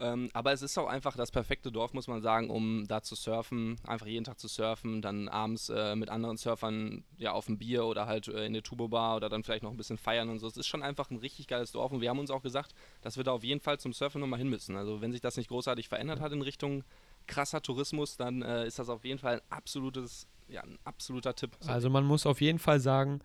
Ähm, 0.00 0.30
aber 0.32 0.52
es 0.52 0.62
ist 0.62 0.78
auch 0.78 0.86
einfach 0.86 1.16
das 1.16 1.30
perfekte 1.30 1.72
Dorf, 1.72 1.92
muss 1.92 2.06
man 2.06 2.22
sagen, 2.22 2.50
um 2.50 2.86
da 2.86 3.02
zu 3.02 3.16
surfen, 3.16 3.76
einfach 3.84 4.06
jeden 4.06 4.24
Tag 4.24 4.38
zu 4.38 4.46
surfen, 4.46 5.02
dann 5.02 5.28
abends 5.28 5.68
äh, 5.70 5.96
mit 5.96 6.08
anderen 6.08 6.36
Surfern 6.36 7.04
ja 7.16 7.32
auf 7.32 7.48
ein 7.48 7.58
Bier 7.58 7.84
oder 7.84 8.06
halt 8.06 8.28
äh, 8.28 8.46
in 8.46 8.52
der 8.52 8.62
Tubo-Bar 8.62 9.16
oder 9.16 9.28
dann 9.28 9.42
vielleicht 9.42 9.64
noch 9.64 9.70
ein 9.70 9.76
bisschen 9.76 9.98
feiern 9.98 10.28
und 10.28 10.38
so. 10.38 10.46
Es 10.46 10.56
ist 10.56 10.68
schon 10.68 10.82
einfach 10.82 11.10
ein 11.10 11.16
richtig 11.16 11.48
geiles 11.48 11.72
Dorf 11.72 11.92
und 11.92 12.00
wir 12.00 12.10
haben 12.10 12.18
uns 12.20 12.30
auch 12.30 12.42
gesagt, 12.42 12.74
dass 13.00 13.16
wir 13.16 13.24
da 13.24 13.32
auf 13.32 13.42
jeden 13.42 13.60
Fall 13.60 13.80
zum 13.80 13.92
Surfen 13.92 14.20
nochmal 14.20 14.38
hin 14.38 14.48
müssen. 14.48 14.76
Also 14.76 15.00
wenn 15.00 15.10
sich 15.10 15.20
das 15.20 15.36
nicht 15.36 15.48
großartig 15.48 15.88
verändert 15.88 16.20
hat 16.20 16.32
in 16.32 16.42
Richtung 16.42 16.84
krasser 17.26 17.60
Tourismus, 17.60 18.16
dann 18.16 18.42
äh, 18.42 18.66
ist 18.66 18.78
das 18.78 18.88
auf 18.88 19.04
jeden 19.04 19.18
Fall 19.18 19.34
ein 19.34 19.42
absolutes, 19.50 20.28
ja, 20.48 20.62
ein 20.62 20.78
absoluter 20.84 21.34
Tipp. 21.34 21.56
Also 21.66 21.90
man 21.90 22.04
muss 22.04 22.24
auf 22.24 22.40
jeden 22.40 22.58
Fall 22.58 22.78
sagen, 22.80 23.20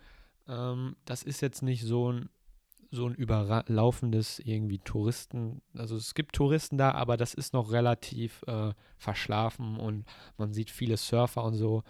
ähm, 0.48 0.96
das 1.04 1.22
ist 1.22 1.40
jetzt 1.40 1.62
nicht 1.62 1.84
so 1.84 2.12
ein 2.12 2.28
so 2.94 3.06
ein 3.06 3.14
überlaufendes 3.14 4.38
irgendwie 4.38 4.78
Touristen, 4.78 5.62
also 5.76 5.96
es 5.96 6.14
gibt 6.14 6.34
Touristen 6.34 6.78
da, 6.78 6.92
aber 6.92 7.16
das 7.16 7.34
ist 7.34 7.52
noch 7.52 7.72
relativ 7.72 8.42
äh, 8.46 8.72
verschlafen 8.96 9.76
und 9.76 10.04
man 10.38 10.52
sieht 10.52 10.70
viele 10.70 10.96
Surfer 10.96 11.44
und 11.44 11.54
so. 11.54 11.82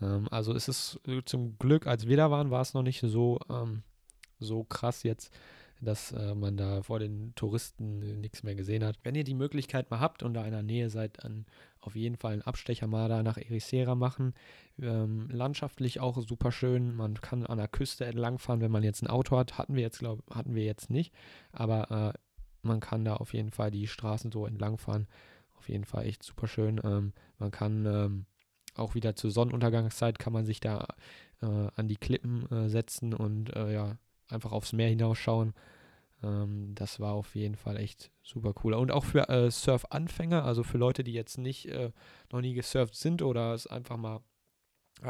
Ähm, 0.00 0.28
also 0.30 0.54
es 0.54 0.68
ist 0.68 1.00
zum 1.24 1.58
Glück, 1.58 1.86
als 1.86 2.06
wir 2.06 2.16
da 2.16 2.30
waren, 2.30 2.50
war 2.50 2.60
es 2.60 2.74
noch 2.74 2.82
nicht 2.82 3.00
so, 3.00 3.38
ähm, 3.48 3.82
so 4.38 4.64
krass 4.64 5.02
jetzt, 5.02 5.32
dass 5.80 6.12
äh, 6.12 6.34
man 6.34 6.56
da 6.56 6.82
vor 6.82 6.98
den 6.98 7.34
Touristen 7.34 8.20
nichts 8.20 8.42
mehr 8.42 8.54
gesehen 8.54 8.84
hat. 8.84 8.98
Wenn 9.04 9.14
ihr 9.14 9.24
die 9.24 9.34
Möglichkeit 9.34 9.90
mal 9.90 10.00
habt 10.00 10.22
und 10.22 10.34
da 10.34 10.44
in 10.44 10.52
der 10.52 10.62
Nähe 10.62 10.90
seid, 10.90 11.22
dann 11.22 11.46
auf 11.80 11.96
jeden 11.96 12.16
Fall 12.16 12.32
einen 12.32 12.42
Abstecher 12.42 12.86
mal 12.86 13.08
da 13.08 13.22
nach 13.22 13.36
Ericeira 13.36 13.94
machen. 13.94 14.34
Ähm, 14.80 15.28
landschaftlich 15.30 16.00
auch 16.00 16.18
super 16.18 16.52
schön. 16.52 16.94
Man 16.94 17.14
kann 17.20 17.46
an 17.46 17.58
der 17.58 17.68
Küste 17.68 18.04
entlangfahren, 18.04 18.60
wenn 18.60 18.70
man 18.70 18.82
jetzt 18.82 19.02
ein 19.02 19.08
Auto 19.08 19.36
hat. 19.36 19.58
Hatten 19.58 19.74
wir 19.74 19.82
jetzt, 19.82 20.00
glaube 20.00 20.22
hatten 20.32 20.54
wir 20.54 20.64
jetzt 20.64 20.90
nicht. 20.90 21.12
Aber 21.52 22.14
äh, 22.14 22.18
man 22.62 22.80
kann 22.80 23.04
da 23.04 23.14
auf 23.14 23.34
jeden 23.34 23.50
Fall 23.50 23.70
die 23.70 23.86
Straßen 23.86 24.32
so 24.32 24.46
entlangfahren. 24.46 25.06
Auf 25.56 25.68
jeden 25.68 25.84
Fall 25.84 26.06
echt 26.06 26.22
super 26.22 26.48
schön. 26.48 26.80
Ähm, 26.84 27.12
man 27.38 27.50
kann 27.50 27.86
ähm, 27.86 28.26
auch 28.74 28.94
wieder 28.94 29.16
zur 29.16 29.30
Sonnenuntergangszeit 29.30 30.18
kann 30.18 30.32
man 30.32 30.44
sich 30.44 30.60
da 30.60 30.86
äh, 31.42 31.46
an 31.46 31.88
die 31.88 31.96
Klippen 31.96 32.50
äh, 32.50 32.68
setzen 32.68 33.14
und 33.14 33.54
äh, 33.54 33.72
ja, 33.72 33.96
einfach 34.28 34.52
aufs 34.52 34.72
Meer 34.72 34.88
hinausschauen. 34.88 35.54
Ähm, 36.22 36.74
das 36.74 37.00
war 37.00 37.14
auf 37.14 37.34
jeden 37.34 37.56
Fall 37.56 37.76
echt 37.76 38.10
super 38.22 38.54
cool. 38.62 38.74
Und 38.74 38.90
auch 38.90 39.04
für 39.04 39.28
äh, 39.28 39.50
Surf-Anfänger, 39.50 40.44
also 40.44 40.62
für 40.62 40.78
Leute, 40.78 41.04
die 41.04 41.12
jetzt 41.12 41.38
nicht 41.38 41.66
äh, 41.66 41.90
noch 42.32 42.40
nie 42.40 42.54
gesurft 42.54 42.94
sind 42.94 43.22
oder 43.22 43.54
es 43.54 43.66
einfach 43.66 43.96
mal 43.96 44.20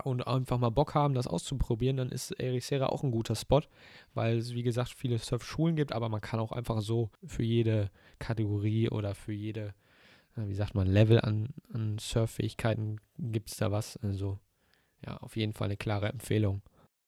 und 0.04 0.26
einfach 0.26 0.58
mal 0.58 0.70
Bock 0.70 0.94
haben, 0.94 1.14
das 1.14 1.26
auszuprobieren, 1.26 1.96
dann 1.96 2.10
ist 2.10 2.32
Ericeira 2.32 2.86
auch 2.86 3.02
ein 3.02 3.10
guter 3.10 3.34
Spot, 3.34 3.62
weil 4.12 4.36
es, 4.36 4.52
wie 4.54 4.62
gesagt, 4.62 4.90
viele 4.90 5.18
Surfschulen 5.18 5.76
gibt, 5.76 5.92
aber 5.92 6.08
man 6.08 6.20
kann 6.20 6.40
auch 6.40 6.52
einfach 6.52 6.80
so 6.82 7.10
für 7.24 7.42
jede 7.42 7.90
Kategorie 8.18 8.90
oder 8.90 9.14
für 9.14 9.32
jede, 9.32 9.74
äh, 10.36 10.46
wie 10.46 10.54
sagt 10.54 10.74
man, 10.74 10.86
Level 10.86 11.20
an, 11.20 11.54
an 11.72 11.98
Surffähigkeiten 11.98 13.00
gibt 13.18 13.50
es 13.50 13.56
da 13.56 13.72
was. 13.72 13.96
Also 13.98 14.38
ja, 15.06 15.16
auf 15.18 15.36
jeden 15.36 15.52
Fall 15.52 15.66
eine 15.66 15.76
klare 15.76 16.08
Empfehlung. 16.08 16.62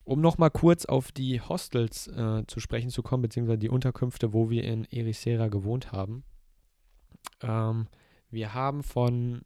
Um 0.04 0.20
nochmal 0.20 0.50
kurz 0.50 0.86
auf 0.86 1.12
die 1.12 1.40
Hostels 1.40 2.08
äh, 2.08 2.44
zu 2.46 2.58
sprechen 2.58 2.90
zu 2.90 3.02
kommen, 3.02 3.22
beziehungsweise 3.22 3.58
die 3.58 3.68
Unterkünfte, 3.68 4.32
wo 4.32 4.50
wir 4.50 4.64
in 4.64 4.84
Ericeira 4.86 5.48
gewohnt 5.48 5.92
haben. 5.92 6.24
Ähm, 7.42 7.86
wir 8.30 8.54
haben 8.54 8.82
von 8.82 9.42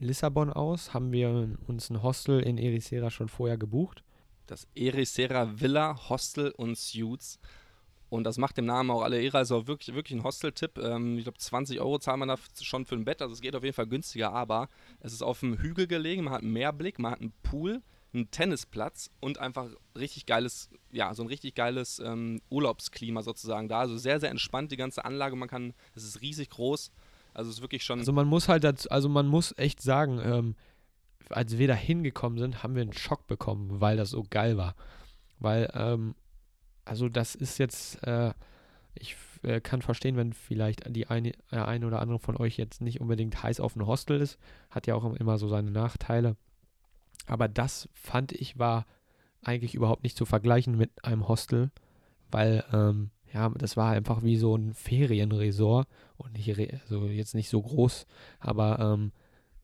Lissabon 0.00 0.50
aus 0.50 0.94
haben 0.94 1.12
wir 1.12 1.56
uns 1.66 1.90
ein 1.90 2.02
Hostel 2.02 2.40
in 2.40 2.56
Ericeira 2.56 3.10
schon 3.10 3.28
vorher 3.28 3.58
gebucht. 3.58 4.02
Das 4.46 4.66
Ericeira 4.74 5.60
Villa, 5.60 6.08
Hostel 6.08 6.50
und 6.56 6.76
Suites. 6.76 7.38
Und 8.08 8.24
das 8.24 8.38
macht 8.38 8.56
dem 8.56 8.64
Namen 8.64 8.90
auch 8.90 9.02
alle 9.02 9.20
Ehre. 9.20 9.38
Also 9.38 9.68
wirklich, 9.68 9.94
wirklich 9.94 10.18
ein 10.18 10.24
Hostel-Tipp. 10.24 10.78
Ähm, 10.78 11.18
ich 11.18 11.24
glaube, 11.24 11.38
20 11.38 11.80
Euro 11.80 11.98
zahlt 11.98 12.18
man 12.18 12.28
da 12.28 12.36
schon 12.60 12.84
für 12.84 12.96
ein 12.96 13.04
Bett. 13.04 13.22
Also 13.22 13.34
es 13.34 13.40
geht 13.40 13.54
auf 13.54 13.62
jeden 13.62 13.74
Fall 13.74 13.86
günstiger. 13.86 14.32
Aber 14.32 14.68
es 14.98 15.12
ist 15.12 15.22
auf 15.22 15.44
einem 15.44 15.58
Hügel 15.58 15.86
gelegen. 15.86 16.24
Man 16.24 16.32
hat 16.32 16.42
einen 16.42 16.52
Meerblick, 16.52 16.98
man 16.98 17.12
hat 17.12 17.20
einen 17.20 17.32
Pool, 17.42 17.82
einen 18.12 18.30
Tennisplatz 18.30 19.10
und 19.20 19.38
einfach 19.38 19.68
richtig 19.96 20.26
geiles, 20.26 20.70
ja, 20.90 21.14
so 21.14 21.22
ein 21.22 21.28
richtig 21.28 21.54
geiles 21.54 22.00
ähm, 22.00 22.40
Urlaubsklima 22.50 23.22
sozusagen 23.22 23.68
da. 23.68 23.80
Also 23.80 23.96
sehr, 23.96 24.20
sehr 24.20 24.30
entspannt 24.30 24.72
die 24.72 24.76
ganze 24.76 25.04
Anlage. 25.04 25.36
Man 25.36 25.48
kann, 25.48 25.74
es 25.94 26.04
ist 26.04 26.20
riesig 26.20 26.50
groß. 26.50 26.90
Also 27.34 27.50
es 27.50 27.58
ist 27.58 27.62
wirklich 27.62 27.84
schon. 27.84 28.00
Also 28.00 28.12
man 28.12 28.26
muss 28.26 28.48
halt, 28.48 28.64
dazu, 28.64 28.90
also 28.90 29.08
man 29.08 29.26
muss 29.26 29.54
echt 29.56 29.80
sagen, 29.80 30.20
ähm, 30.22 30.56
als 31.28 31.58
wir 31.58 31.68
da 31.68 31.74
hingekommen 31.74 32.38
sind, 32.38 32.62
haben 32.62 32.74
wir 32.74 32.82
einen 32.82 32.92
Schock 32.92 33.26
bekommen, 33.26 33.80
weil 33.80 33.96
das 33.96 34.10
so 34.10 34.24
geil 34.28 34.56
war. 34.56 34.74
Weil, 35.38 35.70
ähm, 35.74 36.14
also 36.84 37.08
das 37.08 37.34
ist 37.36 37.58
jetzt, 37.58 38.02
äh, 38.02 38.32
ich 38.94 39.16
äh, 39.42 39.60
kann 39.60 39.82
verstehen, 39.82 40.16
wenn 40.16 40.32
vielleicht 40.32 40.94
die 40.94 41.06
eine, 41.06 41.30
äh, 41.50 41.58
eine 41.58 41.86
oder 41.86 42.00
andere 42.00 42.18
von 42.18 42.36
euch 42.36 42.56
jetzt 42.56 42.80
nicht 42.80 43.00
unbedingt 43.00 43.42
heiß 43.42 43.60
auf 43.60 43.76
ein 43.76 43.86
Hostel 43.86 44.20
ist, 44.20 44.38
hat 44.70 44.86
ja 44.86 44.94
auch 44.96 45.14
immer 45.14 45.38
so 45.38 45.48
seine 45.48 45.70
Nachteile. 45.70 46.36
Aber 47.30 47.46
das 47.46 47.88
fand 47.94 48.32
ich 48.32 48.58
war 48.58 48.86
eigentlich 49.42 49.74
überhaupt 49.74 50.02
nicht 50.02 50.16
zu 50.16 50.26
vergleichen 50.26 50.76
mit 50.76 51.04
einem 51.04 51.28
Hostel, 51.28 51.70
weil 52.30 52.64
ähm, 52.72 53.10
ja, 53.32 53.48
das 53.50 53.76
war 53.76 53.92
einfach 53.92 54.22
wie 54.24 54.36
so 54.36 54.56
ein 54.56 54.74
Ferienresort 54.74 55.86
und 56.16 56.32
nicht, 56.32 56.48
also 56.82 57.06
jetzt 57.06 57.36
nicht 57.36 57.48
so 57.48 57.62
groß, 57.62 58.06
aber 58.40 58.80
ähm, 58.80 59.12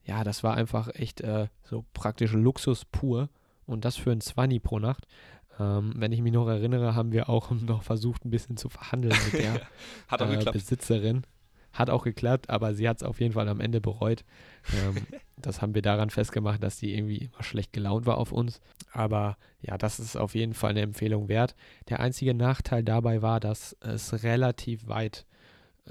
ja, 0.05 0.23
das 0.23 0.43
war 0.43 0.55
einfach 0.55 0.87
echt 0.95 1.19
äh, 1.19 1.49
so 1.63 1.83
praktisch 1.93 2.31
Luxus 2.31 2.85
pur 2.85 3.29
und 3.65 3.83
das 3.83 3.97
für 3.97 4.11
ein 4.11 4.21
Zwanni 4.21 4.59
pro 4.59 4.79
Nacht. 4.79 5.05
Ähm, 5.59 5.93
wenn 5.97 6.13
ich 6.13 6.21
mich 6.21 6.31
noch 6.31 6.47
erinnere, 6.47 6.95
haben 6.95 7.11
wir 7.11 7.27
auch 7.27 7.51
noch 7.61 7.83
versucht, 7.83 8.23
ein 8.23 8.31
bisschen 8.31 8.55
zu 8.55 8.69
verhandeln 8.69 9.15
mit 9.25 9.41
der 9.43 9.61
äh, 10.09 10.51
Besitzerin. 10.51 11.23
Hat 11.73 11.89
auch 11.89 12.03
geklappt, 12.03 12.49
aber 12.49 12.73
sie 12.73 12.87
hat 12.87 12.97
es 12.97 13.03
auf 13.03 13.19
jeden 13.19 13.33
Fall 13.33 13.47
am 13.47 13.59
Ende 13.59 13.81
bereut. 13.81 14.23
Ähm, 14.73 15.05
das 15.37 15.61
haben 15.61 15.75
wir 15.75 15.81
daran 15.81 16.09
festgemacht, 16.09 16.63
dass 16.63 16.79
sie 16.79 16.93
irgendwie 16.93 17.17
immer 17.17 17.43
schlecht 17.43 17.73
gelaunt 17.73 18.05
war 18.05 18.17
auf 18.17 18.31
uns. 18.31 18.61
Aber 18.91 19.37
ja, 19.61 19.77
das 19.77 19.99
ist 19.99 20.15
auf 20.15 20.35
jeden 20.35 20.53
Fall 20.53 20.71
eine 20.71 20.81
Empfehlung 20.81 21.27
wert. 21.27 21.55
Der 21.89 21.99
einzige 21.99 22.33
Nachteil 22.33 22.83
dabei 22.83 23.21
war, 23.21 23.39
dass 23.39 23.75
es 23.81 24.23
relativ 24.23 24.87
weit 24.87 25.25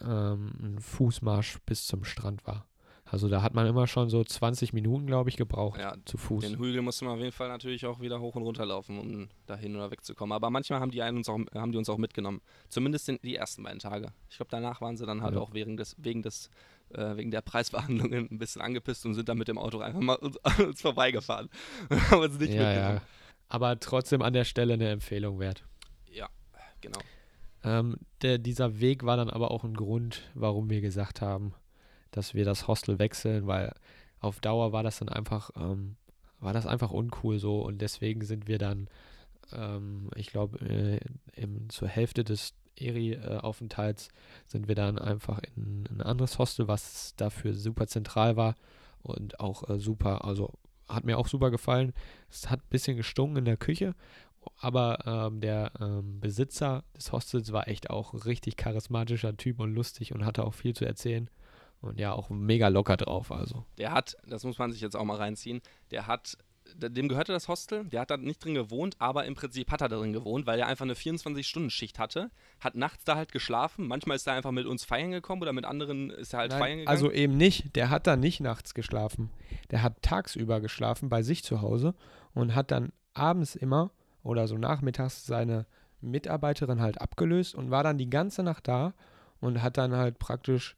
ähm, 0.03 0.53
ein 0.61 0.79
Fußmarsch 0.81 1.59
bis 1.67 1.87
zum 1.87 2.05
Strand 2.05 2.47
war. 2.47 2.67
Also 3.09 3.29
da 3.29 3.40
hat 3.40 3.55
man 3.55 3.66
immer 3.66 3.87
schon 3.87 4.11
so 4.11 4.25
20 4.25 4.73
Minuten, 4.73 5.07
glaube 5.07 5.31
ich, 5.31 5.37
gebraucht 5.37 5.79
ja, 5.79 5.95
zu 6.05 6.19
Fuß. 6.19 6.45
Den 6.45 6.59
Hügel 6.59 6.83
musste 6.83 7.05
man 7.05 7.14
auf 7.14 7.21
jeden 7.21 7.33
Fall 7.33 7.49
natürlich 7.49 7.87
auch 7.87 8.01
wieder 8.01 8.21
hoch 8.21 8.35
und 8.35 8.42
runter 8.42 8.66
laufen, 8.66 8.99
um 8.99 9.29
dahin 9.47 9.77
oder 9.77 9.92
wegzukommen. 9.92 10.33
Aber 10.33 10.51
manchmal 10.51 10.81
haben 10.81 10.90
die, 10.90 11.01
uns 11.01 11.29
auch, 11.29 11.38
haben 11.55 11.71
die 11.71 11.79
uns 11.79 11.88
auch 11.88 11.99
mitgenommen. 11.99 12.40
Zumindest 12.69 13.09
in 13.09 13.21
die 13.23 13.37
ersten 13.37 13.62
beiden 13.62 13.79
Tage. 13.79 14.12
Ich 14.29 14.37
glaube, 14.37 14.51
danach 14.51 14.81
waren 14.81 14.97
sie 14.97 15.07
dann 15.07 15.23
halt 15.23 15.37
ja. 15.37 15.40
auch 15.40 15.55
wegen 15.55 15.77
des, 15.77 15.95
wegen 15.99 16.23
des 16.23 16.51
äh, 16.90 17.16
wegen 17.16 17.31
der 17.31 17.42
Preisverhandlungen 17.42 18.29
ein 18.31 18.38
bisschen 18.38 18.61
angepisst 18.61 19.07
und 19.07 19.14
sind 19.14 19.29
dann 19.29 19.38
mit 19.38 19.49
dem 19.49 19.59
Auto 19.59 19.79
einfach 19.79 20.01
mal 20.01 20.14
uns, 20.16 20.37
uns 20.59 20.81
vorbeigefahren. 20.81 21.49
haben 22.11 22.23
uns 22.23 22.38
nicht 22.38 22.55
ja, 22.55 22.73
ja. 22.73 23.03
Aber 23.49 23.79
trotzdem 23.79 24.23
an 24.23 24.33
der 24.33 24.45
Stelle 24.45 24.75
eine 24.75 24.90
Empfehlung 24.90 25.38
wert. 25.38 25.64
Ja, 26.11 26.29
genau. 26.81 26.99
Ähm, 27.62 27.97
der, 28.23 28.38
dieser 28.38 28.81
Weg 28.81 29.05
war 29.05 29.16
dann 29.16 29.31
aber 29.31 29.53
auch 29.53 29.64
ein 29.64 29.75
Grund, 29.75 30.23
warum 30.35 30.71
wir 30.71 30.81
gesagt 30.81 31.21
haben, 31.21 31.55
dass 32.16 32.35
wir 32.35 32.44
das 32.44 32.66
Hostel 32.66 32.98
wechseln, 32.98 33.46
weil 33.46 33.72
auf 34.20 34.40
Dauer 34.40 34.72
war 34.72 34.83
das 34.83 34.98
dann 34.98 35.09
einfach, 35.09 35.50
ähm, 35.57 35.96
war 36.40 36.52
das 36.52 36.66
einfach 36.66 36.90
uncool 36.90 37.38
so 37.38 37.61
und 37.61 37.81
deswegen 37.81 38.24
sind 38.24 38.48
wir 38.48 38.59
dann, 38.59 38.88
ähm, 39.52 40.11
ich 40.16 40.29
glaube, 40.29 40.59
äh, 40.61 41.00
zur 41.68 41.88
Hälfte 41.88 42.24
des 42.24 42.55
Eri-Aufenthalts 42.76 44.09
sind 44.46 44.68
wir 44.68 44.74
dann 44.74 44.98
einfach 44.98 45.40
in, 45.57 45.87
in, 45.87 46.00
ein 46.00 46.02
anderes 46.02 46.38
Hostel, 46.38 46.68
was 46.68 47.14
dafür 47.16 47.55
super 47.55 47.87
zentral 47.87 48.37
war 48.37 48.55
und 49.02 49.40
auch 49.40 49.68
äh, 49.68 49.79
super, 49.79 50.24
also 50.24 50.52
hat 50.88 51.05
mir 51.05 51.18
auch 51.18 51.26
super 51.26 51.50
gefallen. 51.50 51.92
Es 52.31 52.48
hat 52.50 52.61
ein 52.61 52.70
bisschen 52.70 52.96
gestunken 52.96 53.38
in 53.38 53.44
der 53.44 53.57
Küche, 53.57 53.94
aber 54.59 54.98
ähm, 55.07 55.40
der 55.40 55.72
ähm, 55.81 56.20
Besitzer 56.20 56.85
des 56.96 57.12
Hostels 57.12 57.52
war 57.52 57.68
echt 57.68 57.90
auch 57.90 58.26
richtig 58.26 58.57
charismatischer 58.57 59.37
Typ 59.37 59.61
und 59.61 59.74
lustig 59.74 60.14
und 60.14 60.24
hatte 60.24 60.44
auch 60.44 60.55
viel 60.55 60.74
zu 60.74 60.85
erzählen. 60.85 61.29
Und 61.81 62.01
ja, 62.01 62.12
auch 62.12 62.31
mega 62.31 62.69
locker 62.69 62.97
drauf, 62.97 63.31
also. 63.31 63.65
Der 63.79 63.93
hat, 63.93 64.17
das 64.27 64.45
muss 64.45 64.59
man 64.59 64.73
sich 64.73 64.81
jetzt 64.81 64.97
auch 64.97 65.05
mal 65.05 65.17
reinziehen, 65.17 65.61
der 65.91 66.07
hat, 66.07 66.37
dem 66.75 67.09
gehörte 67.09 67.33
das 67.33 67.49
Hostel, 67.49 67.85
der 67.85 68.01
hat 68.01 68.11
da 68.11 68.17
nicht 68.17 68.45
drin 68.45 68.55
gewohnt, 68.55 68.97
aber 68.99 69.25
im 69.25 69.35
Prinzip 69.35 69.71
hat 69.71 69.83
er 69.83 69.89
da 69.89 69.97
drin 69.99 70.12
gewohnt, 70.12 70.47
weil 70.47 70.59
er 70.59 70.67
einfach 70.67 70.85
eine 70.85 70.95
24-Stunden-Schicht 70.95 71.99
hatte, 71.99 72.31
hat 72.61 72.75
nachts 72.75 73.05
da 73.05 73.17
halt 73.17 73.31
geschlafen, 73.31 73.87
manchmal 73.87 74.17
ist 74.17 74.27
er 74.27 74.35
einfach 74.35 74.51
mit 74.51 74.67
uns 74.67 74.85
feiern 74.85 75.12
gekommen 75.12 75.43
oder 75.43 75.53
mit 75.53 75.65
anderen 75.65 76.11
ist 76.11 76.33
er 76.33 76.41
halt 76.41 76.51
Nein, 76.53 76.61
feiern 76.61 76.79
gegangen. 76.79 76.89
Also 76.89 77.12
eben 77.12 77.37
nicht, 77.37 77.77
der 77.77 77.91
hat 77.91 78.07
da 78.07 78.17
nicht 78.17 78.41
nachts 78.41 78.75
geschlafen. 78.75 79.31
Der 79.71 79.83
hat 79.83 80.03
tagsüber 80.03 80.61
geschlafen 80.61 81.09
bei 81.09 81.23
sich 81.23 81.45
zu 81.45 81.61
Hause 81.61 81.95
und 82.35 82.55
hat 82.55 82.71
dann 82.71 82.93
abends 83.15 83.55
immer 83.55 83.91
oder 84.23 84.49
so 84.49 84.59
nachmittags 84.59 85.25
seine 85.25 85.67
Mitarbeiterin 86.01 86.81
halt 86.81 87.01
abgelöst 87.01 87.55
und 87.55 87.71
war 87.71 87.83
dann 87.83 87.99
die 87.99 88.11
ganze 88.11 88.43
Nacht 88.43 88.69
da 88.69 88.95
und 89.41 89.62
hat 89.62 89.77
dann 89.77 89.95
halt 89.95 90.19
praktisch, 90.19 90.77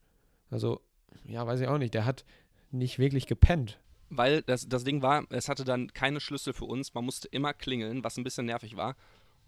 also 0.51 0.81
ja, 1.25 1.47
weiß 1.47 1.61
ich 1.61 1.68
auch 1.68 1.79
nicht, 1.79 1.94
der 1.94 2.05
hat 2.05 2.25
nicht 2.71 2.99
wirklich 2.99 3.27
gepennt. 3.27 3.79
Weil 4.11 4.42
das, 4.42 4.68
das 4.68 4.85
Ding 4.85 5.03
war, 5.03 5.25
es 5.31 5.49
hatte 5.49 5.64
dann 5.64 5.92
keine 5.92 6.21
Schlüssel 6.21 6.53
für 6.53 6.64
uns, 6.64 6.94
man 6.94 7.05
musste 7.05 7.29
immer 7.29 7.53
klingeln, 7.53 8.05
was 8.05 8.16
ein 8.16 8.25
bisschen 8.25 8.47
nervig 8.47 8.77
war. 8.77 8.97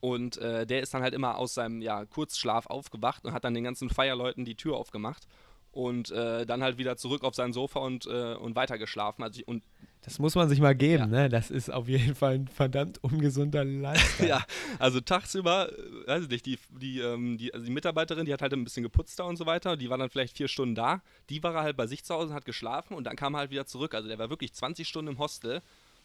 Und 0.00 0.38
äh, 0.38 0.66
der 0.66 0.80
ist 0.80 0.94
dann 0.94 1.02
halt 1.02 1.14
immer 1.14 1.36
aus 1.36 1.54
seinem 1.54 1.82
ja, 1.82 2.04
Kurzschlaf 2.06 2.66
aufgewacht 2.66 3.24
und 3.24 3.32
hat 3.32 3.44
dann 3.44 3.54
den 3.54 3.64
ganzen 3.64 3.90
Feierleuten 3.90 4.44
die 4.44 4.56
Tür 4.56 4.76
aufgemacht 4.76 5.26
und 5.72 6.10
äh, 6.10 6.46
dann 6.46 6.62
halt 6.62 6.78
wieder 6.78 6.96
zurück 6.96 7.24
auf 7.24 7.34
sein 7.34 7.52
Sofa 7.52 7.80
und, 7.80 8.06
äh, 8.06 8.34
und 8.34 8.56
weitergeschlafen. 8.56 9.22
Also, 9.22 9.42
und 9.46 9.62
das 10.02 10.18
muss 10.18 10.34
man 10.34 10.48
sich 10.48 10.60
mal 10.60 10.74
geben, 10.74 11.12
ja. 11.12 11.22
ne? 11.24 11.28
Das 11.28 11.50
ist 11.50 11.70
auf 11.70 11.86
jeden 11.86 12.14
Fall 12.14 12.34
ein 12.34 12.48
verdammt 12.48 13.02
ungesunder 13.04 13.64
Lifestyle. 13.64 14.28
ja, 14.28 14.44
also 14.78 15.00
tagsüber, 15.00 15.70
äh, 15.70 16.06
weiß 16.06 16.24
ich 16.24 16.30
nicht, 16.30 16.46
die, 16.46 16.58
die, 16.70 17.00
ähm, 17.00 17.36
die, 17.36 17.52
also 17.52 17.66
die 17.66 17.72
Mitarbeiterin, 17.72 18.24
die 18.24 18.32
hat 18.32 18.40
halt 18.40 18.54
ein 18.54 18.64
bisschen 18.64 18.82
geputzt 18.82 19.18
da 19.18 19.24
und 19.24 19.36
so 19.36 19.44
weiter, 19.44 19.76
die 19.76 19.90
war 19.90 19.98
dann 19.98 20.08
vielleicht 20.08 20.36
vier 20.36 20.48
Stunden 20.48 20.74
da. 20.74 21.02
Die 21.28 21.42
war 21.42 21.54
halt 21.54 21.76
bei 21.76 21.86
sich 21.86 22.02
zu 22.02 22.14
Hause 22.14 22.28
und 22.28 22.34
hat 22.34 22.46
geschlafen 22.46 22.94
und 22.94 23.04
dann 23.04 23.16
kam 23.16 23.34
er 23.34 23.40
halt 23.40 23.50
wieder 23.50 23.66
zurück. 23.66 23.94
Also 23.94 24.08
der 24.08 24.18
war 24.18 24.30
wirklich 24.30 24.54
20 24.54 24.88
Stunden 24.88 25.12
im 25.12 25.18
Hostel 25.18 25.60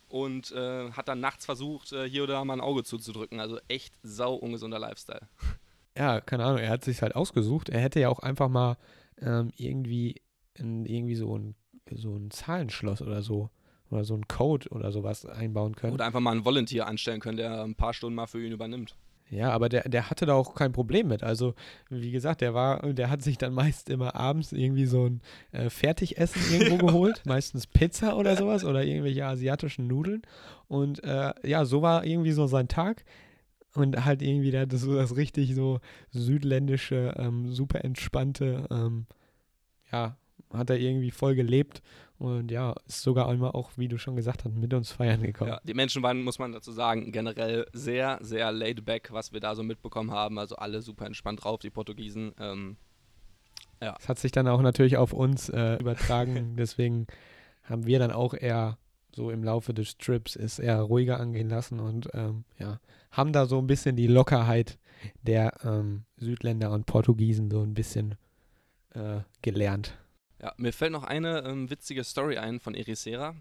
und 0.10 0.52
äh, 0.52 0.92
hat 0.92 1.08
dann 1.08 1.22
nachts 1.22 1.46
versucht, 1.46 1.94
äh, 1.94 2.10
hier 2.10 2.24
oder 2.24 2.34
da 2.34 2.46
mal 2.46 2.56
ein 2.56 2.62
Auge 2.62 2.84
zuzudrücken. 2.84 3.40
Also 3.40 3.60
echt 3.70 3.94
sau 4.04 4.36
ungesunder 4.36 4.78
Lifestyle. 4.78 5.28
Ja, 5.98 6.20
keine 6.20 6.44
Ahnung, 6.44 6.60
er 6.60 6.70
hat 6.70 6.84
sich 6.84 7.02
halt 7.02 7.16
ausgesucht. 7.16 7.70
Er 7.70 7.80
hätte 7.80 8.02
ja 8.02 8.10
auch 8.10 8.20
einfach 8.20 8.50
mal 8.50 8.76
ähm, 9.22 9.52
irgendwie, 9.58 10.22
in, 10.56 10.86
irgendwie 10.86 11.16
so 11.16 11.38
ein, 11.38 11.56
so 11.92 12.16
ein 12.16 12.32
Zahlenschloss 12.32 13.02
oder 13.02 13.22
so 13.22 13.50
oder 13.92 14.04
so 14.04 14.16
einen 14.16 14.28
Code 14.28 14.70
oder 14.70 14.92
sowas 14.92 15.26
einbauen 15.26 15.76
können. 15.76 15.94
Oder 15.94 16.06
einfach 16.06 16.20
mal 16.20 16.32
einen 16.32 16.46
Volunteer 16.46 16.88
anstellen 16.88 17.20
können, 17.20 17.38
der 17.38 17.64
ein 17.64 17.76
paar 17.76 17.94
Stunden 17.94 18.16
mal 18.16 18.28
für 18.28 18.44
ihn 18.44 18.52
übernimmt. 18.52 18.96
Ja, 19.32 19.50
aber 19.52 19.70
der, 19.70 19.90
der 19.90 20.10
hatte 20.10 20.28
da 20.28 20.34
auch 20.34 20.54
kein 20.54 20.72
Problem 20.72 21.08
mit. 21.08 21.24
Also, 21.24 21.56
wie 21.90 22.12
gesagt, 22.12 22.42
der 22.42 22.54
war, 22.54 22.94
der 22.94 23.10
hat 23.10 23.24
sich 23.24 23.40
dann 23.40 23.54
meist 23.54 23.90
immer 23.90 24.16
abends 24.16 24.52
irgendwie 24.52 24.86
so 24.86 25.08
ein 25.08 25.22
äh, 25.52 25.70
Fertigessen 25.70 26.42
irgendwo 26.52 26.86
geholt, 26.86 27.24
meistens 27.26 27.66
Pizza 27.66 28.18
oder 28.18 28.38
sowas 28.38 28.64
oder 28.64 28.84
irgendwelche 28.84 29.26
asiatischen 29.26 29.88
Nudeln. 29.88 30.22
Und 30.68 31.04
äh, 31.04 31.34
ja, 31.44 31.66
so 31.66 31.82
war 31.82 32.06
irgendwie 32.06 32.34
so 32.34 32.46
sein 32.46 32.68
Tag. 32.68 33.04
Und 33.76 34.06
halt 34.06 34.22
irgendwie 34.22 34.52
der, 34.52 34.66
das, 34.66 34.86
das 34.86 35.16
richtig 35.16 35.54
so 35.54 35.80
südländische, 36.12 37.14
ähm, 37.18 37.52
super 37.52 37.84
entspannte, 37.84 38.68
ähm, 38.72 39.06
ja, 39.92 40.18
hat 40.54 40.70
er 40.70 40.78
irgendwie 40.78 41.12
voll 41.12 41.36
gelebt 41.36 41.82
und 42.18 42.50
ja, 42.50 42.74
ist 42.88 43.02
sogar 43.02 43.28
einmal 43.28 43.52
auch, 43.52 43.72
wie 43.76 43.90
du 43.90 43.98
schon 43.98 44.16
gesagt 44.16 44.46
hast, 44.46 44.56
mit 44.56 44.74
uns 44.74 44.92
feiern 44.92 45.22
gekommen. 45.22 45.52
Ja, 45.52 45.60
die 45.64 45.74
Menschen 45.74 46.02
waren, 46.02 46.24
muss 46.24 46.40
man 46.40 46.54
dazu 46.54 46.72
sagen, 46.72 47.12
generell 47.12 47.66
sehr, 47.74 48.20
sehr 48.22 48.52
laid 48.52 48.86
back, 48.86 49.10
was 49.12 49.34
wir 49.34 49.42
da 49.42 49.56
so 49.56 49.64
mitbekommen 49.64 50.12
haben. 50.12 50.40
Also 50.40 50.56
alle 50.56 50.82
super 50.82 51.06
entspannt 51.06 51.44
drauf, 51.44 51.60
die 51.60 51.70
Portugiesen. 51.70 52.34
Ähm, 52.40 52.78
ja. 53.82 53.96
Das 53.96 54.08
hat 54.08 54.20
sich 54.20 54.32
dann 54.32 54.48
auch 54.48 54.62
natürlich 54.62 54.96
auf 54.96 55.12
uns 55.12 55.50
äh, 55.50 55.76
übertragen. 55.76 56.56
Deswegen 56.58 57.08
haben 57.64 57.86
wir 57.86 58.00
dann 58.00 58.12
auch 58.12 58.34
eher 58.34 58.78
so 59.16 59.32
im 59.32 59.44
Laufe 59.44 59.74
des 59.74 59.98
Trips 59.98 60.36
es 60.36 60.60
eher 60.60 60.82
ruhiger 60.82 61.20
angehen 61.20 61.50
lassen 61.50 61.80
und 61.80 62.10
ähm, 62.14 62.44
ja, 62.60 62.80
haben 63.12 63.32
da 63.32 63.46
so 63.46 63.58
ein 63.58 63.68
bisschen 63.68 63.96
die 63.96 64.08
Lockerheit 64.08 64.78
der 65.22 65.54
ähm, 65.64 66.04
Südländer 66.18 66.72
und 66.72 66.86
Portugiesen 66.86 67.50
so 67.50 67.62
ein 67.62 67.74
bisschen 67.74 68.16
äh, 68.94 69.22
gelernt. 69.42 69.98
Ja, 70.42 70.54
mir 70.58 70.74
fällt 70.74 70.92
noch 70.92 71.04
eine 71.04 71.44
ähm, 71.46 71.70
witzige 71.70 72.04
Story 72.04 72.38
ein 72.38 72.60
von 72.60 72.76
Ericeira. 72.76 73.36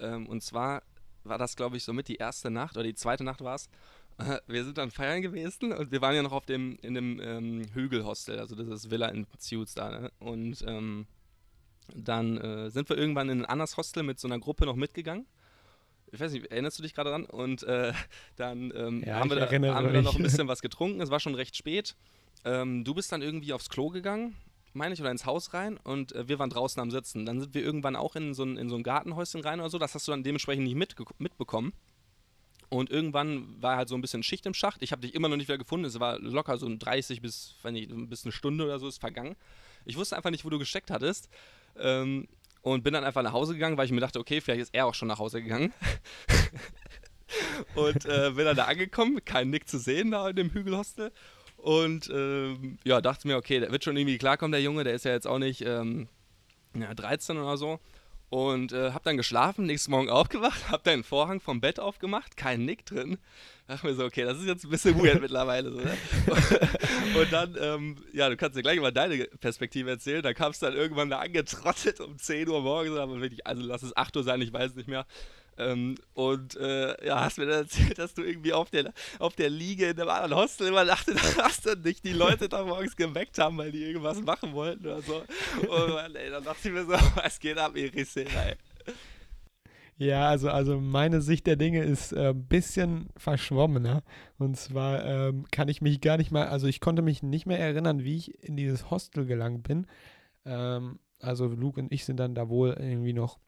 Ähm, 0.00 0.26
und 0.26 0.42
zwar 0.42 0.82
war 1.24 1.38
das, 1.38 1.56
glaube 1.56 1.76
ich, 1.76 1.84
somit 1.84 2.08
die 2.08 2.16
erste 2.16 2.50
Nacht 2.50 2.76
oder 2.76 2.84
die 2.84 2.94
zweite 2.94 3.24
Nacht 3.24 3.42
war 3.42 3.56
es. 3.56 3.68
Wir 4.46 4.64
sind 4.64 4.78
dann 4.78 4.90
feiern 4.90 5.22
gewesen 5.22 5.72
und 5.72 5.92
wir 5.92 6.00
waren 6.00 6.16
ja 6.16 6.22
noch 6.22 6.32
auf 6.32 6.44
dem, 6.44 6.76
in 6.82 6.94
dem 6.94 7.20
ähm, 7.22 7.66
Hügelhostel, 7.72 8.40
also 8.40 8.56
das 8.56 8.66
ist 8.66 8.90
Villa 8.90 9.06
in 9.08 9.26
Ciuts 9.38 9.74
da. 9.74 9.90
Ne? 9.90 10.12
Und 10.18 10.64
ähm, 10.66 11.06
Dann 11.94 12.38
äh, 12.38 12.70
sind 12.70 12.88
wir 12.88 12.96
irgendwann 12.98 13.28
in 13.28 13.40
ein 13.42 13.46
anderes 13.46 13.76
Hostel 13.76 14.02
mit 14.02 14.18
so 14.20 14.28
einer 14.28 14.38
Gruppe 14.38 14.66
noch 14.66 14.76
mitgegangen. 14.76 15.26
Ich 16.10 16.20
weiß 16.20 16.32
nicht, 16.32 16.46
erinnerst 16.50 16.78
du 16.78 16.82
dich 16.82 16.94
gerade 16.94 17.10
dran? 17.10 17.24
Und 17.24 17.62
äh, 17.64 17.92
dann 18.36 18.72
ähm, 18.74 19.02
Ja, 19.06 19.16
haben, 19.20 19.30
wir 19.30 19.36
ich 19.38 19.44
da, 19.44 19.74
haben 19.74 19.86
wir 19.86 19.92
da 19.92 20.02
noch 20.02 20.16
ein 20.16 20.22
bisschen 20.22 20.48
was 20.48 20.62
getrunken. 20.62 21.00
Es 21.00 21.10
war 21.10 21.20
schon 21.20 21.34
recht 21.34 21.56
spät. 21.56 21.96
Ähm, 22.44 22.84
du 22.84 22.94
bist 22.94 23.12
dann 23.12 23.20
irgendwie 23.22 23.52
aufs 23.52 23.68
Klo 23.68 23.88
gegangen, 23.90 24.36
meine 24.72 24.94
ich, 24.94 25.00
oder 25.00 25.10
ins 25.10 25.26
Haus 25.26 25.52
rein 25.54 25.76
und 25.76 26.12
äh, 26.12 26.28
wir 26.28 26.38
waren 26.38 26.50
draußen 26.50 26.80
am 26.80 26.90
Sitzen. 26.90 27.26
Dann 27.26 27.40
sind 27.40 27.52
wir 27.54 27.62
irgendwann 27.62 27.96
auch 27.96 28.16
in 28.16 28.32
so 28.32 28.44
ein, 28.44 28.56
in 28.56 28.68
so 28.68 28.76
ein 28.76 28.82
Gartenhäuschen 28.82 29.40
rein 29.42 29.60
oder 29.60 29.70
so. 29.70 29.78
Das 29.78 29.94
hast 29.94 30.06
du 30.08 30.12
dann 30.12 30.22
dementsprechend 30.22 30.64
nicht 30.64 30.76
mitge- 30.76 31.10
mitbekommen. 31.18 31.72
Und 32.70 32.90
irgendwann 32.90 33.60
war 33.62 33.76
halt 33.76 33.88
so 33.88 33.94
ein 33.94 34.02
bisschen 34.02 34.22
Schicht 34.22 34.44
im 34.44 34.52
Schacht. 34.54 34.82
Ich 34.82 34.92
habe 34.92 35.00
dich 35.02 35.14
immer 35.14 35.28
noch 35.28 35.36
nicht 35.36 35.48
wieder 35.48 35.56
gefunden. 35.58 35.86
Es 35.86 35.98
war 36.00 36.18
locker 36.18 36.58
so 36.58 36.66
ein 36.66 36.78
30 36.78 37.22
bis, 37.22 37.54
wenn 37.62 37.72
nicht, 37.74 37.90
bis 38.10 38.24
eine 38.24 38.32
Stunde 38.32 38.64
oder 38.64 38.78
so 38.78 38.86
ist 38.88 38.98
vergangen. 38.98 39.36
Ich 39.86 39.96
wusste 39.96 40.16
einfach 40.16 40.30
nicht, 40.30 40.44
wo 40.44 40.50
du 40.50 40.58
gesteckt 40.58 40.90
hattest. 40.90 41.30
Ähm, 41.78 42.28
und 42.62 42.82
bin 42.82 42.92
dann 42.92 43.04
einfach 43.04 43.22
nach 43.22 43.32
Hause 43.32 43.54
gegangen, 43.54 43.76
weil 43.76 43.86
ich 43.86 43.92
mir 43.92 44.00
dachte, 44.00 44.18
okay, 44.18 44.40
vielleicht 44.40 44.62
ist 44.62 44.74
er 44.74 44.86
auch 44.86 44.94
schon 44.94 45.08
nach 45.08 45.18
Hause 45.18 45.42
gegangen. 45.42 45.72
und 47.74 48.04
äh, 48.06 48.30
bin 48.34 48.44
dann 48.44 48.56
da 48.56 48.64
angekommen, 48.64 49.24
kein 49.24 49.50
Nick 49.50 49.68
zu 49.68 49.78
sehen 49.78 50.10
da 50.10 50.28
in 50.28 50.36
dem 50.36 50.50
Hügelhostel. 50.50 51.12
Und 51.56 52.08
ähm, 52.12 52.78
ja, 52.84 53.00
dachte 53.00 53.26
mir, 53.26 53.36
okay, 53.36 53.60
der 53.60 53.72
wird 53.72 53.84
schon 53.84 53.96
irgendwie 53.96 54.18
klarkommen, 54.18 54.52
der 54.52 54.62
Junge, 54.62 54.84
der 54.84 54.94
ist 54.94 55.04
ja 55.04 55.12
jetzt 55.12 55.26
auch 55.26 55.38
nicht 55.38 55.62
ähm, 55.62 56.08
ja, 56.74 56.94
13 56.94 57.36
oder 57.36 57.56
so. 57.56 57.80
Und 58.30 58.72
äh, 58.72 58.92
hab 58.92 59.04
dann 59.04 59.16
geschlafen, 59.16 59.64
nächsten 59.64 59.90
Morgen 59.90 60.10
aufgewacht, 60.10 60.70
hab 60.70 60.84
dann 60.84 61.00
den 61.00 61.04
Vorhang 61.04 61.40
vom 61.40 61.60
Bett 61.60 61.80
aufgemacht, 61.80 62.36
kein 62.36 62.64
Nick 62.64 62.84
drin. 62.84 63.18
Dachte 63.66 63.86
mir 63.86 63.94
so, 63.94 64.04
okay, 64.04 64.24
das 64.24 64.38
ist 64.38 64.46
jetzt 64.46 64.64
ein 64.64 64.70
bisschen 64.70 65.02
weird 65.02 65.20
mittlerweile. 65.20 65.70
So, 65.70 65.78
ne? 65.78 65.96
Und 67.18 67.32
dann, 67.32 67.56
ähm, 67.60 67.96
ja, 68.12 68.28
du 68.28 68.36
kannst 68.36 68.56
dir 68.56 68.62
gleich 68.62 68.80
mal 68.80 68.92
deine 68.92 69.24
Perspektive 69.40 69.90
erzählen. 69.90 70.22
Da 70.22 70.34
kamst 70.34 70.60
du 70.60 70.66
dann 70.66 70.74
irgendwann 70.74 71.08
da 71.08 71.20
angetrottet 71.20 72.00
um 72.00 72.18
10 72.18 72.48
Uhr 72.48 72.60
morgens, 72.60 72.98
aber 72.98 73.20
wirklich, 73.20 73.46
also 73.46 73.62
lass 73.62 73.82
es 73.82 73.96
8 73.96 74.16
Uhr 74.16 74.24
sein, 74.24 74.42
ich 74.42 74.52
weiß 74.52 74.74
nicht 74.74 74.88
mehr. 74.88 75.06
Ähm, 75.58 75.96
und 76.14 76.56
äh, 76.56 77.04
ja, 77.04 77.24
hast 77.24 77.38
mir 77.38 77.46
dann 77.46 77.64
erzählt, 77.64 77.98
dass 77.98 78.14
du 78.14 78.22
irgendwie 78.22 78.52
auf 78.52 78.70
der, 78.70 78.92
auf 79.18 79.34
der 79.34 79.50
Liege 79.50 79.88
in 79.88 80.00
einem 80.00 80.10
anderen 80.10 80.36
Hostel 80.36 80.68
übernachtet 80.68 81.18
hast 81.42 81.66
und 81.66 81.84
dich 81.84 82.00
die 82.00 82.12
Leute 82.12 82.48
da 82.48 82.64
morgens 82.64 82.94
geweckt 82.94 83.38
haben, 83.38 83.58
weil 83.58 83.72
die 83.72 83.84
irgendwas 83.84 84.22
machen 84.22 84.52
wollten 84.52 84.86
oder 84.86 85.02
so. 85.02 85.22
Und 85.68 85.88
Mann, 85.90 86.14
ey, 86.14 86.30
dann 86.30 86.44
dachte 86.44 86.68
ich 86.68 86.74
mir 86.74 86.84
so, 86.84 86.92
was 87.16 87.40
geht 87.40 87.58
ab, 87.58 87.76
Irisera, 87.76 88.42
ey. 88.42 88.56
Ja, 89.96 90.28
also, 90.28 90.48
also 90.48 90.80
meine 90.80 91.20
Sicht 91.20 91.48
der 91.48 91.56
Dinge 91.56 91.82
ist 91.82 92.14
ein 92.14 92.26
äh, 92.26 92.32
bisschen 92.32 93.08
verschwommener. 93.16 94.04
Und 94.38 94.56
zwar 94.56 95.04
ähm, 95.04 95.44
kann 95.50 95.66
ich 95.66 95.82
mich 95.82 96.00
gar 96.00 96.18
nicht 96.18 96.30
mal, 96.30 96.46
also 96.46 96.68
ich 96.68 96.80
konnte 96.80 97.02
mich 97.02 97.24
nicht 97.24 97.46
mehr 97.46 97.58
erinnern, 97.58 98.04
wie 98.04 98.16
ich 98.16 98.44
in 98.44 98.56
dieses 98.56 98.92
Hostel 98.92 99.26
gelangt 99.26 99.64
bin. 99.64 99.88
Ähm, 100.44 101.00
also 101.20 101.48
Luke 101.48 101.80
und 101.80 101.92
ich 101.92 102.04
sind 102.04 102.18
dann 102.18 102.36
da 102.36 102.48
wohl 102.48 102.76
irgendwie 102.78 103.12
noch 103.12 103.40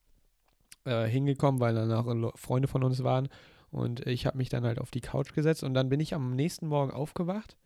äh, 0.85 1.07
hingekommen, 1.07 1.61
weil 1.61 1.75
dann 1.75 1.93
auch 1.93 2.37
Freunde 2.37 2.69
von 2.69 2.85
uns 2.85 3.03
waren. 3.03 3.29
Und 3.71 4.07
ich 4.07 4.27
habe 4.27 4.39
mich 4.39 4.49
dann 4.49 4.65
halt 4.65 4.81
auf 4.81 4.91
die 4.91 5.01
Couch 5.01 5.33
gesetzt 5.33 5.63
und 5.63 5.75
dann 5.75 5.89
bin 5.89 6.01
ich 6.01 6.15
am 6.15 6.35
nächsten 6.35 6.67
Morgen 6.67 6.91
aufgewacht, 6.91 7.57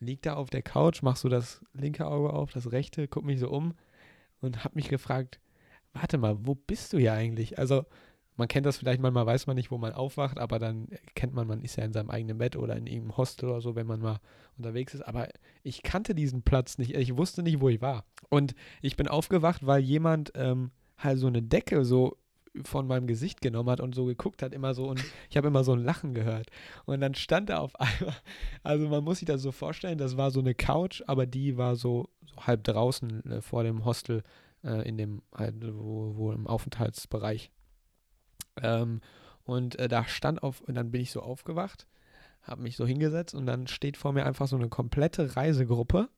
lieg 0.00 0.22
da 0.22 0.34
auf 0.34 0.50
der 0.50 0.62
Couch, 0.62 1.02
mach 1.02 1.16
so 1.16 1.28
das 1.28 1.64
linke 1.72 2.06
Auge 2.06 2.32
auf, 2.32 2.50
das 2.52 2.72
rechte, 2.72 3.06
guck 3.06 3.24
mich 3.24 3.38
so 3.38 3.48
um 3.48 3.74
und 4.40 4.64
habe 4.64 4.74
mich 4.74 4.88
gefragt, 4.88 5.38
warte 5.92 6.18
mal, 6.18 6.36
wo 6.46 6.54
bist 6.54 6.92
du 6.92 6.98
ja 6.98 7.14
eigentlich? 7.14 7.58
Also, 7.58 7.84
man 8.36 8.48
kennt 8.48 8.66
das 8.66 8.78
vielleicht 8.78 9.00
manchmal, 9.00 9.26
weiß 9.26 9.46
man 9.46 9.54
nicht, 9.54 9.70
wo 9.70 9.78
man 9.78 9.92
aufwacht, 9.92 10.38
aber 10.38 10.58
dann 10.58 10.88
kennt 11.14 11.34
man, 11.34 11.46
man 11.46 11.62
ist 11.62 11.76
ja 11.76 11.84
in 11.84 11.92
seinem 11.92 12.10
eigenen 12.10 12.38
Bett 12.38 12.56
oder 12.56 12.76
in 12.76 12.88
irgendeinem 12.88 13.16
Hostel 13.16 13.48
oder 13.48 13.60
so, 13.60 13.76
wenn 13.76 13.86
man 13.86 14.00
mal 14.00 14.18
unterwegs 14.58 14.92
ist. 14.94 15.02
Aber 15.02 15.28
ich 15.62 15.84
kannte 15.84 16.16
diesen 16.16 16.42
Platz 16.42 16.78
nicht, 16.78 16.96
ich 16.96 17.16
wusste 17.16 17.44
nicht, 17.44 17.60
wo 17.60 17.68
ich 17.68 17.80
war. 17.80 18.04
Und 18.30 18.56
ich 18.82 18.96
bin 18.96 19.06
aufgewacht, 19.06 19.64
weil 19.64 19.80
jemand 19.80 20.32
ähm, 20.34 20.72
halt 20.98 21.18
so 21.18 21.26
eine 21.26 21.42
Decke 21.42 21.84
so 21.84 22.16
von 22.62 22.86
meinem 22.86 23.06
Gesicht 23.06 23.40
genommen 23.40 23.68
hat 23.68 23.80
und 23.80 23.94
so 23.94 24.04
geguckt 24.04 24.42
hat, 24.42 24.52
immer 24.52 24.74
so 24.74 24.88
und 24.88 25.02
ich 25.28 25.36
habe 25.36 25.48
immer 25.48 25.64
so 25.64 25.72
ein 25.72 25.82
Lachen 25.82 26.14
gehört. 26.14 26.50
Und 26.84 27.00
dann 27.00 27.14
stand 27.14 27.50
da 27.50 27.58
auf 27.58 27.78
einmal, 27.80 28.14
also 28.62 28.88
man 28.88 29.02
muss 29.02 29.18
sich 29.18 29.26
das 29.26 29.42
so 29.42 29.50
vorstellen, 29.50 29.98
das 29.98 30.16
war 30.16 30.30
so 30.30 30.40
eine 30.40 30.54
Couch, 30.54 31.02
aber 31.06 31.26
die 31.26 31.56
war 31.56 31.76
so, 31.76 32.08
so 32.24 32.46
halb 32.46 32.64
draußen 32.64 33.30
äh, 33.30 33.40
vor 33.40 33.64
dem 33.64 33.84
Hostel 33.84 34.22
äh, 34.62 34.88
in 34.88 34.96
dem, 34.96 35.22
halt, 35.34 35.56
wo, 35.62 36.16
wo 36.16 36.32
im 36.32 36.46
Aufenthaltsbereich. 36.46 37.50
Ähm, 38.62 39.00
und 39.44 39.78
äh, 39.78 39.88
da 39.88 40.04
stand 40.04 40.42
auf, 40.42 40.60
und 40.60 40.74
dann 40.74 40.90
bin 40.90 41.00
ich 41.00 41.10
so 41.10 41.22
aufgewacht, 41.22 41.86
habe 42.42 42.62
mich 42.62 42.76
so 42.76 42.86
hingesetzt 42.86 43.34
und 43.34 43.46
dann 43.46 43.66
steht 43.66 43.96
vor 43.96 44.12
mir 44.12 44.26
einfach 44.26 44.46
so 44.46 44.56
eine 44.56 44.68
komplette 44.68 45.36
Reisegruppe 45.36 46.08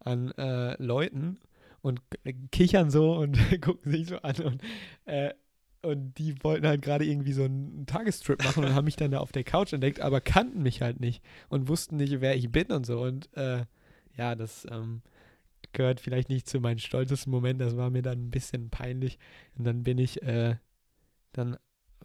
an 0.00 0.32
äh, 0.32 0.82
Leuten 0.82 1.38
und 1.84 2.00
k- 2.10 2.34
kichern 2.50 2.90
so 2.90 3.14
und 3.14 3.38
gucken 3.62 3.92
sich 3.92 4.08
so 4.08 4.16
an 4.18 4.36
und, 4.42 4.62
äh, 5.04 5.34
und 5.82 6.14
die 6.18 6.42
wollten 6.42 6.66
halt 6.66 6.82
gerade 6.82 7.04
irgendwie 7.04 7.34
so 7.34 7.44
einen 7.44 7.84
Tagestrip 7.86 8.42
machen 8.42 8.64
und 8.64 8.74
haben 8.74 8.86
mich 8.86 8.96
dann 8.96 9.10
da 9.10 9.18
auf 9.20 9.32
der 9.32 9.44
Couch 9.44 9.72
entdeckt, 9.74 10.00
aber 10.00 10.20
kannten 10.22 10.62
mich 10.62 10.80
halt 10.82 10.98
nicht 11.00 11.22
und 11.50 11.68
wussten 11.68 11.96
nicht, 11.98 12.20
wer 12.22 12.36
ich 12.36 12.50
bin 12.50 12.68
und 12.72 12.86
so. 12.86 13.02
Und 13.02 13.28
äh, 13.36 13.66
ja, 14.16 14.34
das 14.34 14.66
ähm, 14.70 15.02
gehört 15.72 16.00
vielleicht 16.00 16.30
nicht 16.30 16.48
zu 16.48 16.60
meinen 16.60 16.78
stolzesten 16.78 17.30
Momenten, 17.32 17.66
das 17.66 17.76
war 17.76 17.90
mir 17.90 18.02
dann 18.02 18.26
ein 18.28 18.30
bisschen 18.30 18.70
peinlich. 18.70 19.18
Und 19.58 19.64
dann 19.66 19.82
bin 19.82 19.98
ich 19.98 20.22
äh, 20.22 20.56
dann 21.32 21.56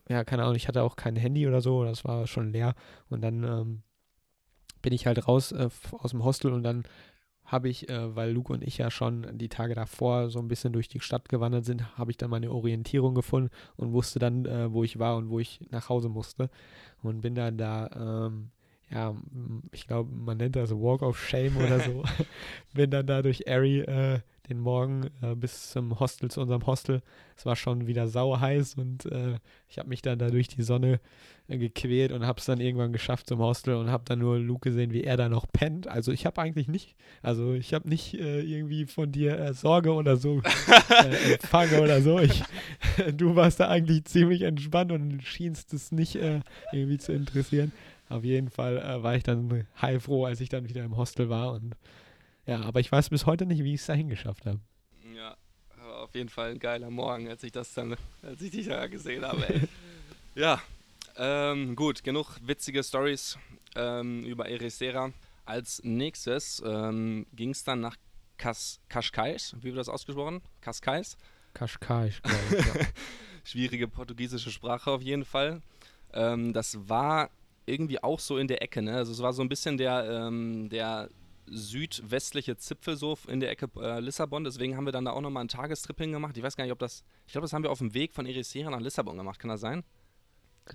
ja, 0.09 0.23
keine 0.25 0.43
Ahnung, 0.43 0.55
ich 0.55 0.67
hatte 0.67 0.83
auch 0.83 0.95
kein 0.97 1.15
Handy 1.15 1.47
oder 1.47 1.61
so, 1.61 1.83
das 1.85 2.05
war 2.05 2.27
schon 2.27 2.51
leer. 2.51 2.75
Und 3.09 3.21
dann 3.21 3.43
ähm, 3.43 3.83
bin 4.81 4.93
ich 4.93 5.05
halt 5.07 5.27
raus 5.27 5.51
äh, 5.51 5.69
aus 5.91 6.11
dem 6.11 6.23
Hostel 6.23 6.53
und 6.53 6.63
dann 6.63 6.83
habe 7.51 7.69
ich, 7.69 7.89
äh, 7.89 8.15
weil 8.15 8.31
Luke 8.31 8.53
und 8.53 8.63
ich 8.63 8.77
ja 8.77 8.91
schon 8.91 9.27
die 9.37 9.49
Tage 9.49 9.75
davor 9.75 10.29
so 10.29 10.39
ein 10.39 10.47
bisschen 10.47 10.73
durch 10.73 10.87
die 10.87 10.99
Stadt 10.99 11.29
gewandert 11.29 11.65
sind, 11.65 11.97
habe 11.97 12.11
ich 12.11 12.17
dann 12.17 12.29
meine 12.29 12.51
Orientierung 12.51 13.15
gefunden 13.15 13.49
und 13.75 13.91
wusste 13.91 14.19
dann, 14.19 14.45
äh, 14.45 14.71
wo 14.71 14.83
ich 14.83 14.99
war 14.99 15.17
und 15.17 15.29
wo 15.29 15.39
ich 15.39 15.59
nach 15.71 15.89
Hause 15.89 16.09
musste. 16.09 16.49
Und 17.01 17.21
bin 17.21 17.35
dann 17.35 17.57
da, 17.57 18.27
ähm, 18.27 18.51
ja, 18.91 19.15
ich 19.71 19.87
glaube, 19.87 20.11
man 20.13 20.37
nennt 20.37 20.55
das 20.55 20.71
Walk 20.71 21.01
of 21.01 21.19
Shame 21.19 21.57
oder 21.57 21.79
so. 21.79 22.03
bin 22.73 22.89
dann 22.89 23.05
da 23.05 23.21
durch 23.21 23.43
Erie 23.45 23.81
äh, 23.81 24.19
den 24.49 24.59
Morgen 24.59 25.11
äh, 25.21 25.35
bis 25.35 25.69
zum 25.69 25.99
Hostel, 25.99 26.31
zu 26.31 26.41
unserem 26.41 26.65
Hostel. 26.65 27.01
Es 27.37 27.45
war 27.45 27.55
schon 27.55 27.85
wieder 27.85 28.07
sauer 28.07 28.39
heiß 28.39 28.75
und 28.75 29.05
äh, 29.05 29.37
ich 29.67 29.77
habe 29.77 29.89
mich 29.89 30.01
dann 30.01 30.17
da 30.17 30.29
durch 30.29 30.47
die 30.47 30.63
Sonne 30.63 30.99
äh, 31.47 31.59
gequält 31.59 32.11
und 32.11 32.25
habe 32.25 32.39
es 32.39 32.45
dann 32.45 32.59
irgendwann 32.59 32.91
geschafft 32.91 33.27
zum 33.27 33.39
Hostel 33.39 33.75
und 33.75 33.91
habe 33.91 34.05
dann 34.07 34.19
nur 34.19 34.39
Luke 34.39 34.67
gesehen, 34.67 34.91
wie 34.91 35.03
er 35.03 35.17
da 35.17 35.29
noch 35.29 35.45
pennt. 35.51 35.87
Also 35.87 36.11
ich 36.11 36.25
habe 36.25 36.41
eigentlich 36.41 36.67
nicht, 36.67 36.95
also 37.21 37.53
ich 37.53 37.75
habe 37.75 37.87
nicht 37.87 38.15
äh, 38.15 38.41
irgendwie 38.41 38.87
von 38.87 39.11
dir 39.11 39.37
äh, 39.37 39.53
Sorge 39.53 39.93
oder 39.93 40.17
so 40.17 40.41
empfangen 41.31 41.79
oder 41.81 42.01
so. 42.01 42.19
Ich, 42.19 42.43
du 43.13 43.35
warst 43.35 43.59
da 43.59 43.67
eigentlich 43.67 44.05
ziemlich 44.05 44.41
entspannt 44.41 44.91
und 44.91 45.21
schienst 45.21 45.73
es 45.73 45.91
nicht 45.91 46.17
irgendwie 46.71 46.97
zu 46.97 47.13
interessieren. 47.13 47.71
Auf 48.09 48.23
jeden 48.23 48.49
Fall 48.49 48.77
äh, 48.77 49.03
war 49.03 49.15
ich 49.15 49.23
dann 49.23 49.67
heilfroh, 49.81 50.25
als 50.25 50.41
ich 50.41 50.49
dann 50.49 50.67
wieder 50.67 50.83
im 50.83 50.97
Hostel 50.97 51.29
war 51.29 51.53
und 51.53 51.75
ja, 52.45 52.61
aber 52.61 52.79
ich 52.79 52.91
weiß 52.91 53.09
bis 53.09 53.27
heute 53.27 53.45
nicht, 53.45 53.63
wie 53.63 53.75
ich 53.75 53.81
es 53.81 53.85
dahin 53.85 54.09
geschafft 54.09 54.47
habe. 54.47 54.59
Ja, 55.15 55.37
auf 55.99 56.15
jeden 56.15 56.29
Fall 56.29 56.51
ein 56.51 56.59
geiler 56.59 56.89
Morgen, 56.89 57.29
als 57.29 57.43
ich 57.43 57.51
das 57.51 57.73
dann, 57.75 57.95
als 58.23 58.41
ich 58.41 58.49
dich 58.49 58.67
da 58.67 58.87
gesehen 58.87 59.23
habe, 59.23 59.67
ja, 60.35 60.59
ähm, 61.15 61.75
gut, 61.75 62.03
genug 62.03 62.37
witzige 62.41 62.83
Stories 62.83 63.37
ähm, 63.75 64.23
über 64.23 64.49
Erisera. 64.49 65.11
Als 65.45 65.81
nächstes 65.83 66.63
ähm, 66.65 67.27
ging 67.33 67.51
es 67.51 67.63
dann 67.63 67.81
nach 67.81 67.97
Kas 68.37 68.79
Cascais, 68.89 69.55
wie 69.59 69.65
wird 69.65 69.77
das 69.77 69.89
ausgesprochen? 69.89 70.41
Cascais? 70.61 71.17
Kaschkaisch, 71.53 72.21
glaube 72.21 72.39
ich. 72.49 72.65
Ja. 72.65 72.73
Schwierige 73.43 73.87
portugiesische 73.87 74.49
Sprache 74.49 74.89
auf 74.89 75.01
jeden 75.01 75.25
Fall. 75.25 75.61
Ähm, 76.13 76.53
das 76.53 76.77
war 76.89 77.29
irgendwie 77.69 78.01
auch 78.03 78.19
so 78.19 78.37
in 78.37 78.47
der 78.47 78.61
Ecke, 78.61 78.81
ne? 78.81 78.95
Also 78.95 79.11
es 79.11 79.21
war 79.21 79.33
so 79.33 79.41
ein 79.41 79.49
bisschen 79.49 79.77
der, 79.77 80.27
ähm, 80.27 80.69
der 80.69 81.09
südwestliche 81.51 82.57
Zipfel 82.57 82.95
so 82.95 83.17
in 83.27 83.39
der 83.39 83.49
Ecke 83.51 83.69
äh, 83.81 83.99
Lissabon. 83.99 84.43
Deswegen 84.43 84.77
haben 84.77 84.85
wir 84.85 84.91
dann 84.91 85.05
da 85.05 85.11
auch 85.11 85.21
nochmal 85.21 85.41
einen 85.41 85.49
Tagestrip 85.49 85.97
hingemacht. 85.97 86.37
Ich 86.37 86.43
weiß 86.43 86.55
gar 86.55 86.63
nicht, 86.63 86.73
ob 86.73 86.79
das. 86.79 87.03
Ich 87.25 87.33
glaube, 87.33 87.45
das 87.45 87.53
haben 87.53 87.63
wir 87.63 87.71
auf 87.71 87.79
dem 87.79 87.93
Weg 87.93 88.13
von 88.13 88.25
Ericeira 88.25 88.69
nach 88.69 88.79
Lissabon 88.79 89.17
gemacht. 89.17 89.39
Kann 89.39 89.49
das 89.49 89.61
sein? 89.61 89.83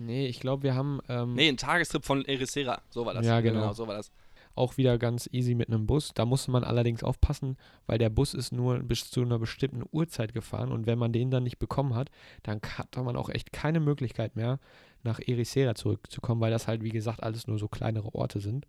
nee, 0.01 0.27
ich 0.27 0.41
glaube, 0.41 0.65
wir 0.65 0.75
haben 0.75 1.01
ähm, 1.09 1.35
Nee, 1.35 1.49
ein 1.49 1.57
Tagestrip 1.57 2.05
von 2.05 2.25
Ericeira. 2.25 2.83
So 2.91 3.07
war 3.07 3.15
das. 3.15 3.25
Ja, 3.25 3.41
genau. 3.41 3.73
so 3.73 3.87
war 3.87 3.95
das. 3.95 4.11
Auch 4.55 4.77
wieder 4.77 4.99
ganz 4.99 5.29
easy 5.33 5.55
mit 5.55 5.69
einem 5.69 5.87
Bus. 5.87 6.13
Da 6.15 6.25
musste 6.25 6.51
man 6.51 6.65
allerdings 6.65 7.03
aufpassen, 7.03 7.57
weil 7.87 7.99
der 7.99 8.11
Bus 8.11 8.35
ist 8.35 8.53
nur 8.53 8.79
bis 8.81 9.11
zu 9.11 9.23
einer 9.23 9.39
bestimmten 9.39 9.85
Uhrzeit 9.93 10.33
gefahren 10.33 10.73
und 10.73 10.87
wenn 10.87 10.99
man 10.99 11.13
den 11.13 11.31
dann 11.31 11.45
nicht 11.45 11.59
bekommen 11.59 11.95
hat, 11.95 12.11
dann 12.43 12.61
hatte 12.63 13.03
man 13.03 13.17
auch 13.17 13.29
echt 13.29 13.53
keine 13.53 13.81
Möglichkeit 13.81 14.37
mehr, 14.37 14.59
nach 15.03 15.21
Ericeira 15.21 15.75
zurückzukommen, 15.75 16.41
weil 16.41 16.51
das 16.51 16.67
halt, 16.67 16.83
wie 16.83 16.91
gesagt, 16.91 17.23
alles 17.23 17.47
nur 17.47 17.59
so 17.59 17.69
kleinere 17.69 18.15
Orte 18.15 18.41
sind. 18.41 18.67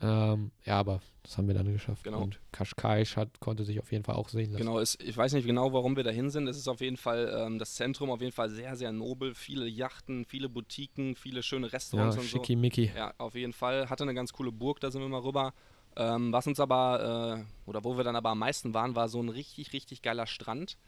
Ähm, 0.00 0.50
ja, 0.64 0.78
aber 0.78 1.00
das 1.22 1.36
haben 1.36 1.46
wir 1.48 1.54
dann 1.54 1.70
geschafft. 1.72 2.04
Genau. 2.04 2.22
Und 2.22 2.40
Kaschkaisch 2.52 3.16
hat, 3.16 3.40
konnte 3.40 3.64
sich 3.64 3.78
auf 3.80 3.92
jeden 3.92 4.04
Fall 4.04 4.14
auch 4.14 4.28
sehen 4.28 4.52
lassen. 4.52 4.64
Genau, 4.64 4.78
es, 4.78 4.98
ich 5.00 5.16
weiß 5.16 5.32
nicht 5.34 5.46
genau, 5.46 5.72
warum 5.72 5.96
wir 5.96 6.04
dahin 6.04 6.30
sind. 6.30 6.48
Es 6.48 6.56
ist 6.56 6.68
auf 6.68 6.80
jeden 6.80 6.96
Fall 6.96 7.30
ähm, 7.36 7.58
das 7.58 7.74
Zentrum 7.74 8.10
auf 8.10 8.20
jeden 8.20 8.32
Fall 8.32 8.48
sehr, 8.50 8.76
sehr 8.76 8.92
nobel. 8.92 9.34
Viele 9.34 9.66
Yachten, 9.66 10.24
viele 10.24 10.48
Boutiquen, 10.48 11.16
viele 11.16 11.42
schöne 11.42 11.66
Ja, 11.66 11.72
Restaurants 11.72 12.16
und 12.16 12.22
so. 12.22 12.28
schickimicki. 12.38 12.92
Ja, 12.96 13.12
auf 13.18 13.34
jeden 13.34 13.52
Fall. 13.52 13.90
Hatte 13.90 14.04
eine 14.04 14.14
ganz 14.14 14.32
coole 14.32 14.52
Burg, 14.52 14.80
da 14.80 14.90
sind 14.90 15.02
wir 15.02 15.08
mal 15.08 15.20
rüber. 15.20 15.52
Ähm, 15.96 16.32
was 16.32 16.46
uns 16.46 16.60
aber, 16.60 17.44
äh, 17.44 17.68
oder 17.68 17.84
wo 17.84 17.96
wir 17.96 18.04
dann 18.04 18.16
aber 18.16 18.30
am 18.30 18.38
meisten 18.38 18.72
waren, 18.72 18.94
war 18.94 19.08
so 19.08 19.20
ein 19.20 19.28
richtig, 19.28 19.72
richtig 19.72 20.02
geiler 20.02 20.26
Strand, 20.26 20.78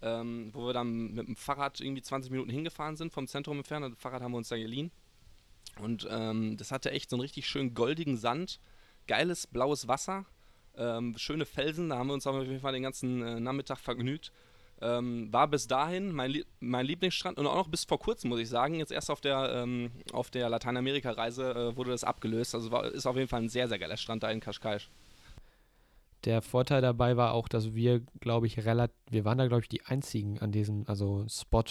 ähm, 0.00 0.50
wo 0.54 0.66
wir 0.66 0.72
dann 0.72 1.12
mit 1.14 1.26
dem 1.26 1.36
Fahrrad 1.36 1.80
irgendwie 1.80 2.02
20 2.02 2.30
Minuten 2.30 2.50
hingefahren 2.50 2.96
sind 2.96 3.12
vom 3.12 3.26
Zentrum 3.26 3.58
entfernt. 3.58 3.84
Das 3.84 4.00
Fahrrad 4.00 4.22
haben 4.22 4.32
wir 4.32 4.38
uns 4.38 4.48
da 4.48 4.56
geliehen. 4.56 4.90
Und 5.80 6.06
ähm, 6.10 6.56
das 6.56 6.70
hatte 6.70 6.90
echt 6.90 7.10
so 7.10 7.16
einen 7.16 7.22
richtig 7.22 7.46
schön 7.46 7.74
goldigen 7.74 8.16
Sand, 8.16 8.60
geiles 9.06 9.46
blaues 9.46 9.88
Wasser, 9.88 10.26
ähm, 10.76 11.14
schöne 11.16 11.46
Felsen. 11.46 11.88
Da 11.88 11.98
haben 11.98 12.08
wir 12.08 12.14
uns 12.14 12.26
auf 12.26 12.42
jeden 12.42 12.60
Fall 12.60 12.72
den 12.72 12.82
ganzen 12.82 13.22
äh, 13.22 13.40
Nachmittag 13.40 13.78
vergnügt. 13.78 14.32
Ähm, 14.80 15.32
war 15.32 15.46
bis 15.46 15.68
dahin 15.68 16.10
mein, 16.10 16.42
mein 16.58 16.84
Lieblingsstrand 16.84 17.38
und 17.38 17.46
auch 17.46 17.54
noch 17.54 17.68
bis 17.68 17.84
vor 17.84 18.00
kurzem, 18.00 18.30
muss 18.30 18.40
ich 18.40 18.48
sagen. 18.48 18.74
Jetzt 18.74 18.90
erst 18.90 19.10
auf 19.10 19.20
der, 19.20 19.62
ähm, 19.62 19.92
auf 20.12 20.30
der 20.30 20.48
Lateinamerika-Reise 20.48 21.52
äh, 21.52 21.76
wurde 21.76 21.92
das 21.92 22.02
abgelöst. 22.02 22.54
Also 22.54 22.72
war, 22.72 22.86
ist 22.86 23.06
auf 23.06 23.16
jeden 23.16 23.28
Fall 23.28 23.42
ein 23.42 23.48
sehr, 23.48 23.68
sehr 23.68 23.78
geiler 23.78 23.96
Strand 23.96 24.24
da 24.24 24.30
in 24.30 24.40
Kaschkaisch. 24.40 24.90
Der 26.24 26.42
Vorteil 26.42 26.82
dabei 26.82 27.16
war 27.16 27.32
auch, 27.32 27.48
dass 27.48 27.74
wir, 27.74 28.00
glaube 28.20 28.46
ich, 28.46 28.64
relativ, 28.64 28.96
wir 29.10 29.24
waren 29.24 29.38
da, 29.38 29.46
glaube 29.46 29.62
ich, 29.62 29.68
die 29.68 29.84
einzigen 29.86 30.40
an 30.40 30.52
diesem, 30.52 30.84
also 30.86 31.26
Spot, 31.28 31.64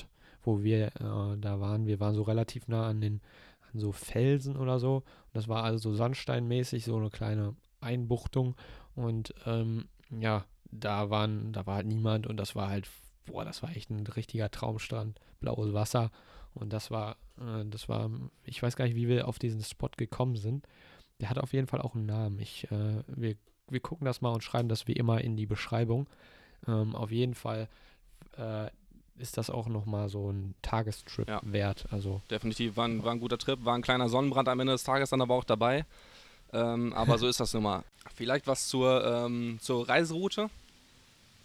wo 0.43 0.63
wir 0.63 0.87
äh, 0.87 1.37
da 1.37 1.59
waren. 1.59 1.87
Wir 1.87 1.99
waren 1.99 2.15
so 2.15 2.21
relativ 2.21 2.67
nah 2.69 2.87
an 2.87 3.01
den, 3.01 3.21
an 3.73 3.79
so 3.79 3.91
Felsen 3.91 4.57
oder 4.57 4.79
so. 4.79 4.97
Und 4.97 5.33
das 5.33 5.47
war 5.47 5.63
also 5.63 5.77
so 5.77 5.95
sandsteinmäßig, 5.95 6.85
so 6.85 6.97
eine 6.97 7.09
kleine 7.09 7.55
Einbuchtung. 7.79 8.55
Und 8.95 9.33
ähm, 9.45 9.85
ja, 10.09 10.45
da 10.71 11.09
waren, 11.09 11.53
da 11.53 11.65
war 11.65 11.75
halt 11.75 11.87
niemand 11.87 12.27
und 12.27 12.37
das 12.37 12.55
war 12.55 12.69
halt, 12.69 12.87
boah, 13.25 13.45
das 13.45 13.63
war 13.63 13.75
echt 13.75 13.89
ein 13.89 14.05
richtiger 14.07 14.49
Traumstrand, 14.49 15.19
blaues 15.39 15.73
Wasser 15.73 16.11
und 16.53 16.73
das 16.73 16.91
war, 16.91 17.17
äh, 17.39 17.65
das 17.65 17.89
war, 17.89 18.09
ich 18.43 18.61
weiß 18.61 18.75
gar 18.75 18.85
nicht, 18.85 18.95
wie 18.95 19.07
wir 19.07 19.27
auf 19.27 19.39
diesen 19.39 19.63
Spot 19.63 19.89
gekommen 19.95 20.35
sind. 20.35 20.67
Der 21.19 21.29
hat 21.29 21.39
auf 21.39 21.53
jeden 21.53 21.67
Fall 21.67 21.81
auch 21.81 21.95
einen 21.95 22.05
Namen. 22.05 22.39
Ich, 22.39 22.69
äh, 22.71 23.03
wir, 23.07 23.35
wir 23.69 23.79
gucken 23.79 24.05
das 24.05 24.21
mal 24.21 24.31
und 24.31 24.43
schreiben 24.43 24.69
das 24.69 24.87
wie 24.87 24.93
immer 24.93 25.21
in 25.21 25.37
die 25.37 25.45
Beschreibung. 25.45 26.07
Ähm, 26.67 26.95
auf 26.95 27.11
jeden 27.11 27.35
Fall 27.35 27.69
äh, 28.37 28.69
ist 29.19 29.37
das 29.37 29.49
auch 29.49 29.67
nochmal 29.67 30.09
so 30.09 30.31
ein 30.31 30.55
Tagestrip 30.61 31.27
Ja. 31.27 31.39
wert. 31.43 31.85
Also 31.91 32.21
Definitiv 32.29 32.75
war 32.77 32.87
ein, 32.87 33.03
war 33.03 33.11
ein 33.11 33.19
guter 33.19 33.37
Trip, 33.37 33.63
war 33.63 33.75
ein 33.75 33.81
kleiner 33.81 34.09
Sonnenbrand 34.09 34.49
am 34.49 34.59
Ende 34.59 34.73
des 34.73 34.83
Tages 34.83 35.09
dann 35.11 35.21
aber 35.21 35.35
auch 35.35 35.43
dabei. 35.43 35.85
Ähm, 36.53 36.91
aber 36.93 37.17
so 37.17 37.27
ist 37.27 37.39
das 37.39 37.53
nun 37.53 37.63
mal. 37.63 37.83
Vielleicht 38.15 38.47
was 38.47 38.67
zur, 38.67 39.05
ähm, 39.05 39.59
zur 39.61 39.87
Reiseroute. 39.87 40.49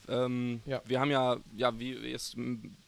Ähm, 0.09 0.61
Ja. 0.67 0.81
Wir 0.85 1.01
haben 1.01 1.11
ja, 1.11 1.37
ja, 1.57 1.79
wie 1.79 1.93
ihr 1.95 2.15
es 2.17 2.35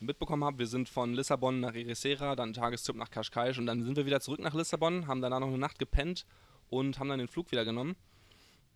mitbekommen 0.01 0.45
habt, 0.45 0.59
wir 0.59 0.67
sind 0.69 0.89
von 0.89 1.15
Lissabon 1.15 1.61
nach 1.61 1.75
Ericeira, 1.75 2.37
dann 2.37 2.45
einen 2.49 2.55
Tagestrip 2.55 2.97
nach 2.97 3.11
Cascais 3.11 3.59
und 3.59 3.67
dann 3.67 3.83
sind 3.85 3.97
wir 3.97 4.07
wieder 4.07 4.21
zurück 4.21 4.41
nach 4.41 4.55
Lissabon, 4.55 5.07
haben 5.07 5.21
danach 5.21 5.41
noch 5.41 5.49
eine 5.49 5.59
Nacht 5.59 5.79
gepennt 5.79 6.25
und 6.71 6.99
haben 6.99 7.09
dann 7.09 7.19
den 7.19 7.29
Flug 7.29 7.51
wieder 7.51 7.65
genommen. 7.65 7.97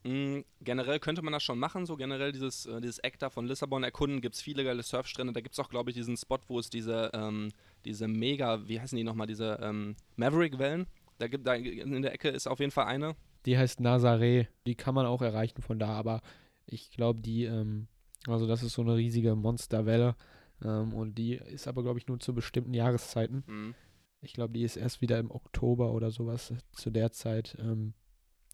Mm, 0.05 0.41
generell 0.61 0.99
könnte 0.99 1.23
man 1.23 1.33
das 1.33 1.43
schon 1.43 1.59
machen, 1.59 1.87
so 1.87 1.97
generell 1.97 2.33
dieses, 2.33 2.67
äh, 2.67 2.81
dieses 2.81 2.99
Eck 2.99 3.19
da 3.19 3.31
von 3.31 3.47
Lissabon 3.47 3.85
erkunden, 3.85 4.21
gibt 4.21 4.35
es 4.35 4.43
viele 4.43 4.65
geile 4.65 4.83
Surfstrände, 4.83 5.33
da 5.33 5.41
gibt 5.41 5.55
es 5.55 5.61
auch, 5.61 5.69
glaube 5.69 5.91
ich, 5.91 5.97
diesen 5.97 6.17
Spot, 6.17 6.39
wo 6.49 6.59
es 6.59 6.71
diese, 6.71 7.11
ähm, 7.15 7.53
diese 7.85 8.09
mega, 8.09 8.67
wie 8.69 8.81
heißen 8.81 8.97
die 8.97 9.05
nochmal, 9.05 9.29
diese 9.29 9.61
ähm, 9.63 9.95
Maverick-Wellen, 10.17 10.87
da 11.19 11.29
gibt 11.29 11.47
da 11.47 11.55
in 11.55 12.03
der 12.03 12.13
Ecke 12.13 12.31
ist 12.31 12.49
auf 12.49 12.59
jeden 12.59 12.73
Fall 12.73 12.87
eine. 12.87 13.15
Die 13.47 13.57
heißt 13.57 13.81
Nazaré. 13.81 14.49
Die 14.67 14.75
kann 14.75 14.95
man 14.95 15.07
auch 15.07 15.23
erreichen 15.23 15.63
von 15.63 15.79
da, 15.79 15.91
aber 15.91 16.21
ich 16.67 16.91
glaube, 16.91 17.21
die, 17.21 17.45
ähm, 17.45 17.87
also 18.27 18.47
das 18.47 18.63
ist 18.63 18.73
so 18.73 18.83
eine 18.83 18.97
riesige 18.97 19.37
Monsterwelle. 19.37 20.17
Ähm, 20.65 20.93
und 20.93 21.17
die 21.17 21.35
ist 21.35 21.69
aber, 21.69 21.83
glaube 21.83 21.99
ich, 21.99 22.07
nur 22.07 22.19
zu 22.21 22.35
bestimmten 22.35 22.75
Jahreszeiten. 22.75 23.45
Mhm. 23.47 23.75
Ich 24.21 24.33
glaube, 24.33 24.53
die 24.53 24.63
ist 24.63 24.77
erst 24.77 25.01
wieder 25.01 25.19
im 25.19 25.31
Oktober 25.31 25.93
oder 25.93 26.11
sowas 26.11 26.51
äh, 26.51 26.57
zu 26.73 26.91
der 26.91 27.13
Zeit. 27.13 27.57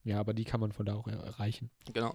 Ja, 0.09 0.19
aber 0.19 0.33
die 0.33 0.45
kann 0.45 0.61
man 0.61 0.73
von 0.73 0.87
da 0.87 0.95
auch 0.95 1.07
er 1.07 1.23
erreichen. 1.23 1.71
Genau. 1.93 2.15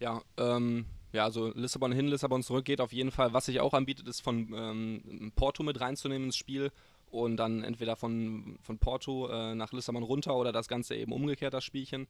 Ja, 0.00 0.22
ähm, 0.38 0.86
ja, 1.12 1.24
also 1.24 1.52
Lissabon 1.54 1.92
hin, 1.92 2.08
Lissabon 2.08 2.42
zurück 2.42 2.64
geht 2.64 2.80
auf 2.80 2.92
jeden 2.92 3.10
Fall. 3.10 3.34
Was 3.34 3.46
sich 3.46 3.60
auch 3.60 3.74
anbietet, 3.74 4.08
ist 4.08 4.20
von 4.20 4.52
ähm, 4.54 5.32
Porto 5.36 5.62
mit 5.62 5.78
reinzunehmen 5.78 6.28
ins 6.28 6.38
Spiel 6.38 6.72
und 7.10 7.36
dann 7.36 7.62
entweder 7.62 7.96
von, 7.96 8.58
von 8.62 8.78
Porto 8.78 9.28
äh, 9.28 9.54
nach 9.54 9.72
Lissabon 9.72 10.02
runter 10.02 10.34
oder 10.34 10.52
das 10.52 10.68
Ganze 10.68 10.96
eben 10.96 11.12
umgekehrt, 11.12 11.52
das 11.52 11.64
Spielchen. 11.64 12.08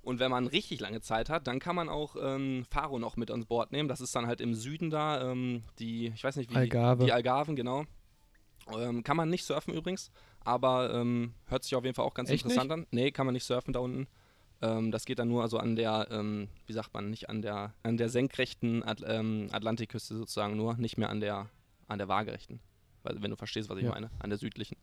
Und 0.00 0.20
wenn 0.20 0.30
man 0.30 0.46
richtig 0.46 0.78
lange 0.78 1.00
Zeit 1.00 1.28
hat, 1.28 1.48
dann 1.48 1.58
kann 1.58 1.74
man 1.74 1.88
auch 1.88 2.14
ähm, 2.20 2.64
Faro 2.70 3.00
noch 3.00 3.16
mit 3.16 3.32
ans 3.32 3.46
Bord 3.46 3.72
nehmen. 3.72 3.88
Das 3.88 4.00
ist 4.00 4.14
dann 4.14 4.28
halt 4.28 4.40
im 4.40 4.54
Süden 4.54 4.90
da, 4.90 5.32
ähm, 5.32 5.64
die, 5.80 6.12
ich 6.14 6.22
weiß 6.22 6.36
nicht 6.36 6.50
wie. 6.52 6.56
Algarve. 6.56 7.04
Die 7.04 7.12
Algarven, 7.12 7.56
genau. 7.56 7.84
Ähm, 8.72 9.02
kann 9.02 9.16
man 9.16 9.28
nicht 9.28 9.44
surfen 9.44 9.74
übrigens, 9.74 10.12
aber 10.44 10.94
ähm, 10.94 11.34
hört 11.46 11.64
sich 11.64 11.74
auf 11.74 11.84
jeden 11.84 11.96
Fall 11.96 12.04
auch 12.04 12.14
ganz 12.14 12.30
Echt 12.30 12.44
interessant 12.44 12.70
an. 12.70 12.86
Nee, 12.92 13.10
kann 13.10 13.26
man 13.26 13.32
nicht 13.32 13.44
surfen 13.44 13.72
da 13.72 13.80
unten. 13.80 14.06
Ähm, 14.60 14.90
das 14.90 15.04
geht 15.04 15.18
dann 15.18 15.28
nur 15.28 15.42
also 15.42 15.58
an 15.58 15.76
der, 15.76 16.08
ähm, 16.10 16.48
wie 16.66 16.72
sagt 16.72 16.92
man, 16.94 17.10
nicht 17.10 17.28
an 17.28 17.42
der, 17.42 17.74
an 17.82 17.96
der 17.96 18.08
senkrechten 18.08 18.82
At 18.82 19.02
ähm, 19.06 19.48
Atlantikküste 19.52 20.16
sozusagen 20.16 20.56
nur, 20.56 20.76
nicht 20.76 20.98
mehr 20.98 21.10
an 21.10 21.20
der, 21.20 21.48
an 21.86 21.98
der 21.98 22.08
waagerechten. 22.08 22.60
Weil, 23.04 23.22
wenn 23.22 23.30
du 23.30 23.36
verstehst, 23.36 23.68
was 23.70 23.78
ich 23.78 23.84
Ja. 23.84 23.90
meine, 23.90 24.10
an 24.18 24.30
der 24.30 24.38
südlichen. 24.38 24.76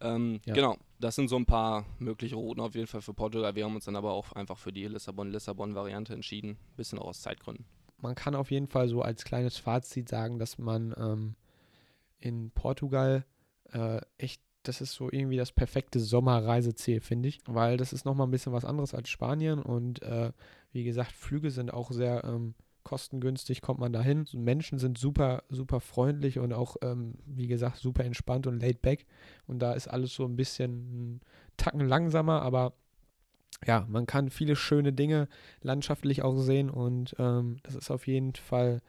Ähm, 0.00 0.40
Ja. 0.44 0.54
Genau, 0.54 0.76
das 1.00 1.14
sind 1.16 1.28
so 1.28 1.36
ein 1.36 1.46
paar 1.46 1.84
mögliche 1.98 2.36
Routen 2.36 2.62
auf 2.62 2.74
jeden 2.74 2.86
Fall 2.86 3.00
für 3.00 3.14
Portugal. 3.14 3.54
Wir 3.54 3.64
haben 3.64 3.74
uns 3.74 3.86
dann 3.86 3.96
aber 3.96 4.12
auch 4.12 4.32
einfach 4.32 4.58
für 4.58 4.72
die 4.72 4.86
Lissabon-Lissabon-Variante 4.86 6.12
entschieden. 6.12 6.56
Bisschen 6.76 6.98
auch 6.98 7.06
aus 7.08 7.22
Zeitgründen. 7.22 7.64
Man 8.00 8.14
kann 8.14 8.34
auf 8.36 8.50
jeden 8.50 8.68
Fall 8.68 8.88
so 8.88 9.02
als 9.02 9.24
kleines 9.24 9.56
Fazit 9.56 10.08
sagen, 10.08 10.38
dass 10.38 10.58
man 10.58 10.94
ähm, 10.98 11.34
in 12.20 12.50
Portugal 12.52 13.24
äh, 13.72 14.00
echt, 14.18 14.40
das 14.62 14.80
ist 14.80 14.92
so 14.92 15.08
irgendwie 15.10 15.36
das 15.36 15.52
perfekte 15.52 16.00
Sommerreiseziel, 16.00 17.00
finde 17.00 17.28
ich. 17.28 17.40
Weil 17.46 17.76
das 17.76 17.92
ist 17.92 18.04
nochmal 18.04 18.26
ein 18.26 18.30
bisschen 18.30 18.52
was 18.52 18.64
anderes 18.64 18.94
als 18.94 19.08
Spanien 19.08 19.60
und 19.60 20.02
äh, 20.02 20.32
wie 20.72 20.84
gesagt, 20.84 21.12
Flüge 21.12 21.50
sind 21.50 21.72
auch 21.72 21.90
sehr 21.90 22.24
ähm, 22.24 22.54
kostengünstig, 22.88 23.60
kommt 23.60 23.80
man 23.80 23.92
dahin. 23.92 24.26
Menschen 24.32 24.78
sind 24.78 24.96
super, 24.98 25.42
super 25.50 25.80
freundlich 25.80 26.38
und 26.38 26.52
auch, 26.52 26.76
ähm, 26.82 27.14
wie 27.26 27.46
gesagt, 27.46 27.76
super 27.76 28.04
entspannt 28.04 28.46
und 28.46 28.60
laid 28.60 28.80
back. 28.80 29.06
Und 29.46 29.60
da 29.60 29.72
ist 29.74 29.88
alles 29.88 30.14
so 30.14 30.24
ein 30.24 30.36
bisschen 30.36 30.70
einen 30.70 31.20
Tacken 31.56 31.86
langsamer, 31.86 32.42
aber 32.42 32.72
ja, 33.66 33.86
man 33.88 34.06
kann 34.06 34.30
viele 34.30 34.56
schöne 34.56 34.92
Dinge 34.92 35.28
landschaftlich 35.60 36.22
auch 36.22 36.36
sehen 36.36 36.70
und 36.70 37.14
ähm, 37.18 37.58
das 37.62 37.74
ist 37.74 37.90
auf 37.90 38.06
jeden 38.06 38.34
Fall 38.34 38.80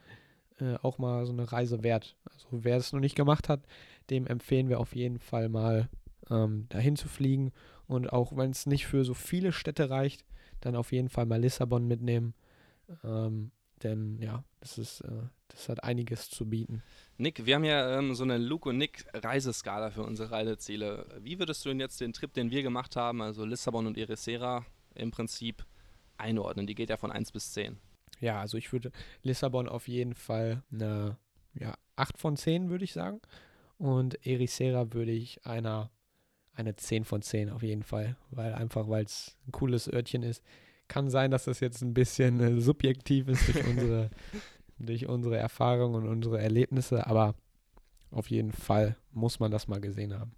äh, 0.60 0.76
auch 0.82 0.98
mal 0.98 1.26
so 1.26 1.32
eine 1.32 1.50
Reise 1.50 1.82
wert. 1.82 2.16
Also 2.32 2.48
wer 2.50 2.76
es 2.76 2.92
noch 2.92 3.00
nicht 3.00 3.16
gemacht 3.16 3.48
hat, 3.48 3.60
dem 4.10 4.26
empfehlen 4.26 4.68
wir 4.68 4.80
auf 4.80 4.94
jeden 4.94 5.18
Fall 5.18 5.48
mal 5.48 5.88
ähm, 6.30 6.66
dahin 6.68 6.96
zu 6.96 7.08
fliegen 7.08 7.52
und 7.86 8.12
auch 8.12 8.36
wenn 8.36 8.50
es 8.50 8.66
nicht 8.66 8.86
für 8.86 9.04
so 9.04 9.14
viele 9.14 9.52
Städte 9.52 9.90
reicht, 9.90 10.24
dann 10.60 10.76
auf 10.76 10.92
jeden 10.92 11.08
Fall 11.08 11.26
mal 11.26 11.40
Lissabon 11.40 11.86
mitnehmen, 11.86 12.34
ähm, 13.04 13.50
denn 13.82 14.18
ja, 14.20 14.44
das 14.60 14.78
ist, 14.78 15.00
äh, 15.00 15.22
das 15.48 15.68
hat 15.68 15.84
einiges 15.84 16.28
zu 16.28 16.48
bieten. 16.48 16.82
Nick, 17.16 17.46
wir 17.46 17.54
haben 17.54 17.64
ja 17.64 17.98
ähm, 17.98 18.14
so 18.14 18.24
eine 18.24 18.38
Luke 18.38 18.68
und 18.68 18.78
Nick 18.78 19.06
Reiseskala 19.12 19.90
für 19.90 20.02
unsere 20.02 20.30
Reiseziele. 20.30 21.06
Wie 21.20 21.38
würdest 21.38 21.64
du 21.64 21.70
denn 21.70 21.80
jetzt 21.80 22.00
den 22.00 22.12
Trip, 22.12 22.32
den 22.32 22.50
wir 22.50 22.62
gemacht 22.62 22.96
haben, 22.96 23.22
also 23.22 23.44
Lissabon 23.44 23.86
und 23.86 23.96
Ericeira, 23.96 24.64
im 24.94 25.10
Prinzip 25.10 25.64
einordnen? 26.18 26.66
Die 26.66 26.74
geht 26.74 26.90
ja 26.90 26.96
von 26.96 27.10
1 27.10 27.32
bis 27.32 27.52
10. 27.52 27.78
Ja, 28.20 28.40
also 28.40 28.58
ich 28.58 28.72
würde 28.72 28.92
Lissabon 29.22 29.68
auf 29.68 29.88
jeden 29.88 30.14
Fall 30.14 30.62
eine 30.72 31.16
ja, 31.54 31.74
8 31.96 32.18
von 32.18 32.36
10, 32.36 32.70
würde 32.70 32.84
ich 32.84 32.92
sagen. 32.92 33.20
Und 33.80 34.26
Ericeira 34.26 34.92
würde 34.92 35.12
ich 35.12 35.46
einer 35.46 35.90
eine 36.52 36.76
10 36.76 37.06
von 37.06 37.22
10 37.22 37.48
auf 37.48 37.62
jeden 37.62 37.82
Fall, 37.82 38.14
weil 38.30 38.52
einfach, 38.52 38.90
weil 38.90 39.04
es 39.04 39.38
ein 39.46 39.52
cooles 39.52 39.90
Örtchen 39.90 40.22
ist. 40.22 40.44
Kann 40.86 41.08
sein, 41.08 41.30
dass 41.30 41.44
das 41.44 41.60
jetzt 41.60 41.80
ein 41.80 41.94
bisschen 41.94 42.40
äh, 42.40 42.60
subjektiv 42.60 43.28
ist 43.28 43.48
durch 43.48 43.66
unsere, 43.66 44.10
durch 44.78 45.06
unsere 45.06 45.38
Erfahrungen 45.38 46.02
und 46.02 46.08
unsere 46.08 46.38
Erlebnisse, 46.42 47.06
aber 47.06 47.34
auf 48.10 48.28
jeden 48.30 48.52
Fall 48.52 48.96
muss 49.12 49.40
man 49.40 49.50
das 49.50 49.66
mal 49.66 49.80
gesehen 49.80 50.12
haben. 50.12 50.32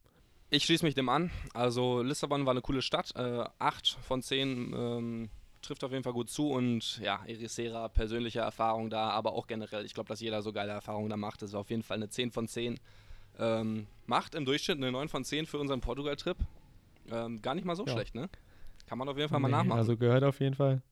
Ich 0.51 0.64
schließe 0.64 0.84
mich 0.84 0.95
dem 0.95 1.09
an. 1.09 1.32
Also 1.53 2.01
Lissabon 2.01 2.47
war 2.47 2.53
eine 2.53 2.61
coole 2.61 2.82
Stadt. 2.82 3.12
Äh, 3.16 3.45
8 3.59 3.99
von 4.03 4.22
10 4.22 4.72
ähm, 4.72 5.30
trifft 5.62 5.82
auf 5.82 5.90
jeden 5.90 6.05
Fall 6.05 6.12
gut 6.12 6.30
zu. 6.30 6.51
Und 6.51 6.99
ja, 6.99 7.24
Ericeira, 7.26 7.88
persönliche 7.88 8.40
Erfahrung 8.40 8.88
da, 8.88 9.11
aber 9.11 9.32
auch 9.32 9.49
generell. 9.49 9.84
Ich 9.84 9.95
glaube, 9.95 10.09
dass 10.09 10.20
jeder 10.20 10.43
so 10.43 10.53
geile 10.53 10.70
Erfahrungen 10.70 11.11
da 11.11 11.16
macht. 11.16 11.43
Das 11.43 11.55
war 11.55 11.61
auf 11.61 11.70
jeden 11.70 11.82
Fall 11.82 11.97
eine 11.97 12.09
10 12.09 12.30
von 12.30 12.47
10. 12.47 12.78
Ähm, 13.39 13.87
macht 14.07 14.35
im 14.35 14.45
Durchschnitt 14.45 14.76
eine 14.78 14.93
9 14.93 15.09
von 15.09 15.24
10 15.24 15.47
für 15.47 15.59
unseren 15.59 15.80
Portugal-Trip. 15.80 16.37
Ähm, 17.11 17.41
gar 17.43 17.55
nicht 17.55 17.64
mal 17.64 17.76
so 17.76 17.85
Ja. 17.87 17.93
schlecht, 17.93 18.14
ne? 18.14 18.28
Kann 18.87 18.99
man 18.99 19.09
auf 19.09 19.16
jeden 19.16 19.28
Fall 19.28 19.41
mal 19.41 19.49
Nee, 19.49 19.53
nachmachen. 19.53 19.78
Also 19.78 19.97
gehört 19.97 20.24
auf 20.24 20.41
jeden 20.41 20.55
Fall 20.55 20.83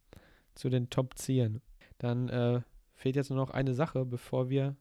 zu 0.54 0.68
den 0.70 0.88
Top-Zielen. 0.90 1.60
Dann 1.98 2.28
äh, 2.28 2.60
fehlt 2.94 3.16
jetzt 3.16 3.30
nur 3.30 3.38
noch 3.38 3.50
eine 3.50 3.74
Sache, 3.74 4.04
bevor 4.04 4.48
wir 4.48 4.74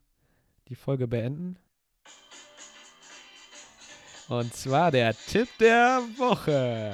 die 0.70 0.76
Folge 0.76 1.08
beenden. 1.08 1.58
Und 4.30 4.54
zwar 4.54 4.92
der 4.92 5.14
Tipp 5.16 5.48
der 5.60 6.02
Woche. 6.18 6.94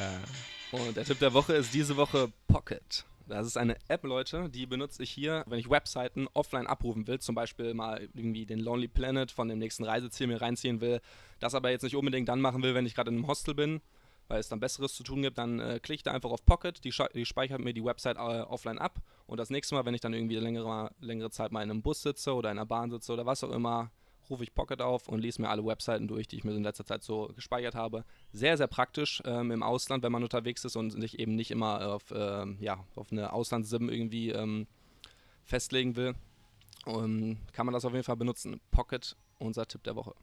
Und 0.71 0.95
der 0.95 1.03
Tipp 1.05 1.19
der 1.19 1.33
Woche 1.33 1.53
ist 1.53 1.73
diese 1.73 1.95
Woche 1.97 2.31
Pocket. 2.47 3.05
Das 3.27 3.47
ist 3.47 3.57
eine 3.57 3.75
App, 3.87 4.03
Leute, 4.03 4.49
die 4.49 4.67
benutze 4.67 5.01
ich 5.01 5.09
hier, 5.09 5.43
wenn 5.47 5.57
ich 5.57 5.69
Webseiten 5.69 6.27
offline 6.33 6.67
abrufen 6.67 7.07
will, 7.07 7.19
zum 7.19 7.33
Beispiel 7.33 7.73
mal 7.73 8.07
irgendwie 8.13 8.45
den 8.45 8.59
Lonely 8.59 8.87
Planet 8.87 9.31
von 9.31 9.47
dem 9.47 9.57
nächsten 9.57 9.83
Reiseziel 9.83 10.27
mir 10.27 10.41
reinziehen 10.41 10.79
will, 10.79 11.01
das 11.39 11.55
aber 11.55 11.71
jetzt 11.71 11.81
nicht 11.81 11.95
unbedingt 11.95 12.29
dann 12.29 12.39
machen 12.39 12.61
will, 12.61 12.75
wenn 12.75 12.85
ich 12.85 12.93
gerade 12.93 13.09
in 13.09 13.17
einem 13.17 13.27
Hostel 13.27 13.55
bin, 13.55 13.81
weil 14.27 14.39
es 14.39 14.49
dann 14.49 14.59
Besseres 14.59 14.93
zu 14.93 15.03
tun 15.03 15.23
gibt, 15.23 15.39
dann 15.39 15.59
äh, 15.59 15.79
klicke 15.81 15.95
ich 15.95 16.03
da 16.03 16.11
einfach 16.11 16.29
auf 16.29 16.45
Pocket, 16.45 16.83
die, 16.83 16.93
die 17.15 17.25
speichert 17.25 17.61
mir 17.61 17.73
die 17.73 17.83
Website 17.83 18.17
äh, 18.17 18.19
offline 18.19 18.77
ab 18.77 19.01
und 19.25 19.39
das 19.39 19.49
nächste 19.49 19.73
Mal, 19.73 19.85
wenn 19.85 19.95
ich 19.95 20.01
dann 20.01 20.13
irgendwie 20.13 20.37
längere, 20.37 20.91
längere 20.99 21.31
Zeit 21.31 21.51
mal 21.51 21.63
in 21.63 21.71
einem 21.71 21.81
Bus 21.81 22.03
sitze 22.03 22.33
oder 22.33 22.51
in 22.51 22.59
einer 22.59 22.67
Bahn 22.67 22.91
sitze 22.91 23.11
oder 23.11 23.25
was 23.25 23.43
auch 23.43 23.51
immer, 23.51 23.91
rufe 24.29 24.43
ich 24.43 24.53
Pocket 24.53 24.81
auf 24.81 25.07
und 25.07 25.19
lese 25.19 25.41
mir 25.41 25.49
alle 25.49 25.65
Webseiten 25.65 26.07
durch, 26.07 26.27
die 26.27 26.37
ich 26.37 26.43
mir 26.43 26.55
in 26.55 26.63
letzter 26.63 26.85
Zeit 26.85 27.03
so 27.03 27.31
gespeichert 27.35 27.75
habe. 27.75 28.05
Sehr, 28.31 28.57
sehr 28.57 28.67
praktisch 28.67 29.21
ähm, 29.25 29.51
im 29.51 29.63
Ausland, 29.63 30.03
wenn 30.03 30.11
man 30.11 30.23
unterwegs 30.23 30.65
ist 30.65 30.75
und 30.75 30.91
sich 30.91 31.19
eben 31.19 31.35
nicht 31.35 31.51
immer 31.51 31.95
auf, 31.95 32.13
ähm, 32.15 32.57
ja, 32.59 32.83
auf 32.95 33.11
eine 33.11 33.33
Auslandssim 33.33 33.89
irgendwie 33.89 34.29
ähm, 34.29 34.67
festlegen 35.43 35.95
will. 35.95 36.15
Um, 36.85 37.37
kann 37.51 37.65
man 37.65 37.73
das 37.73 37.83
auf 37.83 37.93
jeden 37.93 38.03
Fall 38.03 38.15
benutzen. 38.15 38.61
Pocket, 38.69 39.15
unser 39.39 39.67
Tipp 39.67 39.83
der 39.83 39.95
Woche. 39.95 40.13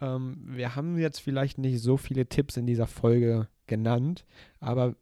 Ähm, 0.00 0.36
wir 0.46 0.76
haben 0.76 0.98
jetzt 0.98 1.20
vielleicht 1.20 1.58
nicht 1.58 1.80
so 1.80 1.96
viele 1.96 2.26
Tipps 2.28 2.56
in 2.56 2.66
dieser 2.66 2.86
Folge 2.86 3.48
genannt, 3.66 4.24
aber 4.60 4.94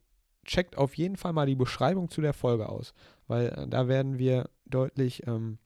checkt 0.45 0.77
auf 0.77 0.97
jeden 0.97 1.17
Fall 1.17 1.33
mal 1.33 1.47
die 1.47 1.55
Beschreibung 1.55 2.11
zu 2.11 2.21
der 2.21 2.33
Folge 2.33 2.69
aus, 2.69 2.95
weil 3.27 3.49
äh, 3.49 3.69
da 3.69 3.89
werden 3.89 4.19
wir 4.19 4.49
deutlich 4.67 5.27
ähm, 5.27 5.59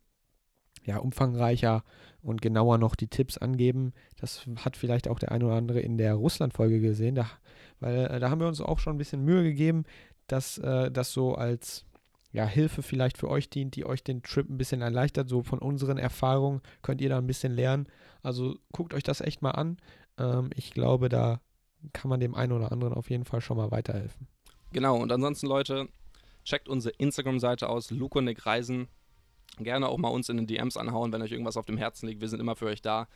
ja, 0.89 0.97
umfangreicher 0.97 1.85
und 2.23 2.41
genauer 2.41 2.79
noch 2.79 2.97
die 2.97 3.09
Tipps 3.09 3.37
angeben. 3.37 3.93
Das 4.17 4.47
hat 4.57 4.77
vielleicht 4.77 5.07
auch 5.07 5.19
der 5.19 5.31
eine 5.33 5.45
oder 5.45 5.57
andere 5.57 5.81
in 5.81 5.99
der 5.99 6.15
Russland-Folge 6.15 6.81
gesehen, 6.81 7.15
da, 7.15 7.31
weil 7.79 8.07
äh, 8.07 8.19
da 8.19 8.31
haben 8.31 8.41
wir 8.41 8.49
uns 8.49 8.63
auch 8.63 8.79
schon 8.79 8.95
ein 8.95 8.99
bisschen 8.99 9.23
Mühe 9.23 9.43
gegeben, 9.43 9.85
dass 10.29 10.57
äh, 10.57 10.91
das 10.91 11.13
so 11.13 11.35
als 11.35 11.85
ja, 12.33 12.47
Hilfe 12.47 12.83
vielleicht 12.83 13.19
für 13.19 13.29
euch 13.29 13.51
dient, 13.51 13.77
die 13.77 13.85
euch 13.85 14.03
den 14.03 14.23
Trip 14.23 14.49
ein 14.49 14.57
bisschen 14.57 14.81
erleichtert. 14.81 15.29
So 15.29 15.43
von 15.43 15.59
unseren 15.59 15.99
Erfahrungen 15.99 16.63
könnt 16.81 17.03
ihr 17.03 17.11
da 17.11 17.19
ein 17.19 17.27
bisschen 17.27 17.53
lernen. 17.53 17.87
Also 18.23 18.57
guckt 18.73 18.95
euch 18.95 19.03
das 19.03 19.21
echt 19.21 19.43
mal 19.43 19.51
an. 19.51 19.77
Ähm, 20.19 20.49
ich 20.55 20.73
glaube, 20.73 21.11
da 21.11 21.41
kann 21.93 22.09
man 22.09 22.21
dem 22.21 22.35
einen 22.35 22.53
oder 22.53 22.73
anderen 22.73 22.95
auf 22.95 23.11
jeden 23.11 23.25
Fall 23.27 23.43
schon 23.43 23.59
mal 23.59 23.71
weiterhelfen. 23.71 24.27
Genau, 24.73 24.97
und 24.97 25.13
ansonsten, 25.13 25.47
Leute, 25.47 25.89
checkt 26.45 26.69
unsere 26.69 26.95
Instagram-Seite 26.97 27.69
aus, 27.69 27.91
Luko 27.91 28.23
Nick 28.23 28.47
Reisen 28.47 28.89
gerne 29.65 29.89
auch 29.89 29.99
mal 29.99 30.09
uns 30.09 30.29
in 30.29 30.37
den 30.37 30.47
DMs 30.47 30.77
anhauen, 30.77 31.13
wenn 31.13 31.23
euch 31.23 31.33
irgendwas 31.33 31.57
auf 31.57 31.67
dem 31.67 31.79
Herzen 31.79 32.09
liegt. 32.09 32.21
Wir 32.21 32.29
sind 32.29 32.41
immer 32.41 32.57
für 32.57 32.67
euch 32.67 32.83
da. 32.83 33.09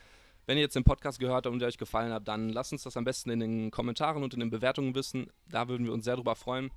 Wenn 0.47 0.57
ihr 0.57 0.63
jetzt 0.63 0.75
den 0.75 0.85
Podcast 0.85 1.21
gehört 1.21 1.47
habt 1.47 1.53
und 1.55 1.61
der 1.61 1.69
euch 1.69 1.79
gefallen 1.79 2.13
hat, 2.13 2.27
dann 2.27 2.49
lasst 2.49 2.73
uns 2.73 2.83
das 2.83 2.97
am 2.97 3.05
besten 3.05 3.31
in 3.31 3.41
den 3.41 3.71
Kommentaren 3.71 4.25
und 4.25 4.35
in 4.35 4.41
den 4.41 4.51
Bewertungen 4.51 4.95
wissen. 4.95 5.29
Da 5.49 5.69
würden 5.69 5.87
wir 5.87 5.93
uns 5.93 6.05
sehr 6.05 6.17
drüber 6.17 6.35
freuen. 6.35 6.71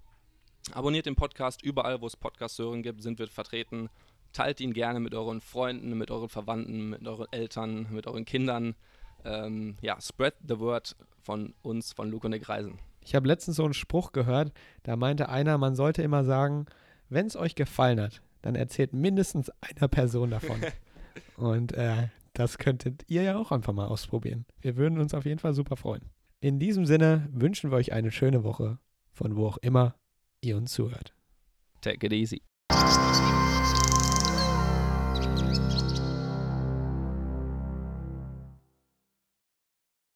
Abonniert 0.72 1.06
den 1.06 1.16
Podcast 1.16 1.64
überall, 1.64 2.02
wo 2.02 2.08
es 2.08 2.16
Podcast-Hören 2.16 2.84
gibt, 2.84 3.02
sind 3.02 3.20
wir 3.20 3.28
vertreten. 3.28 3.90
Teilt 4.34 4.60
ihn 4.60 4.74
gerne 4.74 5.00
mit 5.00 5.16
euren 5.16 5.42
Freunden, 5.42 5.98
mit 5.98 6.12
euren 6.12 6.30
Verwandten, 6.30 6.90
mit 6.90 7.08
euren 7.08 7.28
Eltern, 7.32 7.88
mit 7.92 8.06
euren 8.08 8.26
Kindern. 8.26 8.76
Ähm, 9.24 9.78
ja, 9.82 10.00
spread 10.00 10.36
the 10.48 10.60
word 10.60 10.96
von 11.22 11.54
uns, 11.62 11.94
von 11.94 12.12
Luke 12.12 12.28
und 12.28 12.32
Nick 12.32 12.50
Reisen. 12.50 12.80
Ich 13.04 13.16
habe 13.16 13.28
letztens 13.28 13.58
so 13.58 13.64
einen 13.64 13.74
Spruch 13.74 14.12
gehört, 14.12 14.52
da 14.84 14.96
meinte 14.96 15.30
einer, 15.30 15.58
man 15.58 15.76
sollte 15.76 16.02
immer 16.02 16.24
sagen, 16.24 16.66
wenn 17.10 17.28
es 17.28 17.36
euch 17.36 17.56
gefallen 17.56 18.02
hat, 18.02 18.22
dann 18.46 18.56
erzählt 18.56 18.94
mindestens 18.94 19.52
einer 19.60 19.88
Person 19.88 20.30
davon. 20.30 20.62
Und 21.36 21.74
äh, 21.74 22.10
das 22.34 22.58
könntet 22.58 23.04
ihr 23.08 23.24
ja 23.24 23.38
auch 23.38 23.52
einfach 23.52 23.74
mal 23.74 23.88
ausprobieren. 23.88 24.46
Wir 24.62 24.78
würden 24.78 25.00
uns 25.00 25.14
auf 25.14 25.26
jeden 25.26 25.40
Fall 25.40 25.54
super 25.54 25.76
freuen. 25.76 26.04
In 26.42 26.60
diesem 26.60 26.86
Sinne 26.86 27.28
wünschen 27.32 27.72
wir 27.72 27.78
euch 27.78 27.92
eine 27.92 28.12
schöne 28.12 28.44
Woche, 28.44 28.78
von 29.12 29.36
wo 29.36 29.48
auch 29.48 29.58
immer 29.58 29.96
ihr 30.42 30.58
uns 30.58 30.72
zuhört. 30.74 31.16
Take 31.82 32.06
it 32.06 32.14
easy. 32.14 32.42